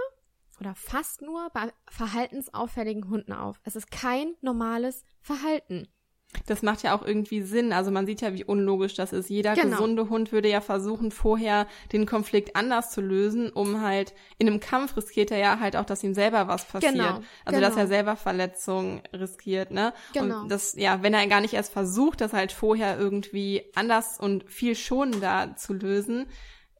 oder 0.59 0.73
fast 0.73 1.21
nur 1.21 1.49
bei 1.51 1.71
verhaltensauffälligen 1.89 3.09
Hunden 3.09 3.33
auf. 3.33 3.59
Es 3.63 3.75
ist 3.75 3.91
kein 3.91 4.33
normales 4.41 5.03
Verhalten. 5.21 5.87
Das 6.45 6.61
macht 6.61 6.83
ja 6.83 6.95
auch 6.95 7.05
irgendwie 7.05 7.41
Sinn. 7.41 7.71
Also 7.71 7.89
man 7.89 8.05
sieht 8.05 8.21
ja, 8.21 8.33
wie 8.33 8.43
unlogisch 8.43 8.95
das 8.95 9.13
ist. 9.13 9.29
Jeder 9.29 9.55
genau. 9.55 9.77
gesunde 9.77 10.09
Hund 10.09 10.31
würde 10.31 10.49
ja 10.49 10.61
versuchen, 10.61 11.11
vorher 11.11 11.67
den 11.91 12.05
Konflikt 12.05 12.55
anders 12.55 12.91
zu 12.91 13.01
lösen, 13.01 13.49
um 13.49 13.81
halt 13.81 14.13
in 14.37 14.47
einem 14.47 14.59
Kampf 14.59 14.97
riskiert 14.97 15.31
er 15.31 15.37
ja 15.37 15.59
halt 15.59 15.75
auch, 15.75 15.85
dass 15.85 16.03
ihm 16.03 16.13
selber 16.13 16.47
was 16.47 16.65
passiert. 16.65 16.93
Genau. 16.93 17.21
Also 17.45 17.59
genau. 17.59 17.61
dass 17.61 17.77
er 17.77 17.87
selber 17.87 18.15
Verletzungen 18.17 19.01
riskiert, 19.13 19.71
ne? 19.71 19.93
Genau. 20.13 20.41
Und 20.41 20.49
das, 20.49 20.73
ja, 20.73 21.01
wenn 21.01 21.13
er 21.13 21.27
gar 21.27 21.41
nicht 21.41 21.53
erst 21.53 21.71
versucht, 21.71 22.21
das 22.21 22.33
halt 22.33 22.51
vorher 22.51 22.99
irgendwie 22.99 23.71
anders 23.75 24.19
und 24.19 24.49
viel 24.49 24.75
schonender 24.75 25.55
zu 25.55 25.73
lösen, 25.73 26.27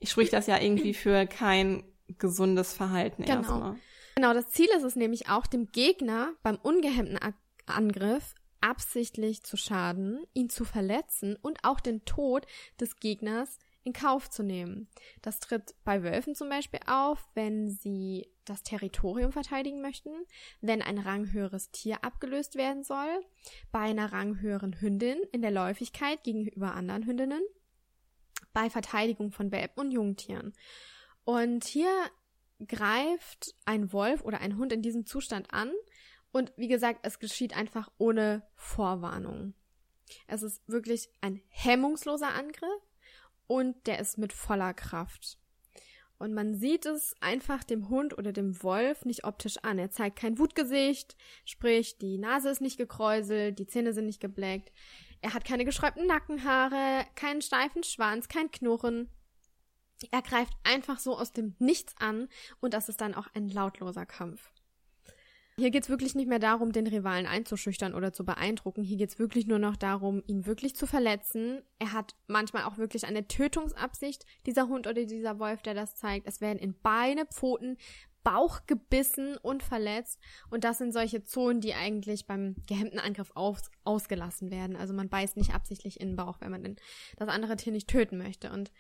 spricht 0.04 0.34
das 0.34 0.48
ja 0.48 0.60
irgendwie 0.60 0.94
für 0.94 1.26
kein 1.26 1.84
gesundes 2.18 2.74
Verhalten 2.74 3.24
genau. 3.24 3.38
erstmal. 3.38 3.76
Genau, 4.16 4.34
das 4.34 4.50
Ziel 4.50 4.68
ist 4.76 4.84
es 4.84 4.96
nämlich 4.96 5.30
auch, 5.30 5.48
dem 5.48 5.72
Gegner 5.72 6.34
beim 6.42 6.58
ungehemmten 6.58 7.20
Angriff 7.66 8.34
absichtlich 8.62 9.44
zu 9.44 9.58
schaden, 9.58 10.26
ihn 10.34 10.50
zu 10.50 10.66
verletzen 10.66 11.36
und 11.42 11.60
auch 11.64 11.80
den 11.80 12.06
Tod 12.06 12.46
des 12.80 12.98
Gegners 12.98 13.60
in 13.84 13.94
Kauf 13.94 14.30
zu 14.30 14.44
nehmen. 14.44 14.90
Das 15.22 15.40
tritt 15.40 15.74
bei 15.86 16.04
Wölfen 16.04 16.36
zum 16.36 16.50
Beispiel 16.50 16.82
auf, 16.88 17.26
wenn 17.36 17.70
sie 17.70 18.28
das 18.44 18.62
Territorium 18.64 19.32
verteidigen 19.32 19.82
möchten, 19.82 20.12
wenn 20.60 20.82
ein 20.82 20.98
ranghöheres 20.98 21.72
Tier 21.72 22.04
abgelöst 22.04 22.56
werden 22.56 22.84
soll, 22.84 23.22
bei 23.72 23.80
einer 23.80 24.12
ranghöheren 24.12 24.82
Hündin 24.82 25.20
in 25.32 25.42
der 25.42 25.52
Läufigkeit 25.52 26.24
gegenüber 26.24 26.74
anderen 26.74 27.06
Hündinnen, 27.06 27.42
bei 28.54 28.70
Verteidigung 28.70 29.32
von 29.32 29.52
Welpen 29.52 29.86
und 29.86 29.92
Jungtieren. 29.92 30.54
Und 31.24 31.64
hier 31.64 31.92
greift 32.66 33.56
ein 33.66 33.94
Wolf 33.94 34.22
oder 34.24 34.42
ein 34.42 34.58
Hund 34.58 34.74
in 34.74 34.82
diesem 34.82 35.06
Zustand 35.06 35.54
an 35.54 35.72
und 36.38 36.54
wie 36.56 36.68
gesagt, 36.68 37.00
es 37.02 37.20
geschieht 37.20 37.56
einfach 37.58 37.90
ohne 37.98 38.44
Vorwarnung. 38.56 39.54
Es 40.28 40.44
ist 40.44 40.62
wirklich 40.68 41.10
ein 41.22 41.42
hemmungsloser 41.50 42.34
Angriff. 42.34 42.82
und 43.50 43.88
der 43.88 44.00
ist 44.00 44.18
mit 44.18 44.34
voller 44.34 44.74
Kraft. 44.74 45.38
Und 46.18 46.34
man 46.34 46.54
sieht 46.56 46.86
es 46.86 47.16
einfach 47.22 47.64
dem 47.64 47.88
Hund 47.88 48.18
oder 48.18 48.34
dem 48.34 48.62
Wolf 48.62 49.06
nicht 49.06 49.24
optisch 49.24 49.58
an. 49.64 49.80
Er 49.80 49.90
zeigt 49.90 50.20
kein 50.20 50.38
Wutgesicht, 50.38 51.16
sprich, 51.46 51.98
die 51.98 52.18
Nase 52.18 52.50
ist 52.50 52.60
nicht 52.60 52.78
gekräuselt, 52.78 53.58
die 53.58 53.68
Zähne 53.68 53.94
sind 53.94 54.08
nicht 54.08 54.20
gebleckt. 54.20 54.74
Er 55.22 55.34
hat 55.34 55.46
keine 55.46 55.64
geschräubten 55.64 56.08
Nackenhaare, 56.08 57.06
keinen 57.16 57.42
steifen 57.42 57.84
Schwanz, 57.84 58.28
kein 58.28 58.52
Knurren. 58.52 59.10
Er 60.12 60.22
greift 60.22 60.54
einfach 60.64 61.00
so 61.00 61.18
aus 61.18 61.32
dem 61.32 61.56
Nichts 61.58 61.96
an 62.00 62.28
und 62.60 62.74
das 62.74 62.90
ist 62.90 63.00
dann 63.00 63.16
auch 63.16 63.28
ein 63.34 63.48
lautloser 63.48 64.06
Kampf. 64.06 64.52
Hier 65.60 65.72
geht's 65.72 65.90
wirklich 65.90 66.14
nicht 66.14 66.28
mehr 66.28 66.38
darum, 66.38 66.72
den 66.72 66.86
Rivalen 66.86 67.26
einzuschüchtern 67.26 67.96
oder 67.96 68.14
zu 68.14 68.24
beeindrucken. 68.24 68.84
Hier 68.84 68.98
geht's 68.98 69.18
wirklich 69.18 69.48
nur 69.48 69.58
noch 69.58 69.76
darum, 69.76 70.22
ihn 70.28 70.46
wirklich 70.46 70.76
zu 70.76 70.86
verletzen. 70.86 71.64
Er 71.80 71.94
hat 71.94 72.14
manchmal 72.28 72.66
auch 72.66 72.78
wirklich 72.78 73.08
eine 73.08 73.28
Tötungsabsicht, 73.28 74.24
dieser 74.46 74.68
Hund 74.68 74.86
oder 74.86 75.06
dieser 75.06 75.40
Wolf, 75.40 75.64
der 75.64 75.74
das 75.74 75.96
zeigt. 75.96 76.28
Es 76.28 76.42
werden 76.42 76.60
in 76.60 76.80
Beine, 76.80 77.26
Pfoten, 77.26 77.78
Bauch 78.22 78.68
gebissen 78.68 79.36
und 79.38 79.64
verletzt. 79.64 80.20
Und 80.52 80.64
das 80.64 80.78
sind 80.78 80.94
solche 80.94 81.24
Zonen, 81.24 81.60
die 81.60 81.74
eigentlich 81.74 82.28
beim 82.28 82.56
gehemmten 82.68 83.00
Angriff 83.00 83.32
aus, 83.34 83.72
ausgelassen 83.84 84.52
werden. 84.52 84.76
Also 84.76 84.94
man 84.94 85.10
beißt 85.10 85.38
nicht 85.38 85.56
absichtlich 85.56 86.00
in 86.00 86.10
den 86.10 86.16
Bauch, 86.18 86.40
wenn 86.40 86.52
man 86.52 86.62
denn 86.62 86.76
das 87.16 87.30
andere 87.30 87.56
Tier 87.56 87.74
nicht 87.74 87.90
töten 87.90 88.20
möchte. 88.20 88.52
Und 88.52 88.72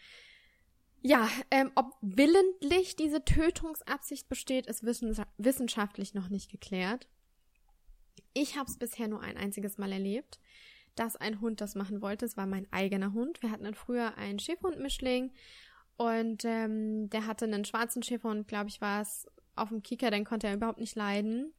ja, 1.01 1.29
ähm, 1.51 1.71
ob 1.75 1.95
willentlich 2.01 2.95
diese 2.95 3.23
Tötungsabsicht 3.23 4.27
besteht, 4.29 4.67
ist 4.67 4.83
wissenschaftlich 4.83 6.13
noch 6.13 6.29
nicht 6.29 6.51
geklärt. 6.51 7.07
Ich 8.33 8.57
habe 8.57 8.69
es 8.69 8.77
bisher 8.77 9.07
nur 9.07 9.21
ein 9.21 9.37
einziges 9.37 9.77
Mal 9.77 9.91
erlebt, 9.91 10.39
dass 10.95 11.15
ein 11.15 11.41
Hund 11.41 11.61
das 11.61 11.75
machen 11.75 12.01
wollte. 12.01 12.25
Es 12.25 12.37
war 12.37 12.45
mein 12.45 12.71
eigener 12.71 13.13
Hund. 13.13 13.41
Wir 13.41 13.51
hatten 13.51 13.73
früher 13.73 14.17
einen 14.17 14.39
Schäferhund-Mischling 14.39 15.31
und 15.97 16.45
ähm, 16.45 17.09
der 17.09 17.25
hatte 17.25 17.45
einen 17.45 17.65
schwarzen 17.65 18.03
Schäferhund, 18.03 18.47
glaube 18.47 18.69
ich, 18.69 18.81
war 18.81 19.01
es 19.01 19.27
auf 19.55 19.69
dem 19.69 19.81
Kieker, 19.81 20.11
den 20.11 20.25
konnte 20.25 20.47
er 20.47 20.53
überhaupt 20.53 20.79
nicht 20.79 20.95
leiden. 20.95 21.53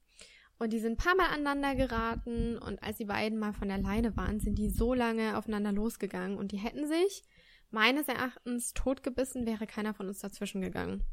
Und 0.59 0.72
die 0.72 0.80
sind 0.80 0.93
ein 0.93 0.97
paar 0.97 1.14
Mal 1.14 1.28
aneinander 1.28 1.76
geraten 1.76 2.59
und 2.59 2.82
als 2.82 2.97
die 2.97 3.05
beiden 3.05 3.39
mal 3.39 3.53
von 3.53 3.68
der 3.68 3.78
Leine 3.78 4.16
waren, 4.16 4.41
sind 4.41 4.59
die 4.59 4.70
so 4.70 4.93
lange 4.93 5.36
aufeinander 5.36 5.70
losgegangen 5.70 6.36
und 6.36 6.51
die 6.51 6.57
hätten 6.57 6.86
sich 6.89 7.22
meines 7.71 8.09
Erachtens 8.09 8.73
totgebissen, 8.75 9.47
wäre 9.47 9.66
keiner 9.66 9.95
von 9.95 10.09
uns 10.09 10.21
dazwischen 10.21 10.61
gegangen. 10.61 11.05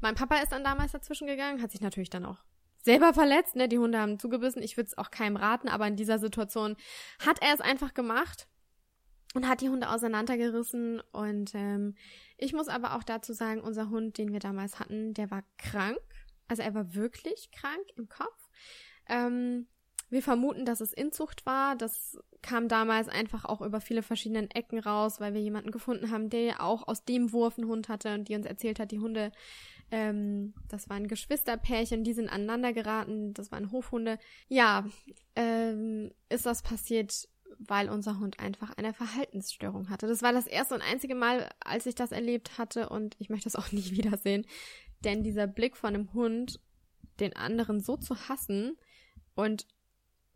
Mein 0.00 0.14
Papa 0.14 0.36
ist 0.38 0.52
dann 0.52 0.64
damals 0.64 0.92
dazwischen 0.92 1.26
gegangen, 1.26 1.60
hat 1.60 1.72
sich 1.72 1.80
natürlich 1.80 2.10
dann 2.10 2.24
auch 2.24 2.44
selber 2.82 3.12
verletzt, 3.12 3.56
ne? 3.56 3.68
Die 3.68 3.78
Hunde 3.78 3.98
haben 3.98 4.18
zugebissen. 4.18 4.62
Ich 4.62 4.76
würde 4.76 4.86
es 4.86 4.98
auch 4.98 5.10
keinem 5.10 5.36
raten, 5.36 5.68
aber 5.68 5.86
in 5.86 5.96
dieser 5.96 6.18
Situation 6.18 6.76
hat 7.18 7.42
er 7.42 7.54
es 7.54 7.60
einfach 7.60 7.94
gemacht 7.94 8.48
und 9.34 9.48
hat 9.48 9.60
die 9.60 9.68
Hunde 9.68 9.90
auseinandergerissen. 9.90 11.00
Und 11.12 11.54
ähm, 11.54 11.96
ich 12.36 12.52
muss 12.52 12.68
aber 12.68 12.94
auch 12.94 13.02
dazu 13.02 13.32
sagen, 13.32 13.60
unser 13.60 13.90
Hund, 13.90 14.18
den 14.18 14.32
wir 14.32 14.40
damals 14.40 14.78
hatten, 14.78 15.14
der 15.14 15.30
war 15.30 15.42
krank. 15.58 15.98
Also 16.46 16.62
er 16.62 16.74
war 16.74 16.94
wirklich 16.94 17.50
krank 17.50 17.84
im 17.96 18.08
Kopf. 18.08 18.48
Ähm, 19.08 19.66
wir 20.10 20.22
vermuten, 20.22 20.64
dass 20.64 20.80
es 20.80 20.92
Inzucht 20.92 21.44
war. 21.46 21.76
Das 21.76 22.18
kam 22.42 22.68
damals 22.68 23.08
einfach 23.08 23.44
auch 23.44 23.60
über 23.60 23.80
viele 23.80 24.02
verschiedene 24.02 24.48
Ecken 24.54 24.78
raus, 24.78 25.20
weil 25.20 25.34
wir 25.34 25.40
jemanden 25.40 25.70
gefunden 25.70 26.10
haben, 26.10 26.30
der 26.30 26.62
auch 26.62 26.86
aus 26.86 27.04
dem 27.04 27.32
Wurf 27.32 27.58
einen 27.58 27.68
Hund 27.68 27.88
hatte 27.88 28.14
und 28.14 28.28
die 28.28 28.34
uns 28.34 28.46
erzählt 28.46 28.78
hat, 28.78 28.90
die 28.90 29.00
Hunde, 29.00 29.32
ähm, 29.90 30.54
das 30.68 30.88
waren 30.88 31.08
Geschwisterpärchen, 31.08 32.04
die 32.04 32.12
sind 32.12 32.28
aneinander 32.28 32.72
geraten, 32.72 33.34
das 33.34 33.52
waren 33.52 33.70
Hofhunde. 33.72 34.18
Ja, 34.48 34.86
ähm, 35.36 36.10
ist 36.28 36.46
das 36.46 36.62
passiert, 36.62 37.28
weil 37.58 37.88
unser 37.90 38.18
Hund 38.18 38.38
einfach 38.40 38.72
eine 38.76 38.94
Verhaltensstörung 38.94 39.90
hatte. 39.90 40.06
Das 40.06 40.22
war 40.22 40.32
das 40.32 40.46
erste 40.46 40.74
und 40.74 40.82
einzige 40.82 41.14
Mal, 41.14 41.50
als 41.60 41.86
ich 41.86 41.94
das 41.94 42.12
erlebt 42.12 42.56
hatte 42.58 42.88
und 42.88 43.16
ich 43.18 43.28
möchte 43.28 43.44
das 43.44 43.56
auch 43.56 43.72
nie 43.72 43.90
wiedersehen. 43.90 44.46
Denn 45.04 45.22
dieser 45.22 45.46
Blick 45.46 45.76
von 45.76 45.94
einem 45.94 46.12
Hund, 46.12 46.60
den 47.20 47.36
anderen 47.36 47.80
so 47.80 47.96
zu 47.96 48.28
hassen 48.28 48.76
und 49.34 49.66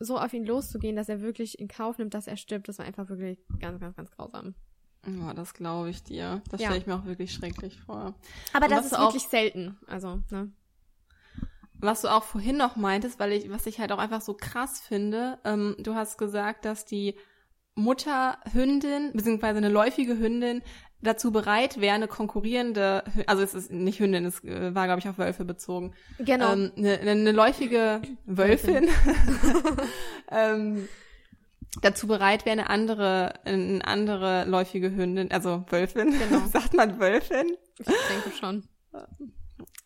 so 0.04 0.18
auf 0.18 0.32
ihn 0.32 0.44
loszugehen, 0.44 0.96
dass 0.96 1.08
er 1.08 1.20
wirklich 1.20 1.58
in 1.58 1.68
Kauf 1.68 1.98
nimmt, 1.98 2.14
dass 2.14 2.26
er 2.26 2.36
stirbt, 2.36 2.68
das 2.68 2.78
war 2.78 2.86
einfach 2.86 3.08
wirklich 3.08 3.38
ganz, 3.60 3.80
ganz, 3.80 3.96
ganz 3.96 4.10
grausam. 4.10 4.54
Ja, 5.06 5.34
das 5.34 5.54
glaube 5.54 5.90
ich 5.90 6.02
dir. 6.02 6.42
Das 6.50 6.60
ja. 6.60 6.68
stelle 6.68 6.80
ich 6.80 6.86
mir 6.86 6.94
auch 6.94 7.04
wirklich 7.04 7.32
schrecklich 7.32 7.80
vor. 7.80 8.14
Aber 8.52 8.66
Und 8.66 8.70
das 8.70 8.86
ist 8.86 8.98
wirklich 8.98 9.26
selten. 9.26 9.76
Also, 9.86 10.20
ne? 10.30 10.52
Was 11.74 12.02
du 12.02 12.08
auch 12.08 12.22
vorhin 12.22 12.56
noch 12.56 12.76
meintest, 12.76 13.18
weil 13.18 13.32
ich, 13.32 13.50
was 13.50 13.66
ich 13.66 13.80
halt 13.80 13.90
auch 13.90 13.98
einfach 13.98 14.20
so 14.20 14.34
krass 14.34 14.80
finde, 14.80 15.38
ähm, 15.44 15.74
du 15.80 15.96
hast 15.96 16.16
gesagt, 16.18 16.64
dass 16.64 16.84
die 16.84 17.16
Mutterhündin, 17.74 19.12
beziehungsweise 19.12 19.58
eine 19.58 19.68
läufige 19.68 20.18
Hündin, 20.18 20.62
dazu 21.02 21.32
bereit 21.32 21.80
wäre, 21.80 21.94
eine 21.94 22.08
konkurrierende, 22.08 23.04
also 23.26 23.42
es 23.42 23.54
ist 23.54 23.70
nicht 23.70 23.98
Hündin, 23.98 24.24
es 24.24 24.42
äh, 24.44 24.74
war, 24.74 24.86
glaube 24.86 25.00
ich, 25.00 25.08
auf 25.08 25.18
Wölfe 25.18 25.44
bezogen. 25.44 25.92
Genau. 26.18 26.52
Ähm, 26.52 26.72
eine, 26.76 26.98
eine 27.00 27.32
läufige 27.32 28.00
Wölfin 28.24 28.88
ähm, 30.30 30.88
dazu 31.80 32.06
bereit 32.06 32.46
wäre, 32.46 32.52
eine 32.52 32.70
andere, 32.70 33.34
eine 33.44 33.84
andere 33.84 34.44
läufige 34.44 34.94
Hündin, 34.94 35.30
also 35.32 35.64
Wölfin, 35.68 36.10
genau. 36.10 36.46
sagt 36.52 36.74
man 36.74 36.98
Wölfin? 37.00 37.56
Ich 37.78 37.86
denke 37.86 38.36
schon. 38.38 38.64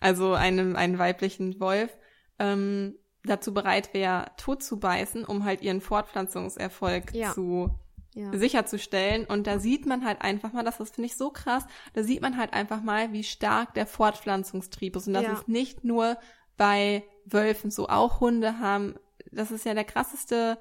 Also 0.01 0.35
einem, 0.35 0.77
einen 0.77 0.99
weiblichen 0.99 1.59
Wolf, 1.61 1.91
ähm, 2.39 2.97
dazu 3.25 3.55
bereit 3.55 3.95
wäre, 3.95 4.27
tot 4.37 4.63
zu 4.63 4.79
beißen, 4.79 5.25
um 5.25 5.45
halt 5.45 5.63
ihren 5.63 5.81
Fortpflanzungserfolg 5.81 7.15
ja. 7.15 7.33
zu 7.33 7.75
ja. 8.17 8.37
sicherzustellen. 8.37 9.25
Und 9.27 9.47
da 9.47 9.59
sieht 9.59 9.87
man 9.87 10.05
halt 10.05 10.23
einfach 10.23 10.53
mal, 10.53 10.65
das, 10.65 10.79
das 10.79 10.91
finde 10.91 11.07
ich 11.07 11.17
so 11.17 11.31
krass, 11.31 11.65
da 11.93 12.03
sieht 12.03 12.23
man 12.23 12.37
halt 12.37 12.53
einfach 12.53 12.83
mal, 12.83 13.13
wie 13.13 13.23
stark 13.23 13.75
der 13.75 13.87
Fortpflanzungstrieb 13.87 14.97
ist. 14.97 15.07
Und 15.07 15.15
das 15.15 15.25
ja. 15.25 15.33
ist 15.35 15.49
nicht 15.49 15.85
nur 15.85 16.17
bei 16.57 17.05
Wölfen 17.27 17.71
so, 17.71 17.89
auch 17.89 18.21
Hunde 18.21 18.59
haben, 18.59 18.95
das 19.31 19.51
ist 19.51 19.67
ja 19.67 19.75
der 19.75 19.85
krasseste 19.85 20.59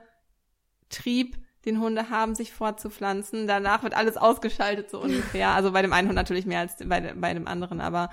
Trieb, 0.89 1.37
den 1.65 1.79
Hunde 1.79 2.09
haben, 2.09 2.35
sich 2.35 2.51
fortzupflanzen. 2.51 3.47
Danach 3.47 3.81
wird 3.81 3.95
alles 3.95 4.17
ausgeschaltet, 4.17 4.89
so 4.91 5.01
ungefähr. 5.01 5.49
Also 5.49 5.71
bei 5.71 5.81
dem 5.81 5.93
einen 5.93 6.09
Hund 6.09 6.15
natürlich 6.15 6.45
mehr 6.45 6.59
als 6.59 6.75
bei, 6.85 7.13
bei 7.13 7.33
dem 7.33 7.47
anderen, 7.47 7.81
aber 7.81 8.09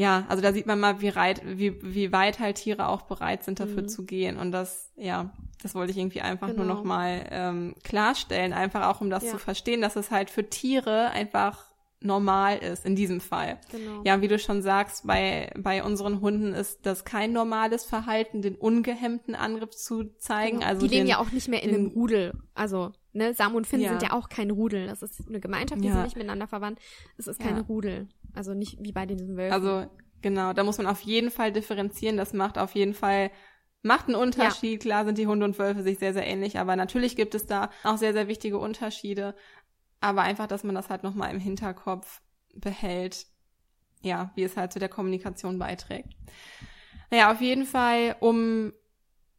ja, 0.00 0.24
also 0.28 0.42
da 0.42 0.54
sieht 0.54 0.64
man 0.64 0.80
mal, 0.80 1.02
wie, 1.02 1.10
reit, 1.10 1.42
wie, 1.44 1.76
wie 1.82 2.10
weit 2.10 2.38
halt 2.38 2.56
Tiere 2.56 2.88
auch 2.88 3.02
bereit 3.02 3.44
sind, 3.44 3.60
dafür 3.60 3.82
mhm. 3.82 3.88
zu 3.88 4.06
gehen. 4.06 4.38
Und 4.38 4.50
das, 4.50 4.90
ja, 4.96 5.30
das 5.62 5.74
wollte 5.74 5.90
ich 5.90 5.98
irgendwie 5.98 6.22
einfach 6.22 6.46
genau. 6.46 6.64
nur 6.64 6.74
noch 6.74 6.84
mal 6.84 7.26
ähm, 7.30 7.74
klarstellen, 7.84 8.54
einfach 8.54 8.86
auch 8.86 9.02
um 9.02 9.10
das 9.10 9.24
ja. 9.24 9.32
zu 9.32 9.38
verstehen, 9.38 9.82
dass 9.82 9.96
es 9.96 10.10
halt 10.10 10.30
für 10.30 10.48
Tiere 10.48 11.10
einfach 11.10 11.66
normal 12.00 12.56
ist 12.56 12.86
in 12.86 12.96
diesem 12.96 13.20
Fall. 13.20 13.58
Genau. 13.70 14.00
Ja, 14.04 14.22
wie 14.22 14.28
du 14.28 14.38
schon 14.38 14.62
sagst, 14.62 15.06
bei, 15.06 15.52
bei 15.58 15.84
unseren 15.84 16.22
Hunden 16.22 16.54
ist 16.54 16.86
das 16.86 17.04
kein 17.04 17.34
normales 17.34 17.84
Verhalten, 17.84 18.40
den 18.40 18.56
ungehemmten 18.56 19.34
Angriff 19.34 19.76
zu 19.76 20.04
zeigen. 20.16 20.60
Genau. 20.60 20.70
Also 20.70 20.86
die 20.86 20.94
leben 20.94 21.04
den, 21.04 21.10
ja 21.10 21.18
auch 21.18 21.30
nicht 21.30 21.48
mehr 21.48 21.62
in 21.62 21.72
den, 21.72 21.80
einem 21.80 21.88
Rudel. 21.88 22.32
Also, 22.54 22.92
ne, 23.12 23.34
Sam 23.34 23.54
und 23.54 23.66
Finn 23.66 23.82
ja. 23.82 23.90
sind 23.90 24.02
ja 24.02 24.14
auch 24.14 24.30
kein 24.30 24.50
Rudel. 24.50 24.86
Das 24.86 25.02
ist 25.02 25.28
eine 25.28 25.40
Gemeinschaft, 25.40 25.82
die 25.82 25.88
ja. 25.88 25.92
sind 25.92 26.04
nicht 26.04 26.16
miteinander 26.16 26.48
verwandt. 26.48 26.78
Es 27.18 27.26
ist 27.26 27.38
kein 27.38 27.56
ja. 27.56 27.62
Rudel. 27.64 28.08
Also 28.34 28.54
nicht 28.54 28.78
wie 28.80 28.92
bei 28.92 29.06
diesen 29.06 29.36
Wölfen. 29.36 29.52
Also, 29.52 29.90
genau, 30.22 30.52
da 30.52 30.64
muss 30.64 30.78
man 30.78 30.86
auf 30.86 31.00
jeden 31.00 31.30
Fall 31.30 31.52
differenzieren. 31.52 32.16
Das 32.16 32.32
macht 32.32 32.58
auf 32.58 32.74
jeden 32.74 32.94
Fall 32.94 33.30
macht 33.82 34.06
einen 34.06 34.16
Unterschied. 34.16 34.84
Ja. 34.84 34.90
Klar 34.90 35.04
sind 35.04 35.18
die 35.18 35.26
Hunde 35.26 35.46
und 35.46 35.58
Wölfe 35.58 35.82
sich 35.82 35.98
sehr, 35.98 36.12
sehr 36.12 36.26
ähnlich, 36.26 36.58
aber 36.58 36.76
natürlich 36.76 37.16
gibt 37.16 37.34
es 37.34 37.46
da 37.46 37.70
auch 37.84 37.96
sehr, 37.96 38.12
sehr 38.12 38.28
wichtige 38.28 38.58
Unterschiede. 38.58 39.34
Aber 40.00 40.22
einfach, 40.22 40.46
dass 40.46 40.64
man 40.64 40.74
das 40.74 40.88
halt 40.88 41.02
nochmal 41.02 41.30
im 41.30 41.40
Hinterkopf 41.40 42.22
behält, 42.54 43.26
ja, 44.02 44.32
wie 44.34 44.42
es 44.42 44.56
halt 44.56 44.72
zu 44.72 44.78
der 44.78 44.88
Kommunikation 44.88 45.58
beiträgt. 45.58 46.14
Naja, 47.10 47.32
auf 47.32 47.40
jeden 47.40 47.66
Fall, 47.66 48.16
um 48.20 48.72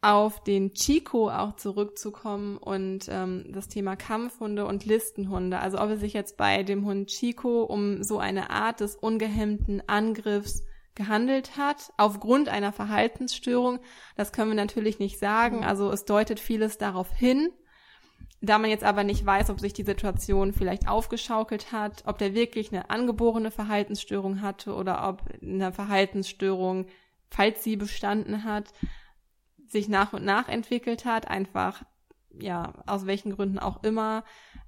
auf 0.01 0.43
den 0.43 0.73
Chico 0.73 1.29
auch 1.29 1.55
zurückzukommen 1.55 2.57
und 2.57 3.05
ähm, 3.09 3.45
das 3.49 3.67
Thema 3.67 3.95
Kampfhunde 3.95 4.65
und 4.65 4.85
Listenhunde. 4.85 5.59
Also 5.59 5.79
ob 5.79 5.91
es 5.91 5.99
sich 5.99 6.13
jetzt 6.13 6.37
bei 6.37 6.63
dem 6.63 6.85
Hund 6.85 7.09
Chico 7.09 7.63
um 7.63 8.03
so 8.03 8.17
eine 8.17 8.49
Art 8.49 8.79
des 8.79 8.95
ungehemmten 8.95 9.83
Angriffs 9.87 10.63
gehandelt 10.95 11.55
hat, 11.55 11.93
aufgrund 11.97 12.49
einer 12.49 12.73
Verhaltensstörung, 12.73 13.79
das 14.17 14.31
können 14.31 14.49
wir 14.49 14.55
natürlich 14.55 14.97
nicht 14.97 15.19
sagen. 15.19 15.63
Also 15.63 15.91
es 15.91 16.05
deutet 16.05 16.39
vieles 16.39 16.79
darauf 16.79 17.11
hin. 17.13 17.49
Da 18.43 18.57
man 18.57 18.71
jetzt 18.71 18.83
aber 18.83 19.03
nicht 19.03 19.23
weiß, 19.23 19.51
ob 19.51 19.59
sich 19.59 19.73
die 19.73 19.83
Situation 19.83 20.51
vielleicht 20.51 20.87
aufgeschaukelt 20.87 21.71
hat, 21.71 22.03
ob 22.07 22.17
der 22.17 22.33
wirklich 22.33 22.71
eine 22.71 22.89
angeborene 22.89 23.51
Verhaltensstörung 23.51 24.41
hatte 24.41 24.73
oder 24.73 25.07
ob 25.07 25.21
eine 25.43 25.71
Verhaltensstörung, 25.71 26.87
falls 27.29 27.63
sie 27.63 27.75
bestanden 27.75 28.43
hat, 28.43 28.73
sich 29.72 29.88
nach 29.88 30.13
und 30.13 30.26
nach 30.26 30.49
entwickelt 30.49 31.05
hat, 31.05 31.30
einfach, 31.30 31.84
ja, 32.39 32.74
aus 32.86 33.05
welchen 33.05 33.36
Gründen 33.36 33.59
auch 33.59 33.84
immer. 33.84 34.24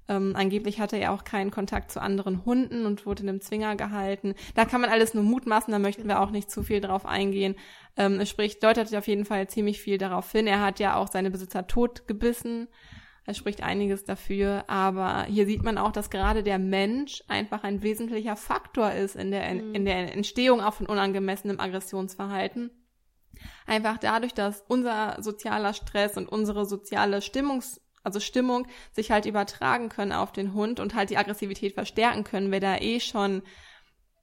Ähm, 0.08 0.34
angeblich 0.36 0.80
hatte 0.80 0.96
er 0.96 1.12
auch 1.12 1.24
keinen 1.24 1.50
Kontakt 1.50 1.90
zu 1.90 2.00
anderen 2.00 2.44
Hunden 2.44 2.84
und 2.84 3.06
wurde 3.06 3.22
in 3.22 3.28
einem 3.28 3.40
Zwinger 3.40 3.76
gehalten. 3.76 4.34
Da 4.54 4.64
kann 4.64 4.80
man 4.80 4.90
alles 4.90 5.14
nur 5.14 5.24
mutmaßen, 5.24 5.72
da 5.72 5.78
möchten 5.78 6.08
wir 6.08 6.20
auch 6.20 6.30
nicht 6.30 6.50
zu 6.50 6.62
viel 6.62 6.80
drauf 6.80 7.06
eingehen. 7.06 7.54
Ähm, 7.96 8.20
es 8.20 8.28
spricht, 8.28 8.62
deutet 8.62 8.94
auf 8.94 9.06
jeden 9.06 9.24
Fall 9.24 9.48
ziemlich 9.48 9.80
viel 9.80 9.98
darauf 9.98 10.30
hin. 10.30 10.46
Er 10.46 10.60
hat 10.60 10.78
ja 10.78 10.96
auch 10.96 11.08
seine 11.08 11.30
Besitzer 11.30 11.66
tot 11.66 12.06
gebissen. 12.06 12.68
Es 13.26 13.38
spricht 13.38 13.62
einiges 13.62 14.04
dafür, 14.04 14.64
aber 14.66 15.24
hier 15.24 15.46
sieht 15.46 15.62
man 15.62 15.78
auch, 15.78 15.92
dass 15.92 16.10
gerade 16.10 16.42
der 16.42 16.58
Mensch 16.58 17.22
einfach 17.26 17.64
ein 17.64 17.82
wesentlicher 17.82 18.36
Faktor 18.36 18.92
ist 18.92 19.16
in 19.16 19.30
der, 19.30 19.54
mhm. 19.54 19.74
in 19.74 19.84
der 19.86 20.12
Entstehung 20.12 20.60
auch 20.60 20.74
von 20.74 20.86
unangemessenem 20.86 21.58
Aggressionsverhalten. 21.58 22.70
Einfach 23.66 23.98
dadurch, 23.98 24.34
dass 24.34 24.62
unser 24.68 25.16
sozialer 25.20 25.74
Stress 25.74 26.16
und 26.16 26.28
unsere 26.28 26.66
soziale 26.66 27.22
Stimmungs, 27.22 27.80
also 28.02 28.20
Stimmung 28.20 28.66
sich 28.92 29.10
halt 29.10 29.26
übertragen 29.26 29.88
können 29.88 30.12
auf 30.12 30.32
den 30.32 30.52
Hund 30.54 30.80
und 30.80 30.94
halt 30.94 31.10
die 31.10 31.16
Aggressivität 31.16 31.74
verstärken 31.74 32.24
können, 32.24 32.50
wer 32.50 32.60
da 32.60 32.76
eh 32.76 33.00
schon 33.00 33.42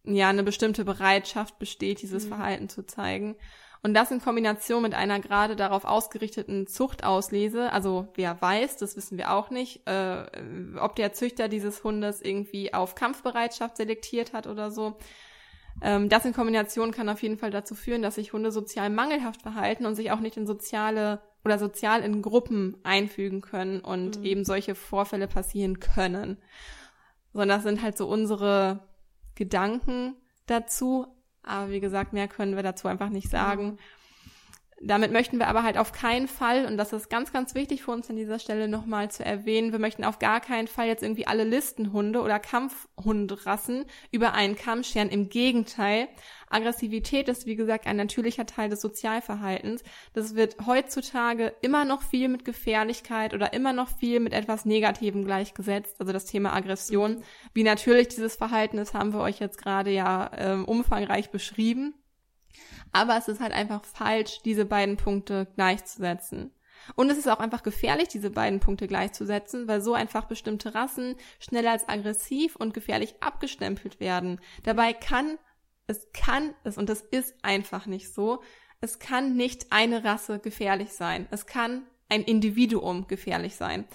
ja 0.03 0.29
eine 0.29 0.43
bestimmte 0.43 0.85
Bereitschaft 0.85 1.59
besteht, 1.59 2.01
dieses 2.01 2.25
mhm. 2.25 2.29
Verhalten 2.29 2.69
zu 2.69 2.85
zeigen. 2.85 3.35
Und 3.83 3.95
das 3.95 4.11
in 4.11 4.21
Kombination 4.21 4.83
mit 4.83 4.93
einer 4.93 5.19
gerade 5.19 5.55
darauf 5.55 5.85
ausgerichteten 5.85 6.67
Zuchtauslese, 6.67 7.71
also 7.71 8.07
wer 8.13 8.39
weiß, 8.39 8.77
das 8.77 8.95
wissen 8.95 9.17
wir 9.17 9.31
auch 9.31 9.49
nicht, 9.49 9.87
äh, 9.87 10.23
ob 10.79 10.95
der 10.95 11.13
Züchter 11.13 11.47
dieses 11.47 11.83
Hundes 11.83 12.21
irgendwie 12.21 12.75
auf 12.75 12.93
Kampfbereitschaft 12.93 13.77
selektiert 13.77 14.33
hat 14.33 14.45
oder 14.45 14.69
so. 14.69 14.97
Ähm, 15.81 16.09
das 16.09 16.25
in 16.25 16.33
Kombination 16.33 16.91
kann 16.91 17.09
auf 17.09 17.21
jeden 17.21 17.37
Fall 17.37 17.51
dazu 17.51 17.75
führen, 17.75 18.01
dass 18.01 18.15
sich 18.15 18.33
Hunde 18.33 18.51
sozial 18.51 18.89
mangelhaft 18.89 19.41
verhalten 19.41 19.85
und 19.85 19.95
sich 19.95 20.11
auch 20.11 20.19
nicht 20.19 20.37
in 20.37 20.45
soziale 20.45 21.21
oder 21.43 21.57
sozial 21.57 22.03
in 22.03 22.21
Gruppen 22.21 22.77
einfügen 22.83 23.41
können 23.41 23.79
und 23.79 24.19
mhm. 24.19 24.25
eben 24.25 24.45
solche 24.45 24.75
Vorfälle 24.75 25.27
passieren 25.27 25.79
können. 25.79 26.37
Sondern 27.33 27.57
das 27.57 27.63
sind 27.63 27.81
halt 27.81 27.97
so 27.97 28.07
unsere 28.07 28.87
Gedanken 29.35 30.15
dazu. 30.45 31.07
Aber 31.43 31.71
wie 31.71 31.79
gesagt, 31.79 32.13
mehr 32.13 32.27
können 32.27 32.55
wir 32.55 32.63
dazu 32.63 32.87
einfach 32.87 33.09
nicht 33.09 33.29
sagen. 33.29 33.77
Damit 34.83 35.11
möchten 35.11 35.37
wir 35.37 35.47
aber 35.47 35.61
halt 35.61 35.77
auf 35.77 35.91
keinen 35.91 36.27
Fall, 36.27 36.65
und 36.65 36.75
das 36.75 36.91
ist 36.91 37.07
ganz, 37.07 37.31
ganz 37.31 37.53
wichtig 37.53 37.83
für 37.83 37.91
uns 37.91 38.09
an 38.09 38.15
dieser 38.15 38.39
Stelle 38.39 38.67
nochmal 38.67 39.11
zu 39.11 39.23
erwähnen, 39.23 39.71
wir 39.71 39.79
möchten 39.79 40.03
auf 40.03 40.17
gar 40.17 40.41
keinen 40.41 40.67
Fall 40.67 40.87
jetzt 40.87 41.03
irgendwie 41.03 41.27
alle 41.27 41.43
Listenhunde 41.43 42.19
oder 42.19 42.39
Kampfhundrassen 42.39 43.85
über 44.11 44.33
einen 44.33 44.55
Kamm 44.55 44.83
scheren. 44.83 45.09
Im 45.09 45.29
Gegenteil, 45.29 46.07
Aggressivität 46.49 47.29
ist, 47.29 47.45
wie 47.45 47.55
gesagt, 47.55 47.85
ein 47.85 47.95
natürlicher 47.95 48.47
Teil 48.47 48.69
des 48.69 48.81
Sozialverhaltens. 48.81 49.83
Das 50.13 50.35
wird 50.35 50.57
heutzutage 50.65 51.53
immer 51.61 51.85
noch 51.85 52.01
viel 52.01 52.27
mit 52.27 52.43
Gefährlichkeit 52.43 53.35
oder 53.35 53.53
immer 53.53 53.73
noch 53.73 53.89
viel 53.99 54.19
mit 54.19 54.33
etwas 54.33 54.65
Negativem 54.65 55.25
gleichgesetzt. 55.25 55.97
Also 55.99 56.11
das 56.11 56.25
Thema 56.25 56.53
Aggression. 56.53 57.23
Wie 57.53 57.63
natürlich 57.63 58.07
dieses 58.07 58.35
Verhalten 58.35 58.79
ist, 58.79 58.95
haben 58.95 59.13
wir 59.13 59.21
euch 59.21 59.39
jetzt 59.39 59.59
gerade 59.59 59.91
ja 59.91 60.31
ähm, 60.35 60.65
umfangreich 60.65 61.29
beschrieben. 61.29 61.93
Aber 62.91 63.17
es 63.17 63.27
ist 63.27 63.39
halt 63.39 63.53
einfach 63.53 63.83
falsch, 63.85 64.41
diese 64.43 64.65
beiden 64.65 64.97
Punkte 64.97 65.47
gleichzusetzen. 65.55 66.51
Und 66.95 67.09
es 67.11 67.17
ist 67.17 67.27
auch 67.27 67.39
einfach 67.39 67.61
gefährlich, 67.63 68.07
diese 68.07 68.31
beiden 68.31 68.59
Punkte 68.59 68.87
gleichzusetzen, 68.87 69.67
weil 69.67 69.81
so 69.81 69.93
einfach 69.93 70.25
bestimmte 70.25 70.73
Rassen 70.73 71.15
schneller 71.39 71.71
als 71.71 71.87
aggressiv 71.87 72.55
und 72.55 72.73
gefährlich 72.73 73.15
abgestempelt 73.19 73.99
werden. 73.99 74.41
Dabei 74.63 74.93
kann 74.93 75.37
es 75.91 76.07
kann 76.13 76.53
es, 76.63 76.77
und 76.77 76.89
das 76.89 77.01
ist 77.01 77.35
einfach 77.43 77.85
nicht 77.85 78.13
so, 78.13 78.41
es 78.79 78.97
kann 78.99 79.35
nicht 79.35 79.71
eine 79.71 80.03
Rasse 80.03 80.39
gefährlich 80.39 80.93
sein. 80.93 81.27
Es 81.31 81.45
kann 81.45 81.83
ein 82.09 82.23
Individuum 82.23 83.07
gefährlich 83.07 83.55
sein. 83.55 83.85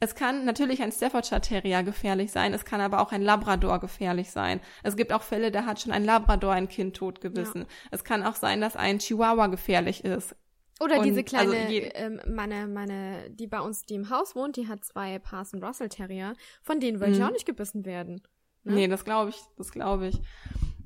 Es 0.00 0.14
kann 0.14 0.44
natürlich 0.44 0.80
ein 0.80 0.92
Staffordshire 0.92 1.40
Terrier 1.40 1.82
gefährlich 1.82 2.30
sein, 2.30 2.54
es 2.54 2.64
kann 2.64 2.80
aber 2.80 3.00
auch 3.00 3.10
ein 3.10 3.22
Labrador 3.22 3.80
gefährlich 3.80 4.30
sein. 4.30 4.60
Es 4.84 4.96
gibt 4.96 5.12
auch 5.12 5.22
Fälle, 5.22 5.50
da 5.50 5.64
hat 5.64 5.80
schon 5.80 5.92
ein 5.92 6.04
Labrador 6.04 6.52
ein 6.52 6.68
Kind 6.68 6.96
totgebissen. 6.96 7.62
Ja. 7.62 7.68
Es 7.90 8.04
kann 8.04 8.22
auch 8.22 8.36
sein, 8.36 8.60
dass 8.60 8.76
ein 8.76 9.00
Chihuahua 9.00 9.48
gefährlich 9.48 10.04
ist. 10.04 10.36
Oder 10.80 10.98
Und 10.98 11.06
diese 11.06 11.24
kleine, 11.24 11.56
also 11.56 11.72
ähm, 11.72 12.20
meine, 12.28 12.68
meine, 12.68 13.30
die 13.30 13.48
bei 13.48 13.60
uns, 13.60 13.82
die 13.82 13.94
im 13.94 14.10
Haus 14.10 14.36
wohnt, 14.36 14.56
die 14.56 14.68
hat 14.68 14.84
zwei 14.84 15.18
Parson 15.18 15.62
Russell 15.62 15.88
Terrier, 15.88 16.34
von 16.62 16.78
denen 16.78 17.00
will 17.00 17.10
ich 17.10 17.18
mhm. 17.18 17.24
auch 17.24 17.32
nicht 17.32 17.46
gebissen 17.46 17.84
werden. 17.84 18.22
Ne? 18.62 18.74
Nee, 18.74 18.88
das 18.88 19.04
glaube 19.04 19.30
ich, 19.30 19.40
das 19.56 19.72
glaube 19.72 20.06
ich. 20.06 20.20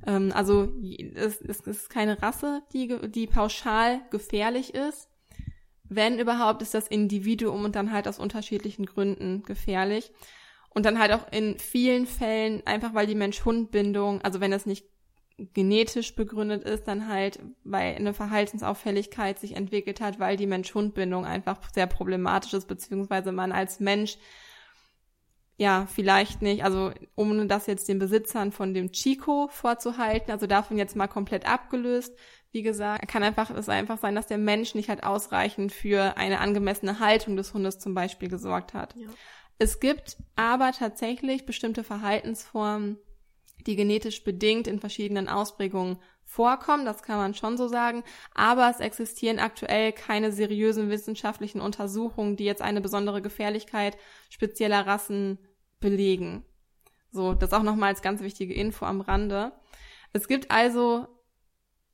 Ähm, 0.06 0.32
also 0.34 0.72
es, 1.14 1.42
es 1.42 1.60
ist 1.60 1.90
keine 1.90 2.22
Rasse, 2.22 2.62
die, 2.72 2.98
die 3.10 3.26
pauschal 3.26 4.00
gefährlich 4.10 4.74
ist. 4.74 5.08
Wenn 5.95 6.18
überhaupt, 6.18 6.62
ist 6.62 6.74
das 6.74 6.88
Individuum 6.88 7.64
und 7.64 7.76
dann 7.76 7.93
halt 7.93 8.09
aus 8.09 8.18
unterschiedlichen 8.18 8.86
Gründen 8.86 9.43
gefährlich. 9.43 10.12
Und 10.70 10.86
dann 10.86 10.99
halt 10.99 11.12
auch 11.12 11.30
in 11.30 11.59
vielen 11.59 12.07
Fällen, 12.07 12.62
einfach 12.66 12.95
weil 12.95 13.07
die 13.07 13.14
Mensch-Hund-Bindung, 13.14 14.22
also 14.22 14.40
wenn 14.40 14.51
das 14.51 14.64
nicht 14.64 14.86
genetisch 15.55 16.14
begründet 16.14 16.62
ist, 16.64 16.84
dann 16.84 17.09
halt, 17.09 17.40
weil 17.64 17.95
eine 17.95 18.14
Verhaltensauffälligkeit 18.14 19.38
sich 19.38 19.57
entwickelt 19.57 20.01
hat, 20.01 20.18
weil 20.18 20.36
die 20.36 20.47
Mensch-Hund-Bindung 20.47 21.26
einfach 21.26 21.59
sehr 21.74 21.86
problematisch 21.86 22.55
ist, 22.55 22.68
beziehungsweise 22.68 23.32
man 23.32 23.53
als 23.53 23.80
Mensch 23.80 24.18
ja, 25.59 25.86
vielleicht 25.86 26.43
nicht, 26.43 26.64
also 26.64 26.93
um 27.14 27.47
das 27.47 27.66
jetzt 27.66 27.88
den 27.88 27.99
Besitzern 27.99 28.53
von 28.53 28.74
dem 28.74 28.90
Chico 28.90 29.49
vorzuhalten, 29.49 30.32
also 30.32 30.47
davon 30.47 30.78
jetzt 30.78 30.97
mal 30.97 31.09
komplett 31.09 31.47
abgelöst, 31.47 32.16
wie 32.53 32.62
gesagt, 32.62 33.09
kann 33.09 33.22
einfach 33.22 33.50
es 33.50 33.68
einfach 33.68 33.98
sein, 33.98 34.14
dass 34.14 34.26
der 34.26 34.38
Mensch 34.38 34.74
nicht 34.74 34.88
halt 34.88 35.03
ausreichend 35.03 35.72
für 35.72 36.16
eine 36.16 36.40
angemessene 36.40 37.00
Haltung 37.00 37.36
des 37.36 37.55
Hundes 37.55 37.78
zum 37.78 37.94
Beispiel 37.94 38.28
gesorgt 38.28 38.74
hat. 38.74 38.94
Ja. 38.94 39.09
Es 39.59 39.80
gibt 39.80 40.18
aber 40.36 40.72
tatsächlich 40.72 41.46
bestimmte 41.46 41.82
Verhaltensformen, 41.82 42.98
die 43.66 43.76
genetisch 43.76 44.22
bedingt 44.24 44.66
in 44.66 44.80
verschiedenen 44.80 45.28
Ausprägungen 45.28 45.98
vorkommen, 46.24 46.84
das 46.84 47.03
kann 47.03 47.18
man 47.18 47.34
schon 47.34 47.57
so 47.57 47.68
sagen, 47.68 48.05
aber 48.34 48.70
es 48.70 48.80
existieren 48.80 49.38
aktuell 49.38 49.92
keine 49.92 50.32
seriösen 50.32 50.88
wissenschaftlichen 50.90 51.61
Untersuchungen, 51.61 52.36
die 52.36 52.44
jetzt 52.44 52.62
eine 52.62 52.80
besondere 52.80 53.22
Gefährlichkeit 53.22 53.96
spezieller 54.30 54.86
Rassen 54.86 55.38
belegen. 55.80 56.44
So, 57.11 57.34
das 57.34 57.53
auch 57.53 57.62
nochmal 57.62 57.90
als 57.90 58.03
ganz 58.03 58.22
wichtige 58.22 58.55
Info 58.55 58.86
am 58.86 59.03
Rande. 59.03 59.53
Es 60.14 60.26
gibt 60.26 60.50
also 60.50 61.07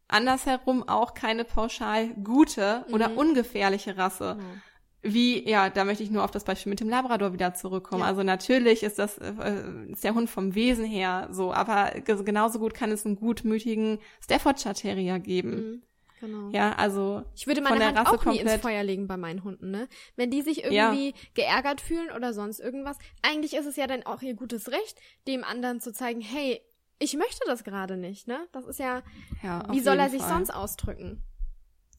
andersherum 0.08 0.88
auch 0.88 1.14
keine 1.14 1.44
pauschal 1.44 2.08
gute 2.24 2.84
oder 2.92 3.10
mhm. 3.10 3.18
ungefährliche 3.18 3.96
Rasse. 3.96 4.36
Mhm. 4.40 4.62
Wie, 5.00 5.48
ja, 5.48 5.70
da 5.70 5.84
möchte 5.84 6.02
ich 6.02 6.10
nur 6.10 6.24
auf 6.24 6.32
das 6.32 6.42
Beispiel 6.42 6.70
mit 6.70 6.80
dem 6.80 6.88
Labrador 6.88 7.32
wieder 7.32 7.54
zurückkommen. 7.54 8.02
Ja. 8.02 8.08
Also 8.08 8.24
natürlich 8.24 8.82
ist 8.82 8.98
das, 8.98 9.16
äh, 9.18 9.62
ist 9.92 10.02
der 10.02 10.14
Hund 10.14 10.28
vom 10.28 10.56
Wesen 10.56 10.84
her 10.84 11.28
so, 11.30 11.52
aber 11.52 11.92
genauso 12.00 12.58
gut 12.58 12.74
kann 12.74 12.90
es 12.90 13.06
einen 13.06 13.14
gutmütigen 13.14 14.00
Staffordshire 14.20 14.74
Terrier 14.74 15.20
geben. 15.20 15.50
Mhm. 15.50 15.82
Genau. 16.20 16.50
Ja, 16.50 16.72
also 16.72 17.22
ich 17.36 17.46
würde 17.46 17.60
meine 17.60 17.86
Hand 17.86 17.96
Rasse 17.96 18.18
auch 18.18 18.24
nie 18.24 18.40
ins 18.40 18.56
Feuer 18.56 18.82
legen 18.82 19.06
bei 19.06 19.16
meinen 19.16 19.44
Hunden, 19.44 19.70
ne? 19.70 19.88
Wenn 20.16 20.32
die 20.32 20.42
sich 20.42 20.64
irgendwie 20.64 21.10
ja. 21.10 21.14
geärgert 21.34 21.80
fühlen 21.80 22.10
oder 22.10 22.32
sonst 22.32 22.58
irgendwas, 22.58 22.98
eigentlich 23.22 23.54
ist 23.54 23.66
es 23.66 23.76
ja 23.76 23.86
dann 23.86 24.04
auch 24.04 24.20
ihr 24.20 24.34
gutes 24.34 24.72
Recht, 24.72 24.98
dem 25.28 25.44
anderen 25.44 25.80
zu 25.80 25.92
zeigen, 25.92 26.20
hey, 26.20 26.60
ich 26.98 27.14
möchte 27.14 27.40
das 27.46 27.64
gerade 27.64 27.96
nicht, 27.96 28.26
ne? 28.26 28.46
Das 28.52 28.66
ist 28.66 28.78
ja, 28.78 29.02
ja 29.42 29.64
wie 29.70 29.80
soll 29.80 29.98
er 29.98 30.10
sich 30.10 30.22
Fall. 30.22 30.30
sonst 30.30 30.50
ausdrücken? 30.50 31.22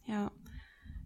Ja 0.05 0.31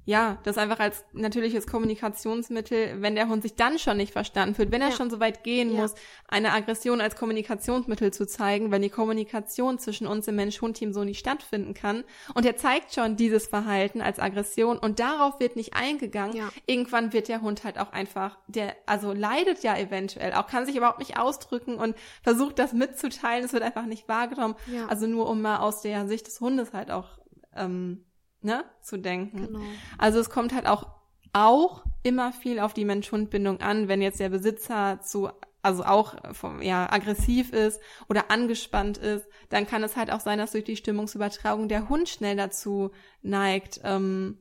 ja, 0.06 0.38
das 0.44 0.58
einfach 0.58 0.80
als 0.80 1.06
natürliches 1.14 1.66
Kommunikationsmittel, 1.66 3.02
wenn 3.02 3.16
der 3.16 3.30
Hund 3.30 3.42
sich 3.42 3.56
dann 3.56 3.80
schon 3.80 3.98
nicht 3.98 4.12
verstanden 4.12 4.56
fühlt, 4.56 4.72
wenn 4.72 4.82
er 4.82 4.90
ja. 4.90 4.96
schon 4.96 5.10
so 5.10 5.20
weit 5.20 5.44
gehen 5.44 5.74
ja. 5.74 5.82
muss, 5.82 5.96
eine 6.28 6.52
Aggression 6.52 7.00
als 7.00 7.16
Kommunikationsmittel 7.16 8.12
zu 8.12 8.28
zeigen, 8.28 8.72
wenn 8.72 8.82
die 8.82 8.90
Kommunikation 8.90 9.80
zwischen 9.80 10.06
uns 10.06 10.28
im 10.28 10.36
Mensch-Hund-Team 10.36 10.92
so 10.92 11.06
nicht 11.06 11.20
stattfinden 11.20 11.74
kann. 11.74 12.04
Und 12.34 12.46
er 12.46 12.58
zeigt 12.58 12.94
schon 12.94 13.16
dieses 13.16 13.48
Verhalten 13.48 14.02
als 14.02 14.20
Aggression 14.20 14.78
und 14.78 15.00
darauf 15.00 15.40
wird 15.40 15.56
nicht 15.56 15.74
eingegangen. 15.74 16.36
Ja. 16.36 16.50
Irgendwann 16.66 17.14
wird 17.14 17.30
der 17.30 17.42
Hund 17.42 17.64
halt 17.64 17.80
auch 17.80 17.94
einfach, 17.94 18.38
der, 18.48 18.76
also 18.86 19.14
leidet 19.14 19.64
ja 19.64 19.78
eventuell, 19.78 20.34
auch 20.34 20.48
kann 20.48 20.66
sich 20.66 20.76
überhaupt 20.76 21.00
nicht 21.00 21.18
ausdrücken 21.18 21.76
und 21.76 21.96
versucht 22.22 22.60
das 22.60 22.74
mitzuteilen, 22.74 23.46
es 23.46 23.54
wird 23.54 23.64
einfach 23.64 23.86
nicht 23.86 24.10
wahrgenommen. 24.10 24.56
Also 24.90 25.08
nur 25.08 25.30
um 25.30 25.42
mal 25.42 25.60
aus 25.60 25.82
der 25.82 26.08
Sicht 26.08 26.28
des 26.28 26.42
Hundes 26.42 26.74
halt 26.74 26.92
auch 26.92 27.08
ähm, 27.56 28.04
ne, 28.44 28.64
zu 28.82 28.98
denken. 28.98 29.48
Genau. 29.48 29.62
Also 29.98 30.20
es 30.20 30.30
kommt 30.30 30.54
halt 30.54 30.68
auch 30.68 30.88
auch 31.34 31.84
immer 32.04 32.32
viel 32.32 32.60
auf 32.60 32.74
die 32.74 32.86
Mensch-Hund-Bindung 32.86 33.60
an, 33.62 33.88
wenn 33.88 34.02
jetzt 34.02 34.20
der 34.20 34.30
Besitzer 34.30 35.00
zu 35.02 35.30
also 35.64 35.86
auch 35.86 36.16
vom, 36.34 36.62
ja, 36.62 36.92
aggressiv 36.92 37.54
ist 37.54 37.80
oder 38.10 38.30
angespannt 38.30 38.98
ist, 38.98 39.26
dann 39.48 39.66
kann 39.66 39.82
es 39.82 39.96
halt 39.96 40.12
auch 40.12 40.20
sein, 40.20 40.38
dass 40.38 40.52
durch 40.52 40.66
die 40.66 40.76
Stimmungsübertragung 40.76 41.70
der 41.70 41.88
Hund 41.88 42.10
schnell 42.10 42.36
dazu 42.36 42.92
neigt, 43.22 43.80
ähm, 43.86 44.40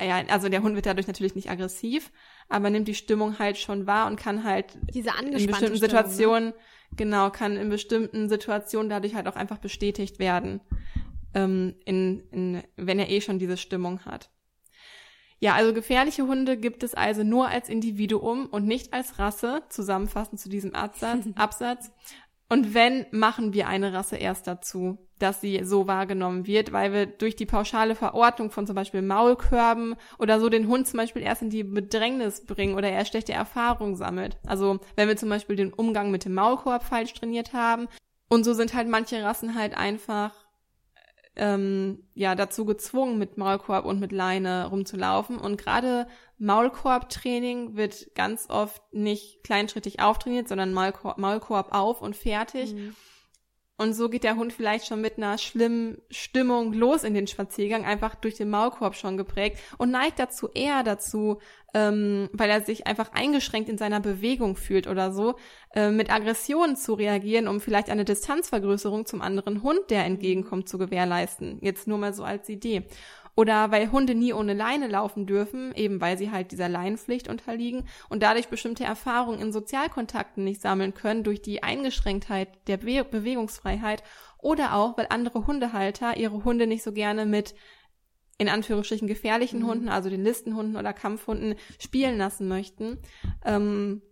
ja, 0.00 0.22
also 0.28 0.48
der 0.48 0.62
Hund 0.62 0.76
wird 0.76 0.86
dadurch 0.86 1.08
natürlich 1.08 1.34
nicht 1.34 1.50
aggressiv, 1.50 2.12
aber 2.48 2.70
nimmt 2.70 2.86
die 2.86 2.94
Stimmung 2.94 3.40
halt 3.40 3.58
schon 3.58 3.88
wahr 3.88 4.06
und 4.06 4.16
kann 4.16 4.44
halt 4.44 4.78
diese 4.94 5.10
in 5.20 5.32
bestimmten 5.32 5.56
Stimmung, 5.56 5.72
ne? 5.72 5.78
Situationen, 5.78 6.48
ne? 6.50 6.54
genau, 6.96 7.30
kann 7.30 7.56
in 7.56 7.68
bestimmten 7.68 8.28
Situationen 8.28 8.88
dadurch 8.88 9.16
halt 9.16 9.26
auch 9.26 9.36
einfach 9.36 9.58
bestätigt 9.58 10.20
werden 10.20 10.60
ähm, 11.34 11.74
in, 11.84 12.20
in, 12.30 12.62
wenn 12.76 12.98
er 12.98 13.10
eh 13.10 13.20
schon 13.20 13.38
diese 13.38 13.56
Stimmung 13.56 14.04
hat. 14.04 14.30
Ja, 15.40 15.54
also 15.54 15.72
gefährliche 15.72 16.26
Hunde 16.26 16.58
gibt 16.58 16.82
es 16.82 16.94
also 16.94 17.24
nur 17.24 17.48
als 17.48 17.70
Individuum 17.70 18.46
und 18.46 18.66
nicht 18.66 18.92
als 18.92 19.18
Rasse, 19.18 19.62
zusammenfassend 19.70 20.38
zu 20.38 20.50
diesem 20.50 20.74
Absatz. 20.74 21.26
Absatz. 21.34 21.90
Und 22.50 22.74
wenn, 22.74 23.06
machen 23.10 23.54
wir 23.54 23.66
eine 23.68 23.92
Rasse 23.92 24.16
erst 24.16 24.46
dazu. 24.46 24.98
dass 25.20 25.42
sie 25.42 25.62
so 25.64 25.86
wahrgenommen 25.86 26.46
wird, 26.46 26.72
weil 26.72 26.94
wir 26.94 27.04
durch 27.04 27.36
die 27.36 27.44
pauschale 27.44 27.94
Verordnung 27.94 28.50
von 28.50 28.66
zum 28.66 28.74
Beispiel 28.74 29.02
Maulkörben 29.02 29.96
oder 30.18 30.40
so 30.40 30.48
den 30.48 30.66
Hund 30.66 30.88
zum 30.88 30.96
Beispiel 30.96 31.20
erst 31.20 31.42
in 31.42 31.50
die 31.50 31.62
Bedrängnis 31.62 32.46
bringen 32.46 32.74
oder 32.74 32.88
er 32.88 33.04
schlechte 33.04 33.34
Erfahrungen 33.34 33.96
sammelt. 33.96 34.38
Also 34.46 34.80
wenn 34.96 35.08
wir 35.08 35.18
zum 35.18 35.28
Beispiel 35.28 35.56
den 35.56 35.74
Umgang 35.74 36.10
mit 36.10 36.24
dem 36.24 36.32
Maulkorb 36.32 36.82
falsch 36.82 37.12
trainiert 37.12 37.52
haben. 37.52 37.86
Und 38.30 38.44
so 38.44 38.54
sind 38.54 38.72
halt 38.72 38.88
manche 38.88 39.22
Rassen 39.22 39.54
halt 39.54 39.76
einfach 39.76 40.32
ähm, 41.40 42.04
ja 42.14 42.34
dazu 42.34 42.64
gezwungen, 42.66 43.18
mit 43.18 43.38
Maulkorb 43.38 43.86
und 43.86 43.98
mit 43.98 44.12
Leine 44.12 44.66
rumzulaufen. 44.66 45.38
Und 45.38 45.56
gerade 45.56 46.06
Maulkorbtraining 46.38 47.76
wird 47.76 48.14
ganz 48.14 48.46
oft 48.50 48.82
nicht 48.92 49.42
kleinschrittig 49.42 50.00
auftrainiert, 50.00 50.48
sondern 50.48 50.72
Maulkorb, 50.72 51.18
Maulkorb 51.18 51.74
auf 51.74 52.02
und 52.02 52.14
fertig. 52.14 52.74
Mhm. 52.74 52.94
Und 53.80 53.94
so 53.94 54.10
geht 54.10 54.24
der 54.24 54.36
Hund 54.36 54.52
vielleicht 54.52 54.86
schon 54.86 55.00
mit 55.00 55.16
einer 55.16 55.38
schlimmen 55.38 56.02
Stimmung 56.10 56.74
los 56.74 57.02
in 57.02 57.14
den 57.14 57.26
Spaziergang, 57.26 57.86
einfach 57.86 58.14
durch 58.14 58.34
den 58.34 58.50
Maulkorb 58.50 58.94
schon 58.94 59.16
geprägt 59.16 59.58
und 59.78 59.90
neigt 59.90 60.18
dazu 60.18 60.50
eher 60.52 60.82
dazu, 60.82 61.38
ähm, 61.72 62.28
weil 62.34 62.50
er 62.50 62.60
sich 62.60 62.86
einfach 62.86 63.14
eingeschränkt 63.14 63.70
in 63.70 63.78
seiner 63.78 64.00
Bewegung 64.00 64.54
fühlt 64.56 64.86
oder 64.86 65.12
so, 65.12 65.36
äh, 65.74 65.90
mit 65.90 66.12
Aggressionen 66.12 66.76
zu 66.76 66.92
reagieren, 66.92 67.48
um 67.48 67.58
vielleicht 67.58 67.88
eine 67.88 68.04
Distanzvergrößerung 68.04 69.06
zum 69.06 69.22
anderen 69.22 69.62
Hund, 69.62 69.80
der 69.88 70.04
entgegenkommt, 70.04 70.68
zu 70.68 70.76
gewährleisten. 70.76 71.56
Jetzt 71.62 71.88
nur 71.88 71.96
mal 71.96 72.12
so 72.12 72.22
als 72.22 72.50
Idee. 72.50 72.84
Oder 73.40 73.70
weil 73.70 73.90
Hunde 73.90 74.14
nie 74.14 74.34
ohne 74.34 74.52
Leine 74.52 74.86
laufen 74.86 75.24
dürfen, 75.24 75.74
eben 75.74 75.98
weil 76.02 76.18
sie 76.18 76.30
halt 76.30 76.52
dieser 76.52 76.68
Leinenpflicht 76.68 77.26
unterliegen 77.26 77.88
und 78.10 78.22
dadurch 78.22 78.48
bestimmte 78.48 78.84
Erfahrungen 78.84 79.40
in 79.40 79.50
Sozialkontakten 79.50 80.44
nicht 80.44 80.60
sammeln 80.60 80.92
können 80.92 81.24
durch 81.24 81.40
die 81.40 81.62
Eingeschränktheit 81.62 82.50
der 82.66 82.76
Be 82.76 83.02
Bewegungsfreiheit 83.02 84.02
oder 84.36 84.74
auch, 84.74 84.98
weil 84.98 85.06
andere 85.08 85.46
Hundehalter 85.46 86.18
ihre 86.18 86.44
Hunde 86.44 86.66
nicht 86.66 86.82
so 86.82 86.92
gerne 86.92 87.24
mit 87.24 87.54
in 88.36 88.50
Anführungsstrichen 88.50 89.08
gefährlichen 89.08 89.60
mhm. 89.60 89.66
Hunden, 89.68 89.88
also 89.88 90.10
den 90.10 90.22
Listenhunden 90.22 90.76
oder 90.76 90.92
Kampfhunden, 90.92 91.54
spielen 91.78 92.18
lassen 92.18 92.46
möchten. 92.46 92.98
Ähm, 93.46 94.02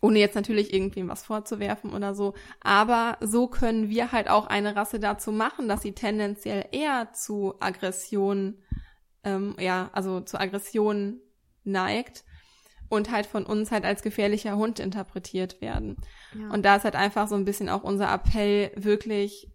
ohne 0.00 0.18
jetzt 0.18 0.34
natürlich 0.34 0.72
irgendwem 0.72 1.08
was 1.08 1.24
vorzuwerfen 1.24 1.92
oder 1.92 2.14
so. 2.14 2.34
Aber 2.60 3.18
so 3.20 3.48
können 3.48 3.88
wir 3.88 4.12
halt 4.12 4.28
auch 4.28 4.46
eine 4.46 4.76
Rasse 4.76 5.00
dazu 5.00 5.32
machen, 5.32 5.68
dass 5.68 5.82
sie 5.82 5.92
tendenziell 5.92 6.66
eher 6.72 7.12
zu 7.12 7.54
Aggression, 7.60 8.62
ähm, 9.24 9.56
ja, 9.58 9.90
also 9.92 10.20
zu 10.20 10.38
Aggression 10.38 11.20
neigt 11.64 12.24
und 12.88 13.10
halt 13.10 13.26
von 13.26 13.44
uns 13.44 13.70
halt 13.70 13.84
als 13.84 14.02
gefährlicher 14.02 14.56
Hund 14.56 14.80
interpretiert 14.80 15.60
werden. 15.60 15.96
Ja. 16.38 16.50
Und 16.50 16.64
da 16.64 16.76
ist 16.76 16.84
halt 16.84 16.96
einfach 16.96 17.28
so 17.28 17.34
ein 17.34 17.44
bisschen 17.44 17.68
auch 17.68 17.82
unser 17.82 18.12
Appell, 18.12 18.70
wirklich 18.76 19.50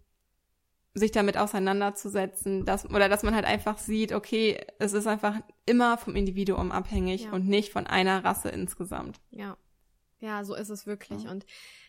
sich 0.96 1.10
damit 1.10 1.36
auseinanderzusetzen, 1.36 2.64
dass, 2.64 2.88
oder 2.88 3.08
dass 3.08 3.24
man 3.24 3.34
halt 3.34 3.44
einfach 3.44 3.78
sieht, 3.78 4.12
okay, 4.12 4.64
es 4.78 4.92
ist 4.92 5.08
einfach 5.08 5.40
immer 5.66 5.98
vom 5.98 6.14
Individuum 6.14 6.70
abhängig 6.70 7.24
ja. 7.24 7.32
und 7.32 7.48
nicht 7.48 7.72
von 7.72 7.88
einer 7.88 8.24
Rasse 8.24 8.50
insgesamt. 8.50 9.20
Ja. 9.30 9.56
Ja, 10.24 10.42
so 10.42 10.54
ist 10.54 10.70
es 10.70 10.86
wirklich. 10.86 11.24
Ja. 11.24 11.30
Und 11.30 11.44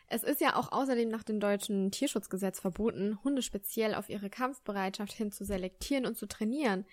es 0.08 0.24
ist 0.24 0.42
ja 0.42 0.58
auch 0.58 0.74
außerdem 0.74 1.08
nach 1.08 1.24
dem 1.24 1.40
deutschen 1.40 1.90
Tierschutzgesetz 1.90 2.60
verboten, 2.60 3.18
Hunde 3.24 3.42
speziell 3.42 3.96
auf 3.96 4.10
ihre 4.10 4.30
Kampfbereitschaft 4.30 5.14
hin 5.14 5.32
zu 5.32 5.46
selektieren 5.46 6.06
und 6.06 6.18
zu 6.18 6.28
trainieren. 6.28 6.86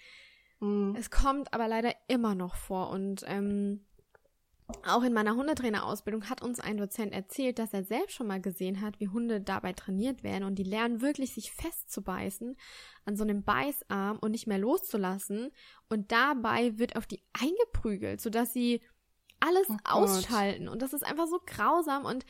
Mhm. 0.60 0.94
Es 0.96 1.10
kommt 1.10 1.52
aber 1.52 1.66
leider 1.66 1.92
immer 2.06 2.36
noch 2.36 2.54
vor. 2.54 2.90
Und 2.90 3.24
ähm, 3.26 3.84
auch 4.86 5.02
in 5.02 5.12
meiner 5.12 5.34
Hundetrainerausbildung 5.34 6.30
hat 6.30 6.42
uns 6.42 6.60
ein 6.60 6.76
Dozent 6.76 7.12
erzählt, 7.12 7.58
dass 7.58 7.74
er 7.74 7.82
selbst 7.82 8.14
schon 8.14 8.28
mal 8.28 8.40
gesehen 8.40 8.80
hat, 8.80 9.00
wie 9.00 9.08
Hunde 9.08 9.40
dabei 9.40 9.72
trainiert 9.72 10.22
werden 10.22 10.44
und 10.44 10.54
die 10.54 10.62
lernen 10.62 11.00
wirklich, 11.00 11.34
sich 11.34 11.50
festzubeißen 11.50 12.56
an 13.04 13.16
so 13.16 13.24
einem 13.24 13.42
Beißarm 13.42 14.18
und 14.20 14.30
nicht 14.30 14.46
mehr 14.46 14.58
loszulassen. 14.58 15.50
Und 15.88 16.12
dabei 16.12 16.78
wird 16.78 16.94
auf 16.94 17.06
die 17.06 17.20
eingeprügelt, 17.32 18.20
sodass 18.20 18.52
sie 18.52 18.80
alles 19.42 19.68
oh 19.68 19.76
ausschalten. 19.84 20.68
Und 20.68 20.82
das 20.82 20.92
ist 20.92 21.04
einfach 21.04 21.26
so 21.26 21.40
grausam. 21.44 22.04
Und 22.04 22.24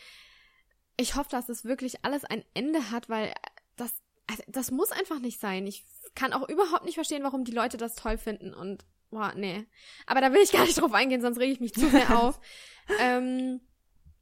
ich 0.97 1.15
hoffe, 1.15 1.31
dass 1.31 1.49
es 1.49 1.65
wirklich 1.65 2.05
alles 2.05 2.25
ein 2.25 2.45
Ende 2.55 2.91
hat, 2.91 3.09
weil 3.09 3.33
das, 3.77 3.93
also 4.27 4.43
das 4.49 4.71
muss 4.71 4.93
einfach 4.93 5.21
nicht 5.21 5.41
sein. 5.41 5.67
Ich 5.67 5.85
kann 6.15 6.33
auch 6.33 6.49
überhaupt 6.49 6.85
nicht 6.85 6.95
verstehen, 6.95 7.23
warum 7.23 7.45
die 7.45 7.53
Leute 7.53 7.77
das 7.77 7.95
toll 7.95 8.19
finden. 8.19 8.55
Und, 8.55 8.85
boah, 9.11 9.33
nee. 9.37 9.67
Aber 10.07 10.21
da 10.21 10.33
will 10.33 10.43
ich 10.43 10.53
gar 10.53 10.65
nicht 10.65 10.81
drauf 10.81 10.93
eingehen, 10.93 11.21
sonst 11.21 11.39
rege 11.39 11.53
ich 11.53 11.61
mich 11.61 11.75
zu 11.75 11.89
sehr 11.89 12.19
auf. 12.23 12.41
ähm, 12.99 13.61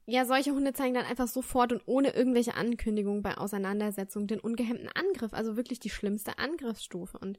ja, 0.07 0.25
solche 0.25 0.51
Hunde 0.51 0.73
zeigen 0.73 0.95
dann 0.95 1.07
einfach 1.07 1.29
sofort 1.29 1.73
und 1.73 1.83
ohne 1.87 2.11
irgendwelche 2.11 2.55
Ankündigung 2.55 3.23
bei 3.23 3.37
Auseinandersetzung 3.37 4.27
den 4.27 4.41
ungehemmten 4.41 4.89
Angriff, 4.89 5.33
also 5.33 5.57
wirklich 5.57 5.79
die 5.79 5.91
schlimmste 5.91 6.39
Angriffsstufe. 6.39 7.17
Und 7.19 7.39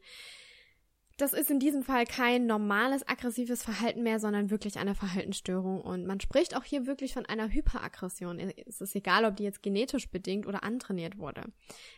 das 1.22 1.34
ist 1.34 1.52
in 1.52 1.60
diesem 1.60 1.84
Fall 1.84 2.06
kein 2.06 2.48
normales 2.48 3.08
aggressives 3.08 3.62
Verhalten 3.62 4.02
mehr, 4.02 4.20
sondern 4.20 4.50
wirklich 4.50 4.80
eine 4.80 4.96
Verhaltensstörung. 4.96 5.80
Und 5.82 6.08
man 6.08 6.20
spricht 6.20 6.56
auch 6.56 6.64
hier 6.64 6.88
wirklich 6.88 7.14
von 7.14 7.28
einer 7.28 7.50
Hyperaggression. 7.50 8.40
Es 8.40 8.82
ist 8.82 8.96
egal, 8.96 9.26
ob 9.26 9.36
die 9.36 9.44
jetzt 9.44 9.62
genetisch 9.62 10.10
bedingt 10.10 10.48
oder 10.48 10.64
antrainiert 10.64 11.20
wurde. 11.20 11.44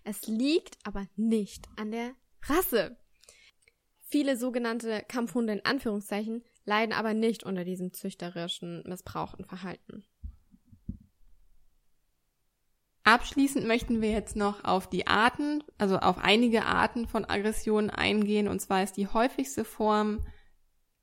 Es 0.04 0.28
liegt 0.28 0.78
aber 0.84 1.08
nicht 1.16 1.70
an 1.78 1.92
der 1.92 2.12
Rasse. 2.44 2.98
Viele 4.02 4.36
sogenannte 4.36 5.04
Kampfhunde 5.08 5.54
in 5.54 5.66
Anführungszeichen 5.66 6.44
leiden 6.66 6.94
aber 6.94 7.14
nicht 7.14 7.44
unter 7.44 7.64
diesem 7.64 7.94
züchterischen, 7.94 8.84
missbrauchten 8.86 9.46
Verhalten. 9.46 10.04
Abschließend 13.06 13.68
möchten 13.68 14.02
wir 14.02 14.12
jetzt 14.12 14.38
noch 14.38 14.64
auf 14.64 14.90
die 14.90 15.08
Arten, 15.08 15.64
also 15.78 15.98
auf 15.98 16.18
einige 16.20 16.66
Arten 16.66 17.06
von 17.06 17.26
Aggressionen 17.26 17.90
eingehen. 17.90 18.48
Und 18.48 18.62
zwar 18.62 18.82
ist 18.82 18.96
die 18.96 19.08
häufigste 19.08 19.66
Form 19.66 20.22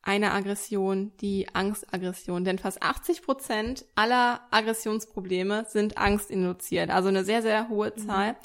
einer 0.03 0.33
Aggression 0.33 1.13
die 1.21 1.49
Angstaggression. 1.55 2.45
Denn 2.45 2.59
fast 2.59 2.83
80 2.83 3.23
Prozent 3.23 3.85
aller 3.95 4.41
Aggressionsprobleme 4.51 5.67
sind 5.69 5.99
angstinduziert. 5.99 6.91
Also 6.91 7.09
eine 7.09 7.25
sehr, 7.25 7.43
sehr 7.43 7.69
hohe 7.69 7.93
mhm. 7.95 8.07
Zahl. 8.07 8.33
Mhm. 8.33 8.37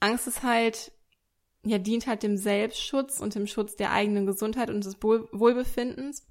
Angst 0.00 0.26
ist 0.26 0.42
halt, 0.42 0.92
ja, 1.62 1.76
dient 1.76 2.06
halt 2.06 2.22
dem 2.22 2.38
Selbstschutz 2.38 3.20
und 3.20 3.34
dem 3.34 3.46
Schutz 3.46 3.76
der 3.76 3.92
eigenen 3.92 4.24
Gesundheit 4.24 4.70
und 4.70 4.82
des 4.82 5.02
Wohlbefindens. 5.02 6.26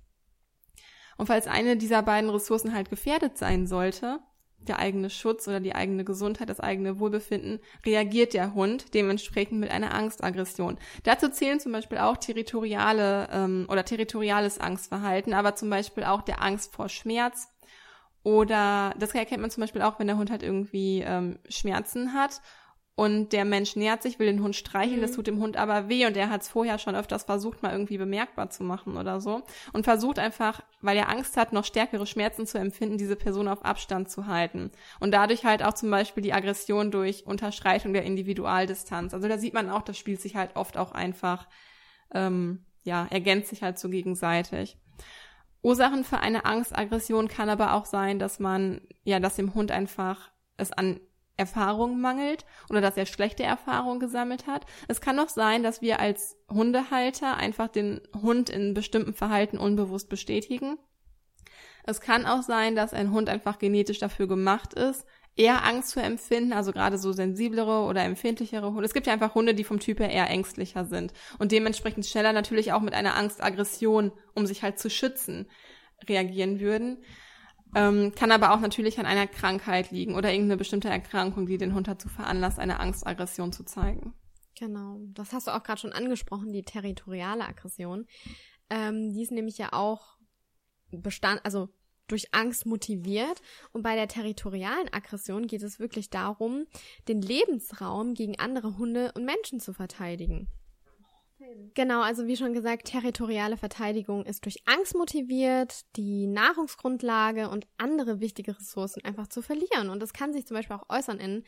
Und 1.17 1.27
falls 1.27 1.45
eine 1.45 1.77
dieser 1.77 2.01
beiden 2.01 2.31
Ressourcen 2.31 2.73
halt 2.73 2.89
gefährdet 2.89 3.37
sein 3.37 3.67
sollte, 3.67 4.19
der 4.67 4.79
eigene 4.79 5.09
Schutz 5.09 5.47
oder 5.47 5.59
die 5.59 5.75
eigene 5.75 6.03
Gesundheit, 6.03 6.49
das 6.49 6.59
eigene 6.59 6.99
Wohlbefinden, 6.99 7.59
reagiert 7.85 8.33
der 8.33 8.53
Hund 8.53 8.93
dementsprechend 8.93 9.59
mit 9.59 9.71
einer 9.71 9.93
Angstaggression. 9.93 10.77
Dazu 11.03 11.29
zählen 11.29 11.59
zum 11.59 11.71
Beispiel 11.71 11.97
auch 11.97 12.17
territoriale 12.17 13.27
ähm, 13.31 13.65
oder 13.69 13.85
territoriales 13.85 14.59
Angstverhalten, 14.59 15.33
aber 15.33 15.55
zum 15.55 15.69
Beispiel 15.69 16.03
auch 16.03 16.21
der 16.21 16.43
Angst 16.43 16.73
vor 16.73 16.89
Schmerz. 16.89 17.47
Oder 18.23 18.93
das 18.99 19.15
erkennt 19.15 19.41
man 19.41 19.49
zum 19.49 19.61
Beispiel 19.61 19.81
auch, 19.81 19.97
wenn 19.97 20.07
der 20.07 20.17
Hund 20.17 20.29
halt 20.29 20.43
irgendwie 20.43 21.01
ähm, 21.05 21.39
Schmerzen 21.47 22.13
hat 22.13 22.41
und 22.99 23.31
der 23.31 23.45
Mensch 23.45 23.77
nähert 23.77 24.03
sich, 24.03 24.19
will 24.19 24.27
den 24.27 24.43
Hund 24.43 24.57
streicheln, 24.57 24.97
mhm. 24.97 25.03
das 25.03 25.13
tut 25.13 25.25
dem 25.25 25.39
Hund 25.39 25.55
aber 25.55 25.87
weh 25.87 26.05
und 26.05 26.17
er 26.17 26.29
hat 26.29 26.41
es 26.41 26.49
vorher 26.49 26.77
schon 26.79 26.95
öfters 26.95 27.23
versucht, 27.23 27.63
mal 27.63 27.71
irgendwie 27.71 27.97
bemerkbar 27.97 28.49
zu 28.49 28.65
machen 28.65 28.97
oder 28.97 29.21
so 29.21 29.41
und 29.71 29.85
versucht 29.85 30.19
einfach, 30.19 30.61
weil 30.81 30.97
er 30.97 31.07
Angst 31.07 31.37
hat, 31.37 31.53
noch 31.53 31.63
stärkere 31.63 32.05
Schmerzen 32.05 32.45
zu 32.45 32.57
empfinden, 32.57 32.97
diese 32.97 33.15
Person 33.15 33.47
auf 33.47 33.63
Abstand 33.63 34.11
zu 34.11 34.27
halten 34.27 34.69
und 34.99 35.13
dadurch 35.13 35.45
halt 35.45 35.63
auch 35.63 35.75
zum 35.75 35.89
Beispiel 35.89 36.23
die 36.23 36.33
Aggression 36.33 36.91
durch 36.91 37.25
Unterschreitung 37.25 37.93
der 37.93 38.03
Individualdistanz. 38.03 39.13
Also 39.13 39.29
da 39.29 39.37
sieht 39.37 39.53
man 39.53 39.69
auch, 39.69 39.83
das 39.83 39.97
spielt 39.97 40.19
sich 40.19 40.35
halt 40.35 40.57
oft 40.57 40.75
auch 40.75 40.91
einfach, 40.91 41.47
ähm, 42.13 42.65
ja, 42.83 43.07
ergänzt 43.09 43.47
sich 43.47 43.63
halt 43.63 43.79
so 43.79 43.87
gegenseitig. 43.87 44.77
Ursachen 45.61 46.03
für 46.03 46.19
eine 46.19 46.43
Angstaggression 46.43 47.29
kann 47.29 47.47
aber 47.47 47.75
auch 47.75 47.85
sein, 47.85 48.19
dass 48.19 48.39
man, 48.39 48.81
ja, 49.05 49.21
dass 49.21 49.37
dem 49.37 49.53
Hund 49.53 49.71
einfach 49.71 50.31
es 50.57 50.73
an 50.73 50.99
Erfahrung 51.39 51.99
mangelt 51.99 52.45
oder 52.69 52.81
dass 52.81 52.97
er 52.97 53.05
schlechte 53.05 53.43
Erfahrungen 53.43 53.99
gesammelt 53.99 54.45
hat. 54.45 54.65
Es 54.87 55.01
kann 55.01 55.19
auch 55.19 55.29
sein, 55.29 55.63
dass 55.63 55.81
wir 55.81 55.99
als 55.99 56.37
Hundehalter 56.51 57.37
einfach 57.37 57.69
den 57.69 58.01
Hund 58.21 58.49
in 58.49 58.73
bestimmten 58.73 59.13
Verhalten 59.13 59.57
unbewusst 59.57 60.09
bestätigen. 60.09 60.77
Es 61.83 62.01
kann 62.01 62.25
auch 62.25 62.43
sein, 62.43 62.75
dass 62.75 62.93
ein 62.93 63.11
Hund 63.11 63.29
einfach 63.29 63.57
genetisch 63.57 63.99
dafür 63.99 64.27
gemacht 64.27 64.73
ist, 64.73 65.05
eher 65.35 65.63
Angst 65.63 65.91
zu 65.91 66.01
empfinden, 66.01 66.51
also 66.51 66.73
gerade 66.73 66.97
so 66.97 67.13
sensiblere 67.13 67.85
oder 67.85 68.03
empfindlichere 68.03 68.67
Hunde. 68.67 68.83
Es 68.83 68.93
gibt 68.93 69.07
ja 69.07 69.13
einfach 69.13 69.35
Hunde, 69.35 69.55
die 69.55 69.63
vom 69.63 69.79
Typ 69.79 69.99
her 69.99 70.11
eher 70.11 70.29
ängstlicher 70.29 70.85
sind 70.85 71.13
und 71.39 71.51
dementsprechend 71.51 72.05
schneller 72.05 72.33
natürlich 72.33 72.73
auch 72.73 72.81
mit 72.81 72.93
einer 72.93 73.15
Angstaggression, 73.15 74.11
um 74.35 74.45
sich 74.45 74.61
halt 74.61 74.77
zu 74.77 74.89
schützen, 74.89 75.49
reagieren 76.07 76.59
würden. 76.59 76.97
Ähm, 77.75 78.13
kann 78.15 78.31
aber 78.31 78.53
auch 78.53 78.59
natürlich 78.59 78.99
an 78.99 79.05
einer 79.05 79.27
Krankheit 79.27 79.91
liegen 79.91 80.15
oder 80.15 80.31
irgendeine 80.31 80.57
bestimmte 80.57 80.89
Erkrankung, 80.89 81.45
die 81.45 81.57
den 81.57 81.73
Hund 81.73 81.87
dazu 81.87 82.09
veranlasst, 82.09 82.59
eine 82.59 82.79
Angstaggression 82.79 83.51
zu 83.51 83.63
zeigen. 83.63 84.13
Genau, 84.57 84.99
das 85.13 85.31
hast 85.31 85.47
du 85.47 85.55
auch 85.55 85.63
gerade 85.63 85.79
schon 85.79 85.93
angesprochen, 85.93 86.51
die 86.51 86.63
territoriale 86.63 87.45
Aggression. 87.45 88.07
Ähm, 88.69 89.13
die 89.13 89.21
ist 89.21 89.31
nämlich 89.31 89.57
ja 89.57 89.73
auch 89.73 90.17
Bestand, 90.91 91.41
also 91.43 91.69
durch 92.07 92.33
Angst 92.33 92.65
motiviert. 92.65 93.41
Und 93.71 93.83
bei 93.83 93.95
der 93.95 94.07
territorialen 94.07 94.91
Aggression 94.91 95.47
geht 95.47 95.63
es 95.63 95.79
wirklich 95.79 96.09
darum, 96.09 96.65
den 97.07 97.21
Lebensraum 97.21 98.15
gegen 98.15 98.39
andere 98.39 98.77
Hunde 98.77 99.11
und 99.15 99.25
Menschen 99.25 99.59
zu 99.59 99.73
verteidigen. 99.73 100.47
Genau, 101.73 102.01
also 102.01 102.27
wie 102.27 102.35
schon 102.35 102.53
gesagt, 102.53 102.87
territoriale 102.87 103.55
Verteidigung 103.55 104.25
ist 104.25 104.43
durch 104.43 104.57
Angst 104.65 104.95
motiviert, 104.95 105.85
die 105.95 106.27
Nahrungsgrundlage 106.27 107.49
und 107.49 107.67
andere 107.77 108.19
wichtige 108.19 108.57
Ressourcen 108.57 109.03
einfach 109.05 109.27
zu 109.27 109.41
verlieren. 109.41 109.89
Und 109.89 110.01
das 110.01 110.11
kann 110.11 110.33
sich 110.33 110.45
zum 110.45 110.55
Beispiel 110.55 110.75
auch 110.75 110.89
äußern 110.89 111.19
in, 111.19 111.43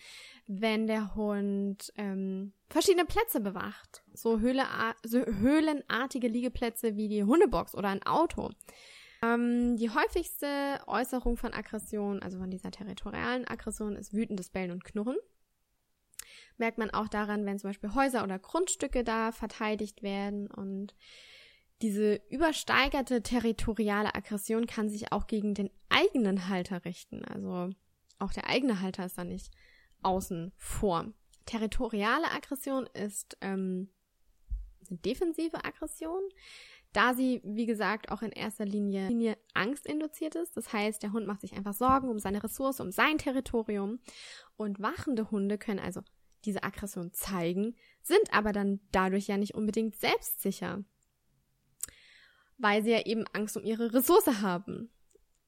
wenn 0.48 0.88
der 0.88 1.14
Hund 1.16 1.92
ähm, 1.98 2.54
verschiedene 2.70 3.06
Plätze 3.06 3.42
bewacht. 3.42 4.04
So, 4.14 4.40
Höhle, 4.40 4.64
so 5.04 5.20
höhlenartige 5.20 6.30
Liegeplätze 6.30 6.96
wie 6.96 7.10
die 7.10 7.24
Hundebox 7.24 7.76
oder 7.76 7.90
ein 7.90 8.04
Auto. 8.04 8.52
Ähm, 9.24 9.76
die 9.76 9.90
häufigste 9.90 10.80
Äußerung 10.88 11.38
von 11.38 11.54
Aggression, 11.54 12.22
also 12.22 12.40
von 12.40 12.50
dieser 12.50 12.72
territorialen 12.72 13.48
Aggression, 13.48 13.96
ist 13.96 14.14
wütendes 14.14 14.50
Bellen 14.50 14.72
und 14.72 14.84
Knurren. 14.84 15.18
Merkt 16.62 16.78
man 16.78 16.92
auch 16.92 17.08
daran, 17.08 17.44
wenn 17.48 17.58
zum 17.58 17.72
Beispiel 17.72 17.96
Häuser 17.96 18.24
oder 18.24 18.38
Grundstücke 18.38 19.04
da 19.04 19.32
verteidigt 19.32 20.04
werden 20.04 20.46
und 20.46 20.94
diese 21.82 22.22
übersteigerte 22.30 23.24
territoriale 23.24 24.14
Aggression 24.14 24.68
kann 24.68 24.88
sich 24.88 25.12
auch 25.12 25.26
gegen 25.26 25.56
den 25.56 25.72
eigenen 25.90 26.50
Halter 26.50 26.86
richten. 26.86 27.26
Also 27.26 27.72
auch 28.20 28.32
der 28.32 28.48
eigene 28.48 28.80
Halter 28.80 29.08
ist 29.08 29.18
da 29.18 29.24
nicht 29.24 29.52
außen 30.04 30.52
vor. 30.56 31.12
Territoriale 31.48 32.30
Aggression 32.32 32.88
ist 32.94 33.40
ähm, 33.42 33.90
eine 34.88 35.00
defensive 35.00 35.66
Aggression 35.66 36.22
da 36.94 37.14
sie, 37.14 37.42
wie 37.44 37.66
gesagt, 37.66 38.12
auch 38.12 38.22
in 38.22 38.32
erster 38.32 38.66
Linie, 38.66 39.08
Linie 39.08 39.38
Angst 39.54 39.86
induziert 39.86 40.36
ist. 40.36 40.58
Das 40.58 40.74
heißt, 40.74 41.02
der 41.02 41.14
Hund 41.14 41.26
macht 41.26 41.42
sich 41.42 41.54
einfach 41.54 41.74
Sorgen 41.74 42.10
um 42.10 42.20
seine 42.20 42.44
Ressource, 42.44 42.82
um 42.82 42.92
sein 42.92 43.18
Territorium. 43.18 44.00
Und 44.58 44.82
wachende 44.82 45.32
Hunde 45.32 45.58
können 45.58 45.80
also 45.80 46.02
diese 46.46 46.64
Aggression 46.64 47.14
zeigen, 47.14 47.76
sind 48.02 48.34
aber 48.34 48.52
dann 48.52 48.80
dadurch 48.92 49.28
ja 49.28 49.38
nicht 49.38 49.56
unbedingt 49.56 49.96
selbstsicher, 49.96 50.84
weil 52.58 52.84
sie 52.84 52.92
ja 52.92 53.06
eben 53.06 53.26
Angst 53.34 53.58
um 53.58 53.64
ihre 53.64 53.94
Ressource 53.94 54.42
haben. 54.42 54.92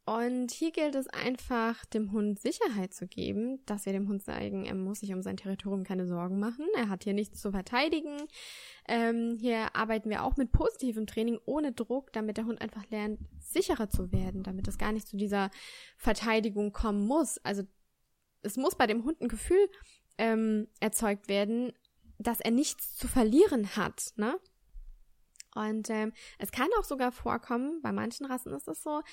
Und 0.06 0.52
hier 0.52 0.72
gilt 0.72 0.96
es 0.96 1.08
einfach, 1.08 1.86
dem 1.86 2.12
Hund 2.12 2.38
Sicherheit 2.38 2.94
zu 2.94 3.08
geben, 3.08 3.66
dass 3.66 3.86
wir 3.86 3.94
dem 3.94 4.10
Hund 4.10 4.22
zeigen, 4.22 4.66
er 4.66 4.76
muss 4.76 5.00
sich 5.00 5.14
um 5.14 5.22
sein 5.22 5.38
Territorium 5.38 5.86
keine 5.86 6.06
Sorgen 6.06 6.40
machen, 6.40 6.66
er 6.76 6.90
hat 6.90 7.06
hier 7.06 7.14
nichts 7.14 7.40
zu 7.40 7.52
verteidigen. 7.52 8.18
Ähm, 8.86 9.38
hier 9.40 9.74
arbeiten 9.78 10.10
wir 10.10 10.24
auch 10.24 10.36
mit 10.36 10.52
positivem 10.52 11.08
Training 11.08 11.40
ohne 11.46 11.72
Druck, 11.72 12.12
damit 12.12 12.36
der 12.36 12.46
Hund 12.46 12.62
einfach 12.62 12.84
lernt, 12.90 13.20
sicherer 13.40 13.90
zu 13.90 14.12
werden, 14.12 14.44
damit 14.44 14.68
es 14.68 14.78
gar 14.78 14.92
nicht 14.92 15.08
zu 15.08 15.16
dieser 15.16 15.52
Verteidigung 15.96 16.74
kommen 16.74 17.08
muss. 17.08 17.38
Also 17.38 17.64
es 18.42 18.58
muss 18.58 18.76
bei 18.76 18.88
dem 18.88 19.06
Hund 19.06 19.22
ein 19.22 19.30
Gefühl 19.30 19.70
ähm, 20.18 20.68
erzeugt 20.80 21.28
werden, 21.28 21.74
dass 22.18 22.40
er 22.40 22.52
nichts 22.52 22.96
zu 22.96 23.08
verlieren 23.08 23.76
hat, 23.76 24.14
ne? 24.16 24.40
Und 25.56 25.90
ähm, 25.92 26.14
es 26.40 26.52
kann 26.52 26.70
auch 26.80 26.84
sogar 26.84 27.12
vorkommen, 27.12 27.80
bei 27.82 27.92
manchen 27.92 28.26
Rassen 28.26 28.54
ist 28.54 28.68
es 28.68 28.82
so, 28.82 29.04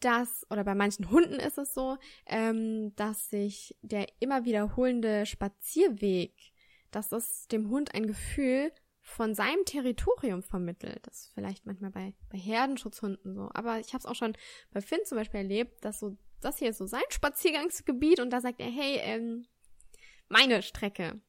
dass, 0.00 0.44
oder 0.50 0.64
bei 0.64 0.74
manchen 0.74 1.10
Hunden 1.10 1.34
ist 1.34 1.56
es 1.56 1.72
so, 1.72 1.96
ähm, 2.26 2.94
dass 2.96 3.30
sich 3.30 3.76
der 3.82 4.06
immer 4.18 4.44
wiederholende 4.44 5.24
Spazierweg, 5.24 6.34
dass 6.90 7.10
das 7.10 7.46
dem 7.46 7.70
Hund 7.70 7.94
ein 7.94 8.06
Gefühl 8.06 8.72
von 9.00 9.34
seinem 9.34 9.64
Territorium 9.66 10.42
vermittelt. 10.42 11.06
Das 11.06 11.26
ist 11.26 11.32
vielleicht 11.34 11.66
manchmal 11.66 11.90
bei, 11.90 12.14
bei 12.30 12.38
Herdenschutzhunden 12.38 13.34
so. 13.34 13.50
Aber 13.52 13.78
ich 13.78 13.88
habe 13.88 13.98
es 13.98 14.06
auch 14.06 14.14
schon 14.14 14.36
bei 14.72 14.80
Finn 14.80 15.00
zum 15.04 15.18
Beispiel 15.18 15.40
erlebt, 15.40 15.84
dass 15.84 16.00
so, 16.00 16.16
das 16.40 16.58
hier 16.58 16.70
ist 16.70 16.78
so 16.78 16.86
sein 16.86 17.02
Spaziergangsgebiet 17.10 18.18
und 18.18 18.30
da 18.30 18.40
sagt 18.40 18.60
er, 18.60 18.70
hey, 18.70 18.98
ähm, 19.02 19.46
meine 20.28 20.62
Strecke. 20.62 21.20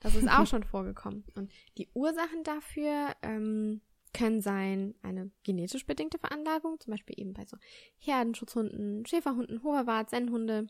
Das 0.00 0.14
ist 0.14 0.28
auch 0.28 0.46
schon 0.46 0.64
vorgekommen. 0.64 1.24
Und 1.34 1.52
die 1.76 1.88
Ursachen 1.94 2.44
dafür 2.44 3.14
ähm, 3.22 3.80
können 4.12 4.40
sein 4.40 4.94
eine 5.02 5.30
genetisch 5.44 5.86
bedingte 5.86 6.18
Veranlagung, 6.18 6.80
zum 6.80 6.92
Beispiel 6.92 7.18
eben 7.18 7.32
bei 7.34 7.44
so 7.44 7.56
Herdenschutzhunden, 7.98 9.06
Schäferhunden, 9.06 9.62
Hoverwart, 9.62 10.10
Sennhunde, 10.10 10.66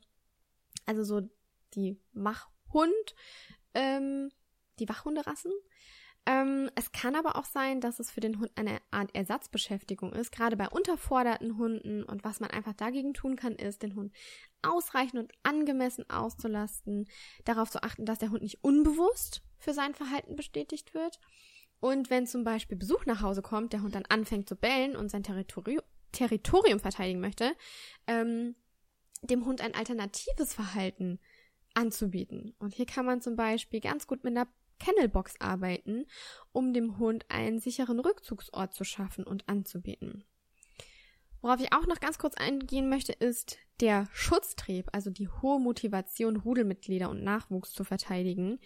also 0.87 1.05
so 1.05 1.29
die 1.75 1.99
Wachhund, 2.13 3.15
ähm, 3.75 4.31
die 4.79 4.89
Wachhunderassen. 4.89 5.53
Ähm, 6.27 6.71
es 6.75 6.93
kann 6.93 7.15
aber 7.15 7.37
auch 7.37 7.47
sein, 7.47 7.81
dass 7.81 8.01
es 8.01 8.11
für 8.11 8.21
den 8.21 8.39
Hund 8.39 8.51
eine 8.55 8.79
Art 8.91 9.15
Ersatzbeschäftigung 9.15 10.13
ist, 10.13 10.31
gerade 10.31 10.59
bei 10.59 10.69
unterforderten 10.69 11.57
Hunden. 11.57 12.03
Und 12.03 12.23
was 12.23 12.41
man 12.41 12.51
einfach 12.51 12.75
dagegen 12.75 13.15
tun 13.15 13.35
kann, 13.37 13.55
ist, 13.55 13.83
den 13.83 13.95
Hund 13.95 14.13
ausreichend 14.63 15.21
und 15.21 15.33
angemessen 15.43 16.09
auszulasten, 16.11 17.09
darauf 17.45 17.71
zu 17.71 17.83
achten, 17.83 18.05
dass 18.05 18.19
der 18.19 18.31
Hund 18.31 18.43
nicht 18.43 18.63
unbewusst 18.63 19.43
für 19.59 19.73
sein 19.73 19.95
Verhalten 19.95 20.37
bestätigt 20.37 20.95
wird 20.95 21.19
und 21.81 22.11
wenn 22.11 22.27
zum 22.27 22.45
Beispiel 22.45 22.77
Besuch 22.77 23.07
nach 23.07 23.23
Hause 23.23 23.43
kommt, 23.43 23.73
der 23.73 23.83
Hund 23.83 23.95
dann 23.95 24.07
anfängt 24.07 24.49
zu 24.49 24.57
bellen 24.57 24.97
und 24.97 25.11
sein 25.11 25.23
Territorium, 25.23 25.83
Territorium 26.13 26.81
verteidigen 26.81 27.21
möchte, 27.21 27.53
ähm, 28.07 28.57
dem 29.23 29.45
Hund 29.45 29.61
ein 29.61 29.75
alternatives 29.75 30.55
Verhalten 30.55 31.21
anzubieten. 31.75 32.55
Und 32.59 32.75
hier 32.75 32.87
kann 32.87 33.07
man 33.07 33.21
zum 33.21 33.37
Beispiel 33.37 33.81
ganz 33.81 34.07
gut 34.07 34.25
mit 34.25 34.37
einer 34.37 34.49
Kennelbox 34.81 35.41
arbeiten, 35.41 36.07
um 36.53 36.73
dem 36.73 36.99
Hund 36.99 37.27
einen 37.29 37.59
sicheren 37.59 38.01
Rückzugsort 38.01 38.75
zu 38.75 38.85
schaffen 38.85 39.25
und 39.25 39.49
anzubieten. 39.49 40.25
Worauf 41.41 41.61
ich 41.61 41.73
auch 41.73 41.87
noch 41.87 42.01
ganz 42.01 42.19
kurz 42.19 42.35
eingehen 42.35 42.89
möchte, 42.89 43.13
ist 43.13 43.59
der 43.81 44.09
Schutztrieb, 44.13 44.89
also 44.93 45.11
die 45.11 45.29
hohe 45.29 45.61
Motivation, 45.61 46.37
Rudelmitglieder 46.37 47.09
und 47.09 47.23
Nachwuchs 47.23 47.73
zu 47.73 47.85
verteidigen, 47.85 48.59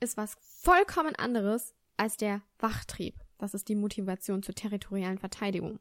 ist 0.00 0.16
was 0.16 0.36
vollkommen 0.40 1.16
anderes 1.16 1.74
als 1.96 2.16
der 2.16 2.42
Wachtrieb. 2.58 3.14
Das 3.38 3.54
ist 3.54 3.68
die 3.68 3.76
Motivation 3.76 4.42
zur 4.42 4.54
territorialen 4.54 5.18
Verteidigung. 5.18 5.80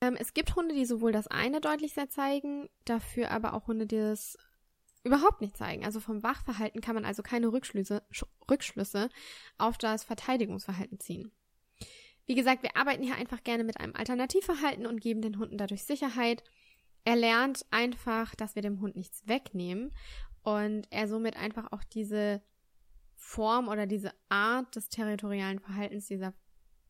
Ähm, 0.00 0.16
es 0.18 0.32
gibt 0.32 0.54
Hunde, 0.54 0.74
die 0.74 0.86
sowohl 0.86 1.12
das 1.12 1.26
eine 1.26 1.60
deutlich 1.60 1.92
sehr 1.94 2.08
zeigen, 2.08 2.68
dafür 2.84 3.30
aber 3.30 3.54
auch 3.54 3.66
Hunde, 3.66 3.86
die 3.86 3.96
das 3.96 4.38
überhaupt 5.02 5.40
nicht 5.40 5.56
zeigen. 5.56 5.84
Also 5.84 5.98
vom 6.00 6.22
Wachverhalten 6.22 6.80
kann 6.80 6.94
man 6.94 7.04
also 7.04 7.22
keine 7.22 7.52
Rückschlüsse, 7.52 8.02
Rückschlüsse 8.50 9.08
auf 9.58 9.78
das 9.78 10.04
Verteidigungsverhalten 10.04 11.00
ziehen. 11.00 11.32
Wie 12.30 12.36
gesagt, 12.36 12.62
wir 12.62 12.76
arbeiten 12.76 13.02
hier 13.02 13.16
einfach 13.16 13.42
gerne 13.42 13.64
mit 13.64 13.80
einem 13.80 13.96
Alternativverhalten 13.96 14.86
und 14.86 15.00
geben 15.00 15.20
den 15.20 15.36
Hunden 15.36 15.58
dadurch 15.58 15.82
Sicherheit. 15.82 16.44
Er 17.02 17.16
lernt 17.16 17.66
einfach, 17.72 18.36
dass 18.36 18.54
wir 18.54 18.62
dem 18.62 18.80
Hund 18.80 18.94
nichts 18.94 19.26
wegnehmen 19.26 19.90
und 20.44 20.86
er 20.90 21.08
somit 21.08 21.36
einfach 21.36 21.72
auch 21.72 21.82
diese 21.82 22.40
Form 23.16 23.66
oder 23.66 23.88
diese 23.88 24.12
Art 24.28 24.76
des 24.76 24.90
territorialen 24.90 25.58
Verhaltens 25.58 26.06
dieser, 26.06 26.32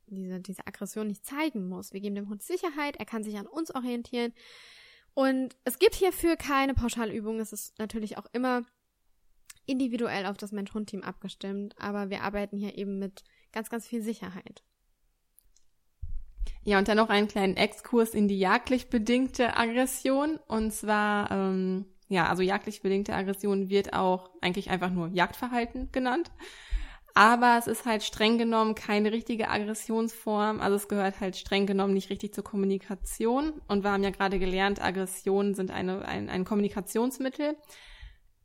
diese, 0.09 0.41
diese 0.41 0.66
Aggression 0.66 1.07
nicht 1.07 1.24
zeigen 1.24 1.70
muss. 1.70 1.95
Wir 1.95 2.03
geben 2.03 2.16
dem 2.16 2.28
Hund 2.28 2.43
Sicherheit, 2.43 2.97
er 2.97 3.07
kann 3.07 3.24
sich 3.24 3.38
an 3.38 3.47
uns 3.47 3.74
orientieren. 3.74 4.34
Und 5.14 5.57
es 5.64 5.78
gibt 5.78 5.95
hierfür 5.95 6.36
keine 6.36 6.74
Pauschalübung. 6.74 7.41
Es 7.41 7.55
ist 7.55 7.78
natürlich 7.78 8.18
auch 8.18 8.26
immer 8.34 8.66
individuell 9.64 10.26
auf 10.26 10.36
das 10.36 10.53
Mensch-Hund-Team 10.53 11.03
abgestimmt, 11.03 11.78
aber 11.78 12.11
wir 12.11 12.24
arbeiten 12.24 12.59
hier 12.59 12.76
eben 12.76 12.99
mit 12.99 13.24
ganz, 13.53 13.70
ganz 13.70 13.86
viel 13.86 14.03
Sicherheit. 14.03 14.62
Ja, 16.64 16.78
und 16.78 16.88
dann 16.88 16.97
noch 16.97 17.09
einen 17.09 17.28
kleinen 17.28 17.57
Exkurs 17.57 18.11
in 18.11 18.28
die 18.28 18.38
jagdlich 18.38 18.88
bedingte 18.91 19.57
Aggression. 19.57 20.38
Und 20.47 20.72
zwar 20.72 21.30
ähm, 21.30 21.86
ja, 22.11 22.28
also 22.28 22.43
jagdlich 22.43 22.82
bedingte 22.82 23.14
Aggression 23.14 23.70
wird 23.70 23.95
auch 23.95 24.30
eigentlich 24.41 24.68
einfach 24.68 24.91
nur 24.91 25.09
Jagdverhalten 25.09 25.91
genannt. 25.93 26.30
Aber 27.14 27.57
es 27.57 27.68
ist 27.68 27.86
halt 27.86 28.03
streng 28.03 28.36
genommen 28.36 28.74
keine 28.74 29.12
richtige 29.12 29.49
Aggressionsform. 29.49 30.61
Also 30.61 30.74
es 30.74 30.88
gehört 30.88 31.20
halt 31.20 31.36
streng 31.36 31.66
genommen 31.66 31.95
nicht 31.95 32.11
richtig 32.11 32.34
zur 32.34 32.43
Kommunikation. 32.43 33.61
Und 33.68 33.84
wir 33.84 33.93
haben 33.93 34.03
ja 34.03 34.11
gerade 34.11 34.41
gelernt, 34.41 34.82
Aggressionen 34.82 35.55
sind 35.55 35.70
eine, 35.70 36.05
ein, 36.05 36.28
ein 36.28 36.45
Kommunikationsmittel. 36.45 37.57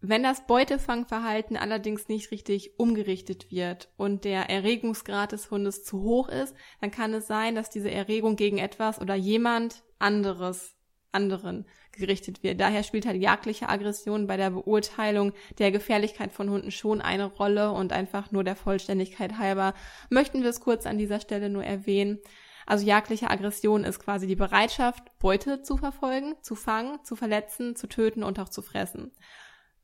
Wenn 0.02 0.24
das 0.24 0.46
Beutefangverhalten 0.46 1.58
allerdings 1.58 2.08
nicht 2.08 2.32
richtig 2.32 2.80
umgerichtet 2.80 3.52
wird 3.52 3.90
und 3.98 4.24
der 4.24 4.50
Erregungsgrad 4.50 5.32
des 5.32 5.50
Hundes 5.50 5.84
zu 5.84 6.02
hoch 6.02 6.30
ist, 6.30 6.56
dann 6.82 6.92
kann 6.92 7.14
es 7.14 7.28
sein, 7.28 7.56
dass 7.56 7.70
diese 7.70 7.90
Erregung 7.90 8.36
gegen 8.36 8.58
etwas 8.58 9.02
oder 9.02 9.16
jemand 9.16 9.84
anderes 9.98 10.76
anderen 11.12 11.66
gerichtet 11.94 12.44
wird. 12.44 12.60
Daher 12.60 12.84
spielt 12.84 13.06
halt 13.06 13.22
jagdliche 13.22 13.70
Aggression 13.70 14.28
bei 14.28 14.38
der 14.38 14.52
Beurteilung 14.52 15.32
der 15.58 15.72
Gefährlichkeit 15.72 16.34
von 16.34 16.50
Hunden 16.50 16.72
schon 16.72 17.02
eine 17.02 17.26
Rolle 17.26 17.72
und 17.72 17.94
einfach 17.94 18.32
nur 18.32 18.44
der 18.44 18.58
Vollständigkeit 18.58 19.38
halber 19.38 19.74
möchten 20.10 20.44
wir 20.44 20.50
es 20.50 20.60
kurz 20.60 20.86
an 20.86 20.98
dieser 20.98 21.22
Stelle 21.22 21.50
nur 21.50 21.64
erwähnen. 21.64 22.20
Also 22.66 22.86
jagdliche 22.86 23.30
Aggression 23.30 23.84
ist 23.84 24.00
quasi 24.00 24.28
die 24.28 24.36
Bereitschaft, 24.36 25.04
Beute 25.20 25.62
zu 25.62 25.78
verfolgen, 25.78 26.36
zu 26.42 26.56
fangen, 26.56 27.00
zu 27.04 27.16
verletzen, 27.16 27.76
zu 27.76 27.88
töten 27.88 28.24
und 28.24 28.40
auch 28.40 28.50
zu 28.50 28.62
fressen. 28.62 29.12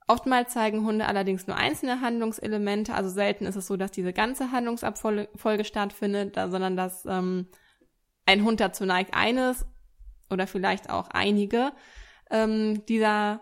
Oftmals 0.08 0.52
zeigen 0.52 0.86
Hunde 0.86 1.06
allerdings 1.06 1.48
nur 1.48 1.56
einzelne 1.56 2.02
Handlungselemente, 2.02 2.94
also 2.94 3.10
selten 3.10 3.46
ist 3.46 3.56
es 3.56 3.68
so, 3.68 3.78
dass 3.78 3.92
diese 3.92 4.14
ganze 4.14 4.52
Handlungsabfolge 4.52 5.64
stattfindet, 5.64 6.36
sondern 6.36 6.76
dass 6.76 7.06
ähm, 7.06 7.48
ein 8.26 8.44
Hund 8.44 8.60
dazu 8.60 8.86
neigt, 8.86 9.14
eines 9.14 9.66
oder 10.30 10.48
vielleicht 10.48 10.90
auch 10.90 11.10
einige 11.10 11.72
ähm, 12.30 12.86
dieser 12.88 13.42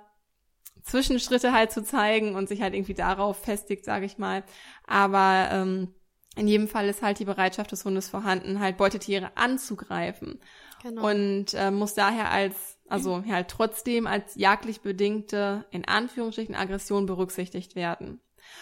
Zwischenschritte 0.84 1.54
halt 1.54 1.72
zu 1.72 1.84
zeigen 1.84 2.36
und 2.36 2.50
sich 2.50 2.62
halt 2.62 2.74
irgendwie 2.74 2.94
darauf 2.94 3.38
festigt, 3.38 3.86
sage 3.86 4.06
ich 4.06 4.18
mal. 4.18 4.44
Aber 4.88 5.50
ähm, 5.52 5.94
in 6.36 6.48
jedem 6.48 6.68
Fall 6.68 6.88
ist 6.88 7.02
halt 7.02 7.20
die 7.20 7.26
Bereitschaft 7.26 7.72
des 7.72 7.86
Hundes 7.86 8.10
vorhanden, 8.10 8.60
halt 8.60 8.78
Beutetiere 8.78 9.32
anzugreifen. 9.36 10.40
Genau. 10.82 11.10
Und 11.10 11.54
äh, 11.54 11.72
muss 11.72 11.94
daher 11.94 12.32
als, 12.32 12.79
also 12.90 13.24
halt 13.28 13.48
trotzdem 13.50 14.08
als 14.08 14.36
jagdlich 14.36 14.82
bedingte, 14.82 15.66
in 15.72 15.88
Anführungsstrichen, 15.88 16.56
Aggression 16.56 17.06
berücksichtigt 17.06 17.76
werden. 17.76 18.20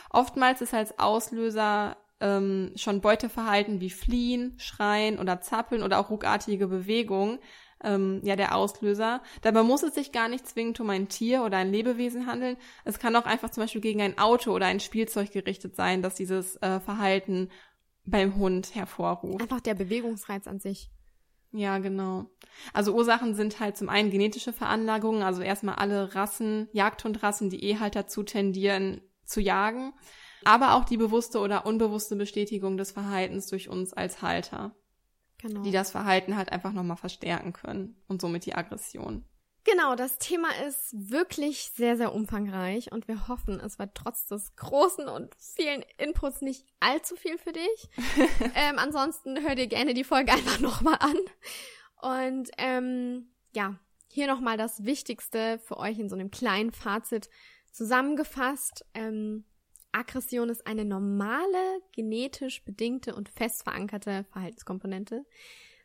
Oftmals 0.10 0.62
ist 0.62 0.74
als 0.74 1.00
Auslöser 1.00 1.98
ähm, 2.20 2.74
schon 2.76 3.02
Beuteverhalten 3.02 3.80
wie 3.80 3.90
Fliehen, 3.90 4.56
Schreien 4.58 5.20
oder 5.20 5.42
Zappeln 5.42 5.84
oder 5.84 6.00
auch 6.00 6.10
ruckartige 6.10 6.68
Bewegungen 6.68 7.40
ähm, 7.84 8.22
ja 8.24 8.36
der 8.36 8.56
Auslöser. 8.56 9.22
Dabei 9.42 9.64
muss 9.64 9.84
es 9.84 9.96
sich 9.96 10.12
gar 10.12 10.30
nicht 10.30 10.48
zwingend 10.48 10.80
um 10.80 10.90
ein 10.90 11.10
Tier 11.10 11.44
oder 11.44 11.58
ein 11.58 11.72
Lebewesen 11.72 12.26
handeln. 12.26 12.58
Es 12.86 13.00
kann 13.00 13.16
auch 13.16 13.26
einfach 13.26 13.50
zum 13.50 13.64
Beispiel 13.64 13.82
gegen 13.82 14.02
ein 14.02 14.18
Auto 14.18 14.52
oder 14.52 14.66
ein 14.66 14.80
Spielzeug 14.80 15.32
gerichtet 15.32 15.76
sein, 15.76 16.02
dass 16.02 16.16
dieses 16.16 16.56
äh, 16.58 16.80
Verhalten 16.80 17.50
beim 18.06 18.36
Hund 18.36 18.74
hervorruft. 18.74 19.42
Einfach 19.42 19.62
der 19.62 19.76
Bewegungsreiz 19.76 20.48
an 20.48 20.60
sich. 20.60 20.90
Ja, 21.52 21.78
genau. 21.80 22.30
Also 22.74 22.94
Ursachen 22.94 23.36
sind 23.36 23.60
halt 23.60 23.78
zum 23.78 23.90
einen 23.90 24.12
genetische 24.12 24.54
Veranlagungen, 24.54 25.24
also 25.24 25.42
erstmal 25.42 25.76
alle 25.76 26.14
Rassen, 26.16 26.68
Jagdhundrassen, 26.74 27.50
die 27.50 27.64
eh 27.64 27.80
halt 27.80 27.96
dazu 27.96 28.24
tendieren 28.24 29.02
zu 29.24 29.42
jagen, 29.42 29.94
aber 30.44 30.76
auch 30.76 30.86
die 30.86 30.98
bewusste 30.98 31.40
oder 31.40 31.66
unbewusste 31.66 32.16
Bestätigung 32.16 32.78
des 32.78 32.92
Verhaltens 32.92 33.48
durch 33.48 33.70
uns 33.70 33.94
als 33.94 34.22
Halter. 34.22 34.76
Genau. 35.40 35.62
Die 35.62 35.72
das 35.72 35.92
Verhalten 35.92 36.36
halt 36.36 36.52
einfach 36.52 36.74
nochmal 36.74 36.98
verstärken 36.98 37.54
können 37.54 38.02
und 38.08 38.22
somit 38.22 38.46
die 38.46 38.56
Aggression. 38.56 39.24
Genau, 39.70 39.96
das 39.96 40.18
Thema 40.18 40.48
ist 40.66 40.94
wirklich 40.94 41.72
sehr, 41.76 41.98
sehr 41.98 42.16
umfangreich 42.16 42.94
und 42.94 43.10
wir 43.10 43.28
hoffen, 43.28 43.60
es 43.60 43.78
war 43.78 43.94
trotz 43.94 44.26
des 44.28 44.56
großen 44.56 45.10
und 45.10 45.36
vielen 45.38 45.84
Inputs 45.98 46.42
nicht 46.42 46.66
allzu 46.80 47.18
viel 47.18 47.38
für 47.38 47.52
dich. 47.52 47.90
ähm, 48.56 48.80
ansonsten 48.80 49.42
hör 49.46 49.56
dir 49.56 49.68
gerne 49.68 49.94
die 49.94 50.06
Folge 50.06 50.32
einfach 50.32 50.62
nochmal 50.62 50.98
an. 51.02 51.18
Und 52.02 52.50
ähm, 52.58 53.28
ja, 53.54 53.78
hier 54.08 54.28
nochmal 54.28 54.56
das 54.56 54.86
Wichtigste 54.86 55.60
für 55.60 55.76
euch 55.76 56.00
in 56.00 56.08
so 56.08 56.16
einem 56.16 56.32
kleinen 56.32 56.72
Fazit 56.72 57.30
zusammengefasst. 57.74 58.86
Ähm, 58.94 59.44
Aggression 59.92 60.48
ist 60.48 60.66
eine 60.66 60.86
normale, 60.86 61.82
genetisch 61.92 62.64
bedingte 62.64 63.14
und 63.16 63.28
fest 63.28 63.64
verankerte 63.64 64.24
Verhaltenskomponente. 64.32 65.26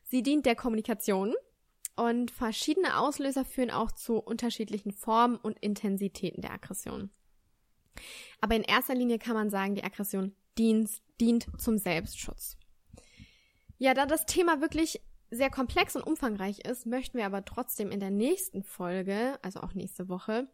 Sie 0.04 0.22
dient 0.22 0.46
der 0.46 0.54
Kommunikation 0.54 1.34
und 1.96 2.30
verschiedene 2.30 2.98
Auslöser 2.98 3.44
führen 3.44 3.70
auch 3.70 3.92
zu 3.92 4.18
unterschiedlichen 4.18 4.92
Formen 4.92 5.36
und 5.36 5.58
Intensitäten 5.60 6.42
der 6.42 6.52
Aggression. 6.52 7.10
Aber 8.40 8.56
in 8.56 8.62
erster 8.62 8.94
Linie 8.94 9.18
kann 9.18 9.34
man 9.34 9.50
sagen, 9.50 9.74
die 9.74 9.84
Aggression 9.84 10.34
dient, 10.58 10.90
dient 11.20 11.46
zum 11.58 11.78
Selbstschutz. 11.78 12.56
Ja, 13.78 13.94
da 13.94 14.06
das 14.06 14.26
Thema 14.26 14.60
wirklich 14.60 15.00
sehr 15.30 15.50
komplex 15.50 15.96
und 15.96 16.02
umfangreich 16.02 16.60
ist, 16.60 16.86
möchten 16.86 17.18
wir 17.18 17.26
aber 17.26 17.44
trotzdem 17.44 17.90
in 17.90 18.00
der 18.00 18.10
nächsten 18.10 18.62
Folge, 18.62 19.38
also 19.42 19.60
auch 19.60 19.74
nächste 19.74 20.08
Woche, 20.08 20.46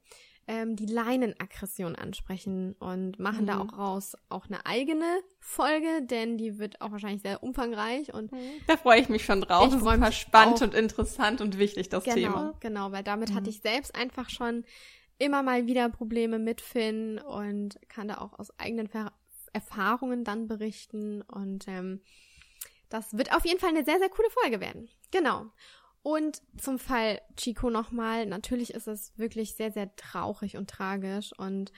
ähm, 0.49 0.77
die 0.77 0.87
Leinenaggression 0.87 1.95
ansprechen 1.95 2.75
und 2.81 3.19
machen 3.19 3.43
mhm. 3.43 3.47
da 3.47 3.61
auch 3.61 3.77
raus 3.77 4.17
auch 4.31 4.47
eine 4.47 4.65
eigene 4.65 5.05
Folge, 5.39 6.03
denn 6.03 6.39
die 6.39 6.59
wird 6.59 6.81
auch 6.81 6.91
wahrscheinlich 6.91 7.21
sehr 7.21 7.43
umfangreich 7.43 8.15
und 8.15 8.33
mhm. 8.33 8.39
da 8.67 8.79
freue 8.79 8.99
ich 8.99 9.11
mich 9.11 9.27
schon 9.27 9.43
drauf. 9.43 9.73
Ich 9.73 9.79
freue 9.79 9.99
mich 9.99 10.17
spannend 10.17 10.57
auch. 10.57 10.63
und 10.63 10.75
interessant 10.75 11.43
und 11.43 11.59
wichtig 11.59 11.91
das 11.91 12.03
genau, 12.03 12.17
Thema. 12.17 12.55
Genau, 12.61 12.93
weil 12.93 13.05
damit 13.05 13.31
mhm. 13.31 13.35
hatte 13.35 13.51
ich 13.51 13.61
selbst 13.61 13.95
einfach 13.95 14.31
schon 14.31 14.65
immer 15.19 15.43
mal 15.43 15.67
wieder 15.67 15.91
Probleme 15.91 16.39
mit 16.39 16.63
Finn 16.63 17.19
und 17.19 17.79
kann 17.91 18.09
da 18.09 18.19
auch 18.19 18.39
aus 18.39 18.59
eigenen 18.59 18.89
Ver 18.89 19.13
Erfahrungen 19.55 20.25
dann 20.25 20.47
berichten 20.47 21.23
und 21.23 21.67
ähm, 21.69 22.03
das 22.91 23.17
wird 23.17 23.35
auf 23.35 23.45
jeden 23.45 23.59
Fall 23.59 23.71
eine 23.71 23.85
sehr, 23.85 23.99
sehr 23.99 24.11
coole 24.11 24.29
Folge 24.31 24.61
werden. 24.61 24.89
Genau. 25.11 25.47
Und 26.09 26.41
zum 26.57 26.79
Fall 26.79 27.21
Chico 27.37 27.69
nochmal. 27.69 28.25
Natürlich 28.25 28.73
ist 28.73 28.89
es 28.89 29.13
wirklich 29.19 29.57
sehr, 29.57 29.71
sehr 29.71 29.95
traurig 29.97 30.57
und 30.57 30.71
tragisch. 30.71 31.35
Und 31.37 31.71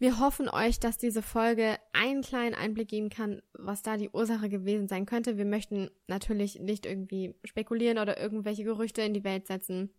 wir 0.00 0.18
hoffen 0.18 0.48
euch, 0.48 0.80
dass 0.80 0.98
diese 0.98 1.22
Folge 1.22 1.76
einen 1.92 2.22
kleinen 2.22 2.56
Einblick 2.56 2.88
geben 2.88 3.10
kann, 3.10 3.40
was 3.52 3.82
da 3.82 3.96
die 3.96 4.10
Ursache 4.10 4.48
gewesen 4.48 4.88
sein 4.88 5.06
könnte. 5.06 5.38
Wir 5.38 5.44
möchten 5.44 5.88
natürlich 6.08 6.58
nicht 6.58 6.84
irgendwie 6.84 7.36
spekulieren 7.44 7.98
oder 7.98 8.20
irgendwelche 8.20 8.64
Gerüchte 8.64 9.02
in 9.02 9.14
die 9.14 9.22
Welt 9.22 9.46
setzen. 9.46 9.94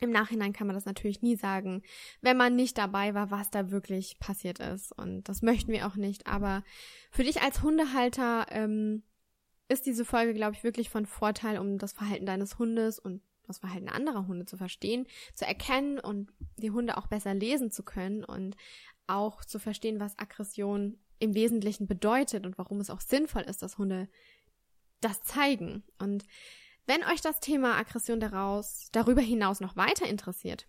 Im 0.00 0.08
Nachhinein 0.08 0.54
kann 0.54 0.66
man 0.66 0.76
das 0.76 0.86
natürlich 0.86 1.20
nie 1.20 1.36
sagen, 1.36 1.82
wenn 2.22 2.38
man 2.38 2.56
nicht 2.56 2.78
dabei 2.78 3.12
war, 3.12 3.30
was 3.30 3.50
da 3.50 3.70
wirklich 3.70 4.18
passiert 4.18 4.60
ist. 4.60 4.92
Und 4.92 5.28
das 5.28 5.42
möchten 5.42 5.72
wir 5.72 5.86
auch 5.86 5.96
nicht. 5.96 6.26
Aber 6.26 6.64
für 7.10 7.22
dich 7.22 7.42
als 7.42 7.62
Hundehalter 7.62 8.46
ähm, 8.48 9.02
ist 9.68 9.86
diese 9.86 10.04
Folge, 10.04 10.34
glaube 10.34 10.54
ich, 10.54 10.64
wirklich 10.64 10.90
von 10.90 11.06
Vorteil, 11.06 11.58
um 11.58 11.78
das 11.78 11.92
Verhalten 11.92 12.26
deines 12.26 12.58
Hundes 12.58 12.98
und 12.98 13.22
das 13.46 13.58
Verhalten 13.58 13.88
anderer 13.88 14.26
Hunde 14.26 14.44
zu 14.44 14.56
verstehen, 14.56 15.06
zu 15.34 15.46
erkennen 15.46 15.98
und 15.98 16.32
die 16.56 16.70
Hunde 16.70 16.96
auch 16.96 17.06
besser 17.06 17.34
lesen 17.34 17.70
zu 17.70 17.82
können 17.82 18.24
und 18.24 18.56
auch 19.06 19.44
zu 19.44 19.58
verstehen, 19.58 20.00
was 20.00 20.18
Aggression 20.18 20.98
im 21.18 21.34
Wesentlichen 21.34 21.86
bedeutet 21.86 22.44
und 22.44 22.58
warum 22.58 22.80
es 22.80 22.90
auch 22.90 23.00
sinnvoll 23.00 23.42
ist, 23.42 23.62
dass 23.62 23.78
Hunde 23.78 24.08
das 25.00 25.22
zeigen. 25.22 25.84
Und 25.98 26.24
wenn 26.86 27.04
euch 27.04 27.20
das 27.20 27.40
Thema 27.40 27.76
Aggression 27.76 28.20
daraus, 28.20 28.88
darüber 28.92 29.22
hinaus 29.22 29.60
noch 29.60 29.76
weiter 29.76 30.06
interessiert, 30.06 30.66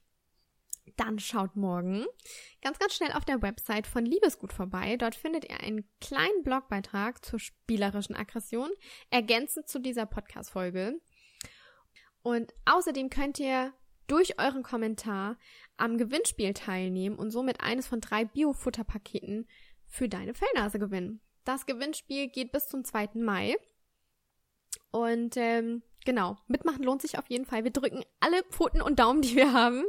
dann 0.96 1.20
schaut 1.20 1.56
morgen 1.56 2.06
ganz, 2.62 2.80
ganz 2.80 2.94
schnell 2.94 3.12
auf 3.12 3.26
der 3.26 3.42
Website 3.42 3.88
von 3.88 4.06
Liebesgut 4.06 4.54
vorbei. 4.54 4.96
Dort 4.98 5.16
findet 5.16 5.50
ihr 5.50 5.60
einen 5.60 5.88
kleinen 6.00 6.44
Blogbeitrag 6.44 7.24
zur 7.24 7.40
spielerischen 7.40 8.16
Aggression, 8.16 8.70
ergänzend 9.10 9.68
zu 9.68 9.80
dieser 9.80 10.06
Podcast-Folge. 10.06 11.00
Und 12.24 12.54
außerdem 12.66 13.10
könnt 13.10 13.40
ihr 13.40 13.74
durch 14.08 14.40
euren 14.40 14.64
Kommentar 14.64 15.38
am 15.76 15.98
Gewinnspiel 15.98 16.54
teilnehmen 16.54 17.18
und 17.18 17.32
somit 17.32 17.62
eines 17.62 17.88
von 17.88 18.02
drei 18.02 18.26
Biofutterpaketen 18.26 19.48
für 19.86 20.10
deine 20.10 20.34
Fellnase 20.34 20.80
gewinnen. 20.80 21.22
Das 21.44 21.66
Gewinnspiel 21.66 22.28
geht 22.28 22.52
bis 22.52 22.68
zum 22.68 22.84
2. 22.84 23.12
Mai. 23.16 23.56
Und 24.92 25.38
ähm, 25.38 25.84
genau, 26.06 26.38
mitmachen 26.48 26.84
lohnt 26.84 27.02
sich 27.02 27.18
auf 27.18 27.30
jeden 27.30 27.46
Fall. 27.46 27.64
Wir 27.64 27.72
drücken 27.72 28.04
alle 28.20 28.44
Pfoten 28.44 28.82
und 28.82 29.00
Daumen, 29.00 29.22
die 29.22 29.36
wir 29.36 29.54
haben. 29.54 29.84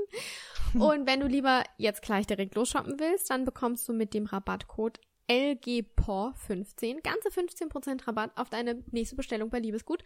Und 0.78 1.06
wenn 1.06 1.20
du 1.20 1.26
lieber 1.26 1.62
jetzt 1.76 2.02
gleich 2.02 2.26
direkt 2.26 2.54
losshoppen 2.54 2.98
willst, 2.98 3.30
dann 3.30 3.44
bekommst 3.44 3.88
du 3.88 3.92
mit 3.92 4.14
dem 4.14 4.26
Rabattcode 4.26 5.00
LGPOR15 5.28 7.02
ganze 7.02 7.28
15% 7.28 8.06
Rabatt 8.06 8.30
auf 8.36 8.48
deine 8.48 8.82
nächste 8.90 9.16
Bestellung 9.16 9.50
bei 9.50 9.58
Liebesgut 9.58 10.02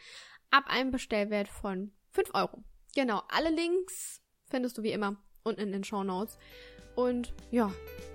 ab 0.51 0.65
einem 0.67 0.91
Bestellwert 0.91 1.49
von 1.49 1.93
5 2.11 2.35
Euro. 2.35 2.63
Genau, 2.95 3.23
alle 3.29 3.51
Links 3.51 4.21
findest 4.45 4.79
du 4.79 4.83
wie 4.83 4.93
immer 4.93 5.17
unten 5.45 5.61
in 5.61 5.73
den 5.73 5.85
Show 5.85 6.03
Notes. 6.03 6.39
Und 6.95 7.33
ja. 7.51 7.73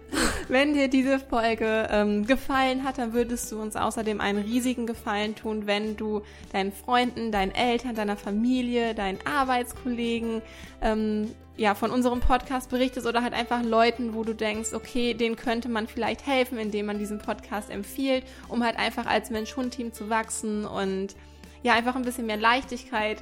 Wenn 0.47 0.73
dir 0.73 0.87
diese 0.87 1.19
Folge 1.19 1.87
ähm, 1.91 2.25
gefallen 2.25 2.83
hat, 2.83 2.97
dann 2.97 3.11
würdest 3.11 3.51
du 3.51 3.59
uns 3.59 3.75
außerdem 3.75 4.21
einen 4.21 4.41
riesigen 4.41 4.85
Gefallen 4.85 5.35
tun, 5.35 5.67
wenn 5.67 5.97
du 5.97 6.21
deinen 6.53 6.71
Freunden, 6.71 7.31
deinen 7.31 7.51
Eltern, 7.51 7.95
deiner 7.95 8.15
Familie, 8.15 8.95
deinen 8.95 9.19
Arbeitskollegen 9.25 10.41
ähm, 10.81 11.35
ja, 11.57 11.73
von 11.73 11.91
unserem 11.91 12.19
Podcast 12.19 12.69
berichtest 12.69 13.07
oder 13.07 13.23
halt 13.23 13.33
einfach 13.33 13.63
Leuten, 13.63 14.13
wo 14.13 14.23
du 14.23 14.33
denkst, 14.33 14.73
okay, 14.73 15.15
denen 15.15 15.35
könnte 15.35 15.69
man 15.69 15.87
vielleicht 15.87 16.25
helfen, 16.25 16.59
indem 16.59 16.85
man 16.85 16.99
diesen 16.99 17.17
Podcast 17.17 17.71
empfiehlt, 17.71 18.23
um 18.47 18.63
halt 18.63 18.77
einfach 18.77 19.07
als 19.07 19.31
Mensch-Hund-Team 19.31 19.91
zu 19.91 20.09
wachsen 20.09 20.65
und 20.65 21.15
ja, 21.63 21.73
einfach 21.73 21.95
ein 21.95 22.05
bisschen 22.05 22.27
mehr 22.27 22.37
Leichtigkeit 22.37 23.17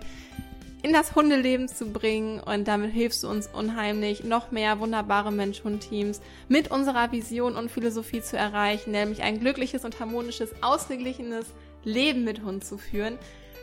in 0.84 0.94
das 0.94 1.16
Hundeleben 1.16 1.68
zu 1.68 1.88
bringen 1.88 2.40
und 2.40 2.68
damit 2.68 2.92
hilfst 2.92 3.24
du 3.24 3.30
uns 3.30 3.48
unheimlich, 3.48 4.24
noch 4.24 4.52
mehr 4.52 4.80
wunderbare 4.80 5.32
Mensch-Hund-Teams 5.32 6.22
mit 6.48 6.70
unserer 6.70 7.12
Vision 7.12 7.56
und 7.56 7.72
Philosophie 7.72 8.22
zu 8.22 8.38
erreichen, 8.38 8.92
nämlich 8.92 9.24
ein 9.24 9.40
glückliches 9.40 9.84
und 9.84 10.00
harmonisches, 10.00 10.52
ausgeglichenes 10.62 11.48
Leben 11.84 12.24
mit 12.24 12.44
Hund 12.44 12.64
zu 12.64 12.78
führen. 12.78 13.18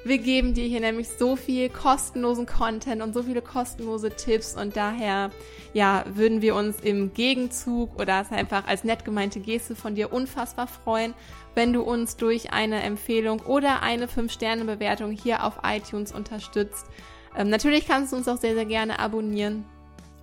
Wir 0.04 0.18
geben 0.18 0.52
dir 0.52 0.64
hier 0.64 0.80
nämlich 0.80 1.08
so 1.08 1.36
viel 1.36 1.68
kostenlosen 1.68 2.44
Content 2.44 3.02
und 3.02 3.14
so 3.14 3.22
viele 3.22 3.40
kostenlose 3.40 4.10
Tipps 4.10 4.56
und 4.56 4.76
daher, 4.76 5.30
ja, 5.74 6.04
würden 6.08 6.42
wir 6.42 6.56
uns 6.56 6.80
im 6.80 7.14
Gegenzug 7.14 8.00
oder 8.00 8.20
es 8.20 8.32
einfach 8.32 8.66
als 8.66 8.82
nett 8.82 9.04
gemeinte 9.04 9.38
Geste 9.38 9.76
von 9.76 9.94
dir 9.94 10.12
unfassbar 10.12 10.66
freuen, 10.66 11.14
wenn 11.54 11.72
du 11.72 11.82
uns 11.82 12.16
durch 12.16 12.52
eine 12.52 12.82
Empfehlung 12.82 13.40
oder 13.42 13.82
eine 13.82 14.06
5-Sterne-Bewertung 14.08 15.12
hier 15.12 15.44
auf 15.44 15.60
iTunes 15.62 16.10
unterstützt. 16.12 16.86
Ähm, 17.36 17.48
natürlich 17.48 17.86
kannst 17.86 18.12
du 18.12 18.16
uns 18.16 18.26
auch 18.26 18.38
sehr, 18.38 18.54
sehr 18.54 18.66
gerne 18.66 18.98
abonnieren 18.98 19.64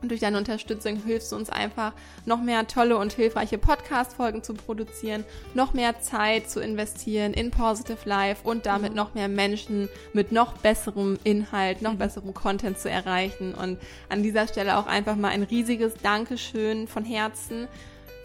Und 0.01 0.09
durch 0.09 0.21
deine 0.21 0.37
Unterstützung 0.37 1.03
hilfst 1.03 1.31
du 1.31 1.35
uns 1.35 1.49
einfach, 1.49 1.93
noch 2.25 2.41
mehr 2.41 2.65
tolle 2.67 2.97
und 2.97 3.13
hilfreiche 3.13 3.57
Podcast-Folgen 3.57 4.43
zu 4.43 4.53
produzieren, 4.53 5.25
noch 5.53 5.73
mehr 5.73 5.99
Zeit 5.99 6.49
zu 6.49 6.61
investieren 6.61 7.33
in 7.33 7.51
Positive 7.51 7.97
Life 8.05 8.47
und 8.47 8.65
damit 8.65 8.91
mhm. 8.91 8.95
noch 8.95 9.13
mehr 9.13 9.27
Menschen 9.27 9.89
mit 10.13 10.31
noch 10.31 10.53
besserem 10.53 11.19
Inhalt, 11.23 11.81
noch 11.81 11.93
mhm. 11.93 11.97
besserem 11.97 12.33
Content 12.33 12.79
zu 12.79 12.89
erreichen. 12.89 13.53
Und 13.53 13.77
an 14.07 14.23
dieser 14.23 14.47
Stelle 14.47 14.77
auch 14.77 14.87
einfach 14.87 15.15
mal 15.15 15.29
ein 15.29 15.43
riesiges 15.43 15.95
Dankeschön 16.01 16.87
von 16.87 17.03
Herzen 17.03 17.67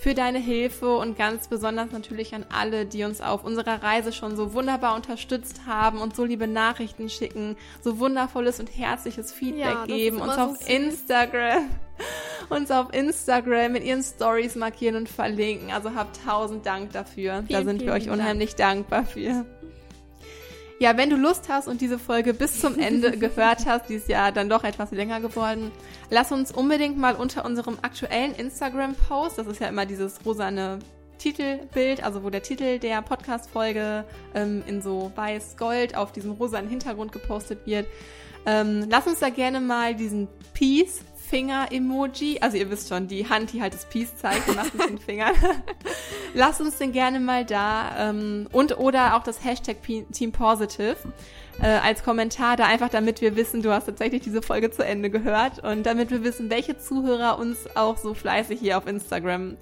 für 0.04 0.12
deine 0.12 0.38
Hilfe 0.38 0.98
und 0.98 1.16
ganz 1.16 1.48
besonders 1.48 1.90
natürlich 1.90 2.34
an 2.34 2.44
alle, 2.52 2.84
die 2.84 3.04
uns 3.04 3.22
auf 3.22 3.42
unserer 3.42 3.82
Reise 3.82 4.12
schon 4.12 4.36
so 4.36 4.52
wunderbar 4.52 4.96
unterstützt 4.96 5.62
haben 5.66 5.98
und 6.02 6.14
so 6.14 6.26
liebe 6.26 6.46
Nachrichten 6.46 7.08
schicken, 7.08 7.56
so 7.80 7.98
wundervolles 7.98 8.60
und 8.60 8.66
herzliches 8.66 9.32
Feedback 9.32 9.64
ja, 9.64 9.86
geben, 9.86 10.20
uns 10.20 10.36
auf 10.36 10.58
so 10.58 10.66
Instagram 10.66 11.70
uns 12.50 12.70
auf 12.70 12.92
Instagram 12.92 13.72
mit 13.72 13.82
ihren 13.82 14.02
Stories 14.02 14.56
markieren 14.56 14.96
und 14.96 15.08
verlinken. 15.08 15.70
Also 15.70 15.94
habt 15.94 16.20
tausend 16.22 16.66
Dank 16.66 16.92
dafür. 16.92 17.42
Vielen, 17.46 17.48
da 17.48 17.64
sind 17.64 17.80
wir 17.80 17.94
euch 17.94 18.10
unheimlich 18.10 18.56
Dank. 18.56 18.90
dankbar 18.90 19.06
für. 19.06 19.46
Ja, 20.80 20.98
wenn 20.98 21.08
du 21.08 21.16
Lust 21.16 21.48
hast 21.48 21.66
und 21.66 21.80
diese 21.80 21.98
Folge 21.98 22.34
bis 22.34 22.60
zum 22.60 22.78
Ende 22.78 23.12
gehört 23.16 23.64
hast, 23.64 23.88
die 23.88 23.94
ist 23.94 24.10
ja 24.10 24.32
dann 24.32 24.50
doch 24.50 24.64
etwas 24.64 24.90
länger 24.90 25.20
geworden, 25.20 25.72
lass 26.10 26.32
uns 26.32 26.52
unbedingt 26.52 26.98
mal 26.98 27.14
unter 27.14 27.44
unserem 27.44 27.78
aktuellen 27.82 28.34
Instagram-Post, 28.34 29.38
das 29.38 29.46
ist 29.46 29.60
ja 29.60 29.68
immer 29.68 29.86
dieses 29.86 30.24
rosane 30.24 30.78
Titelbild, 31.18 32.02
also 32.02 32.22
wo 32.22 32.30
der 32.30 32.42
Titel 32.42 32.78
der 32.78 33.00
Podcast-Folge 33.02 34.04
ähm, 34.34 34.62
in 34.66 34.82
so 34.82 35.12
weiß-gold 35.14 35.96
auf 35.96 36.12
diesem 36.12 36.32
rosanen 36.32 36.68
Hintergrund 36.68 37.12
gepostet 37.12 37.66
wird, 37.66 37.86
ähm, 38.46 38.86
lass 38.90 39.06
uns 39.06 39.20
da 39.20 39.30
gerne 39.30 39.60
mal 39.60 39.94
diesen 39.94 40.28
Peace 40.52 41.00
Finger-Emoji. 41.28 42.38
Also 42.40 42.56
ihr 42.56 42.70
wisst 42.70 42.88
schon, 42.88 43.08
die 43.08 43.28
Hand, 43.28 43.52
die 43.52 43.62
halt 43.62 43.74
das 43.74 43.86
Peace 43.86 44.16
zeigt, 44.16 44.48
und 44.48 44.56
macht 44.56 44.74
mit 44.74 44.88
den 44.88 44.98
Fingern. 45.04 45.34
Lasst 46.34 46.60
uns 46.60 46.76
den 46.76 46.92
gerne 46.92 47.20
mal 47.20 47.44
da. 47.44 48.10
Ähm, 48.10 48.46
und 48.52 48.78
oder 48.78 49.16
auch 49.16 49.22
das 49.22 49.42
Hashtag 49.44 49.78
Team 50.12 50.32
Positive 50.32 50.96
äh, 51.62 51.66
als 51.66 52.02
Kommentar 52.02 52.56
da 52.56 52.66
einfach, 52.66 52.88
damit 52.88 53.20
wir 53.20 53.36
wissen, 53.36 53.62
du 53.62 53.70
hast 53.70 53.86
tatsächlich 53.86 54.22
diese 54.22 54.42
Folge 54.42 54.70
zu 54.70 54.84
Ende 54.84 55.10
gehört 55.10 55.60
und 55.60 55.84
damit 55.84 56.10
wir 56.10 56.24
wissen, 56.24 56.50
welche 56.50 56.78
Zuhörer 56.78 57.38
uns 57.38 57.76
auch 57.76 57.96
so 57.96 58.14
fleißig 58.14 58.60
hier 58.60 58.78
auf 58.78 58.86
Instagram 58.86 59.56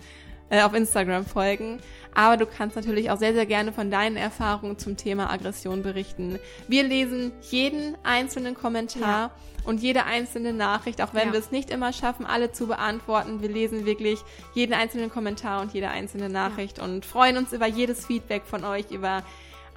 äh, 0.53 0.63
auf 0.63 0.75
Instagram 0.75 1.25
folgen. 1.25 1.81
Aber 2.15 2.37
du 2.37 2.45
kannst 2.45 2.77
natürlich 2.77 3.11
auch 3.11 3.17
sehr, 3.17 3.33
sehr 3.33 3.47
gerne 3.47 3.73
von 3.73 3.91
deinen 3.91 4.17
Erfahrungen 4.17 4.79
zum 4.79 4.99
Thema 4.99 5.31
Aggression 5.31 5.83
berichten. 5.83 6.39
Wir 6.69 6.83
lesen 6.83 7.33
jeden 7.51 7.97
einzelnen 8.03 8.55
Kommentar 8.55 9.31
ja. 9.31 9.31
und 9.65 9.81
jede 9.81 10.05
einzelne 10.05 10.53
Nachricht, 10.53 11.01
auch 11.01 11.15
wenn 11.15 11.29
ja. 11.29 11.33
wir 11.33 11.41
es 11.41 11.53
nicht 11.53 11.71
immer 11.71 11.95
schaffen, 11.95 12.27
alle 12.27 12.53
zu 12.53 12.67
beantworten. 12.67 13.41
Wir 13.41 13.49
lesen 13.49 13.87
wirklich 13.87 14.21
jeden 14.53 14.75
einzelnen 14.75 15.11
Kommentar 15.11 15.63
und 15.63 15.73
jede 15.73 15.89
einzelne 15.89 16.29
Nachricht 16.29 16.79
ja. 16.79 16.85
und 16.85 17.07
freuen 17.07 17.39
uns 17.39 17.55
über 17.55 17.67
jedes 17.67 18.05
Feedback 18.05 18.43
von 18.45 18.63
euch, 18.65 18.91
über 18.91 19.23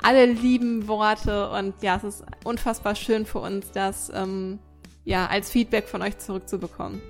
alle 0.02 0.26
lieben 0.26 0.88
Worte 0.88 1.50
und 1.52 1.74
ja, 1.82 1.96
es 1.98 2.04
ist 2.04 2.24
unfassbar 2.44 2.96
schön 2.96 3.26
für 3.26 3.40
uns, 3.40 3.72
das 3.72 4.12
ähm, 4.14 4.60
ja 5.04 5.28
als 5.28 5.50
Feedback 5.50 5.88
von 5.88 6.02
euch 6.02 6.18
zurückzubekommen. 6.18 7.02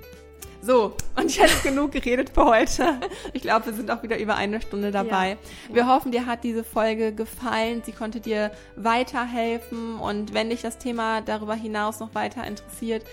So, 0.66 0.96
und 1.14 1.36
jetzt 1.36 1.62
genug 1.62 1.92
geredet 1.92 2.30
für 2.30 2.44
heute. 2.44 3.00
Ich 3.32 3.42
glaube, 3.42 3.66
wir 3.66 3.72
sind 3.72 3.88
auch 3.90 4.02
wieder 4.02 4.18
über 4.18 4.34
eine 4.34 4.60
Stunde 4.60 4.90
dabei. 4.90 5.30
Ja. 5.68 5.74
Wir 5.74 5.86
hoffen, 5.86 6.10
dir 6.10 6.26
hat 6.26 6.42
diese 6.42 6.64
Folge 6.64 7.12
gefallen. 7.12 7.82
Sie 7.86 7.92
konnte 7.92 8.20
dir 8.20 8.50
weiterhelfen. 8.74 9.96
Und 9.96 10.34
wenn 10.34 10.50
dich 10.50 10.62
das 10.62 10.78
Thema 10.78 11.20
darüber 11.20 11.54
hinaus 11.54 12.00
noch 12.00 12.16
weiter 12.16 12.44
interessiert, 12.44 13.04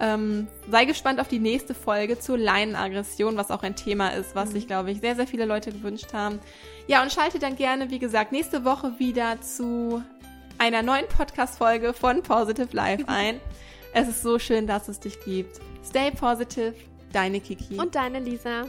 ähm, 0.00 0.48
sei 0.70 0.84
gespannt 0.84 1.20
auf 1.20 1.28
die 1.28 1.38
nächste 1.38 1.74
Folge 1.74 2.18
zur 2.18 2.38
Leinenaggression, 2.38 3.36
was 3.36 3.50
auch 3.50 3.62
ein 3.62 3.76
Thema 3.76 4.08
ist, 4.08 4.34
was 4.34 4.48
mhm. 4.48 4.52
sich, 4.52 4.66
glaube 4.66 4.90
ich, 4.90 5.00
sehr, 5.00 5.16
sehr 5.16 5.26
viele 5.26 5.44
Leute 5.44 5.72
gewünscht 5.72 6.12
haben. 6.12 6.40
Ja, 6.86 7.02
und 7.02 7.12
schalte 7.12 7.38
dann 7.38 7.56
gerne, 7.56 7.90
wie 7.90 7.98
gesagt, 7.98 8.32
nächste 8.32 8.64
Woche 8.64 8.98
wieder 8.98 9.40
zu 9.40 10.02
einer 10.58 10.82
neuen 10.82 11.06
Podcast-Folge 11.08 11.92
von 11.92 12.22
Positive 12.22 12.68
Life 12.72 13.04
ein. 13.08 13.40
es 13.92 14.08
ist 14.08 14.22
so 14.22 14.38
schön, 14.38 14.66
dass 14.66 14.88
es 14.88 15.00
dich 15.00 15.20
gibt. 15.20 15.60
Stay 15.84 16.10
positive 16.10 16.74
Deine 17.14 17.40
Kiki. 17.40 17.78
Und 17.78 17.94
deine 17.94 18.18
Lisa. 18.18 18.64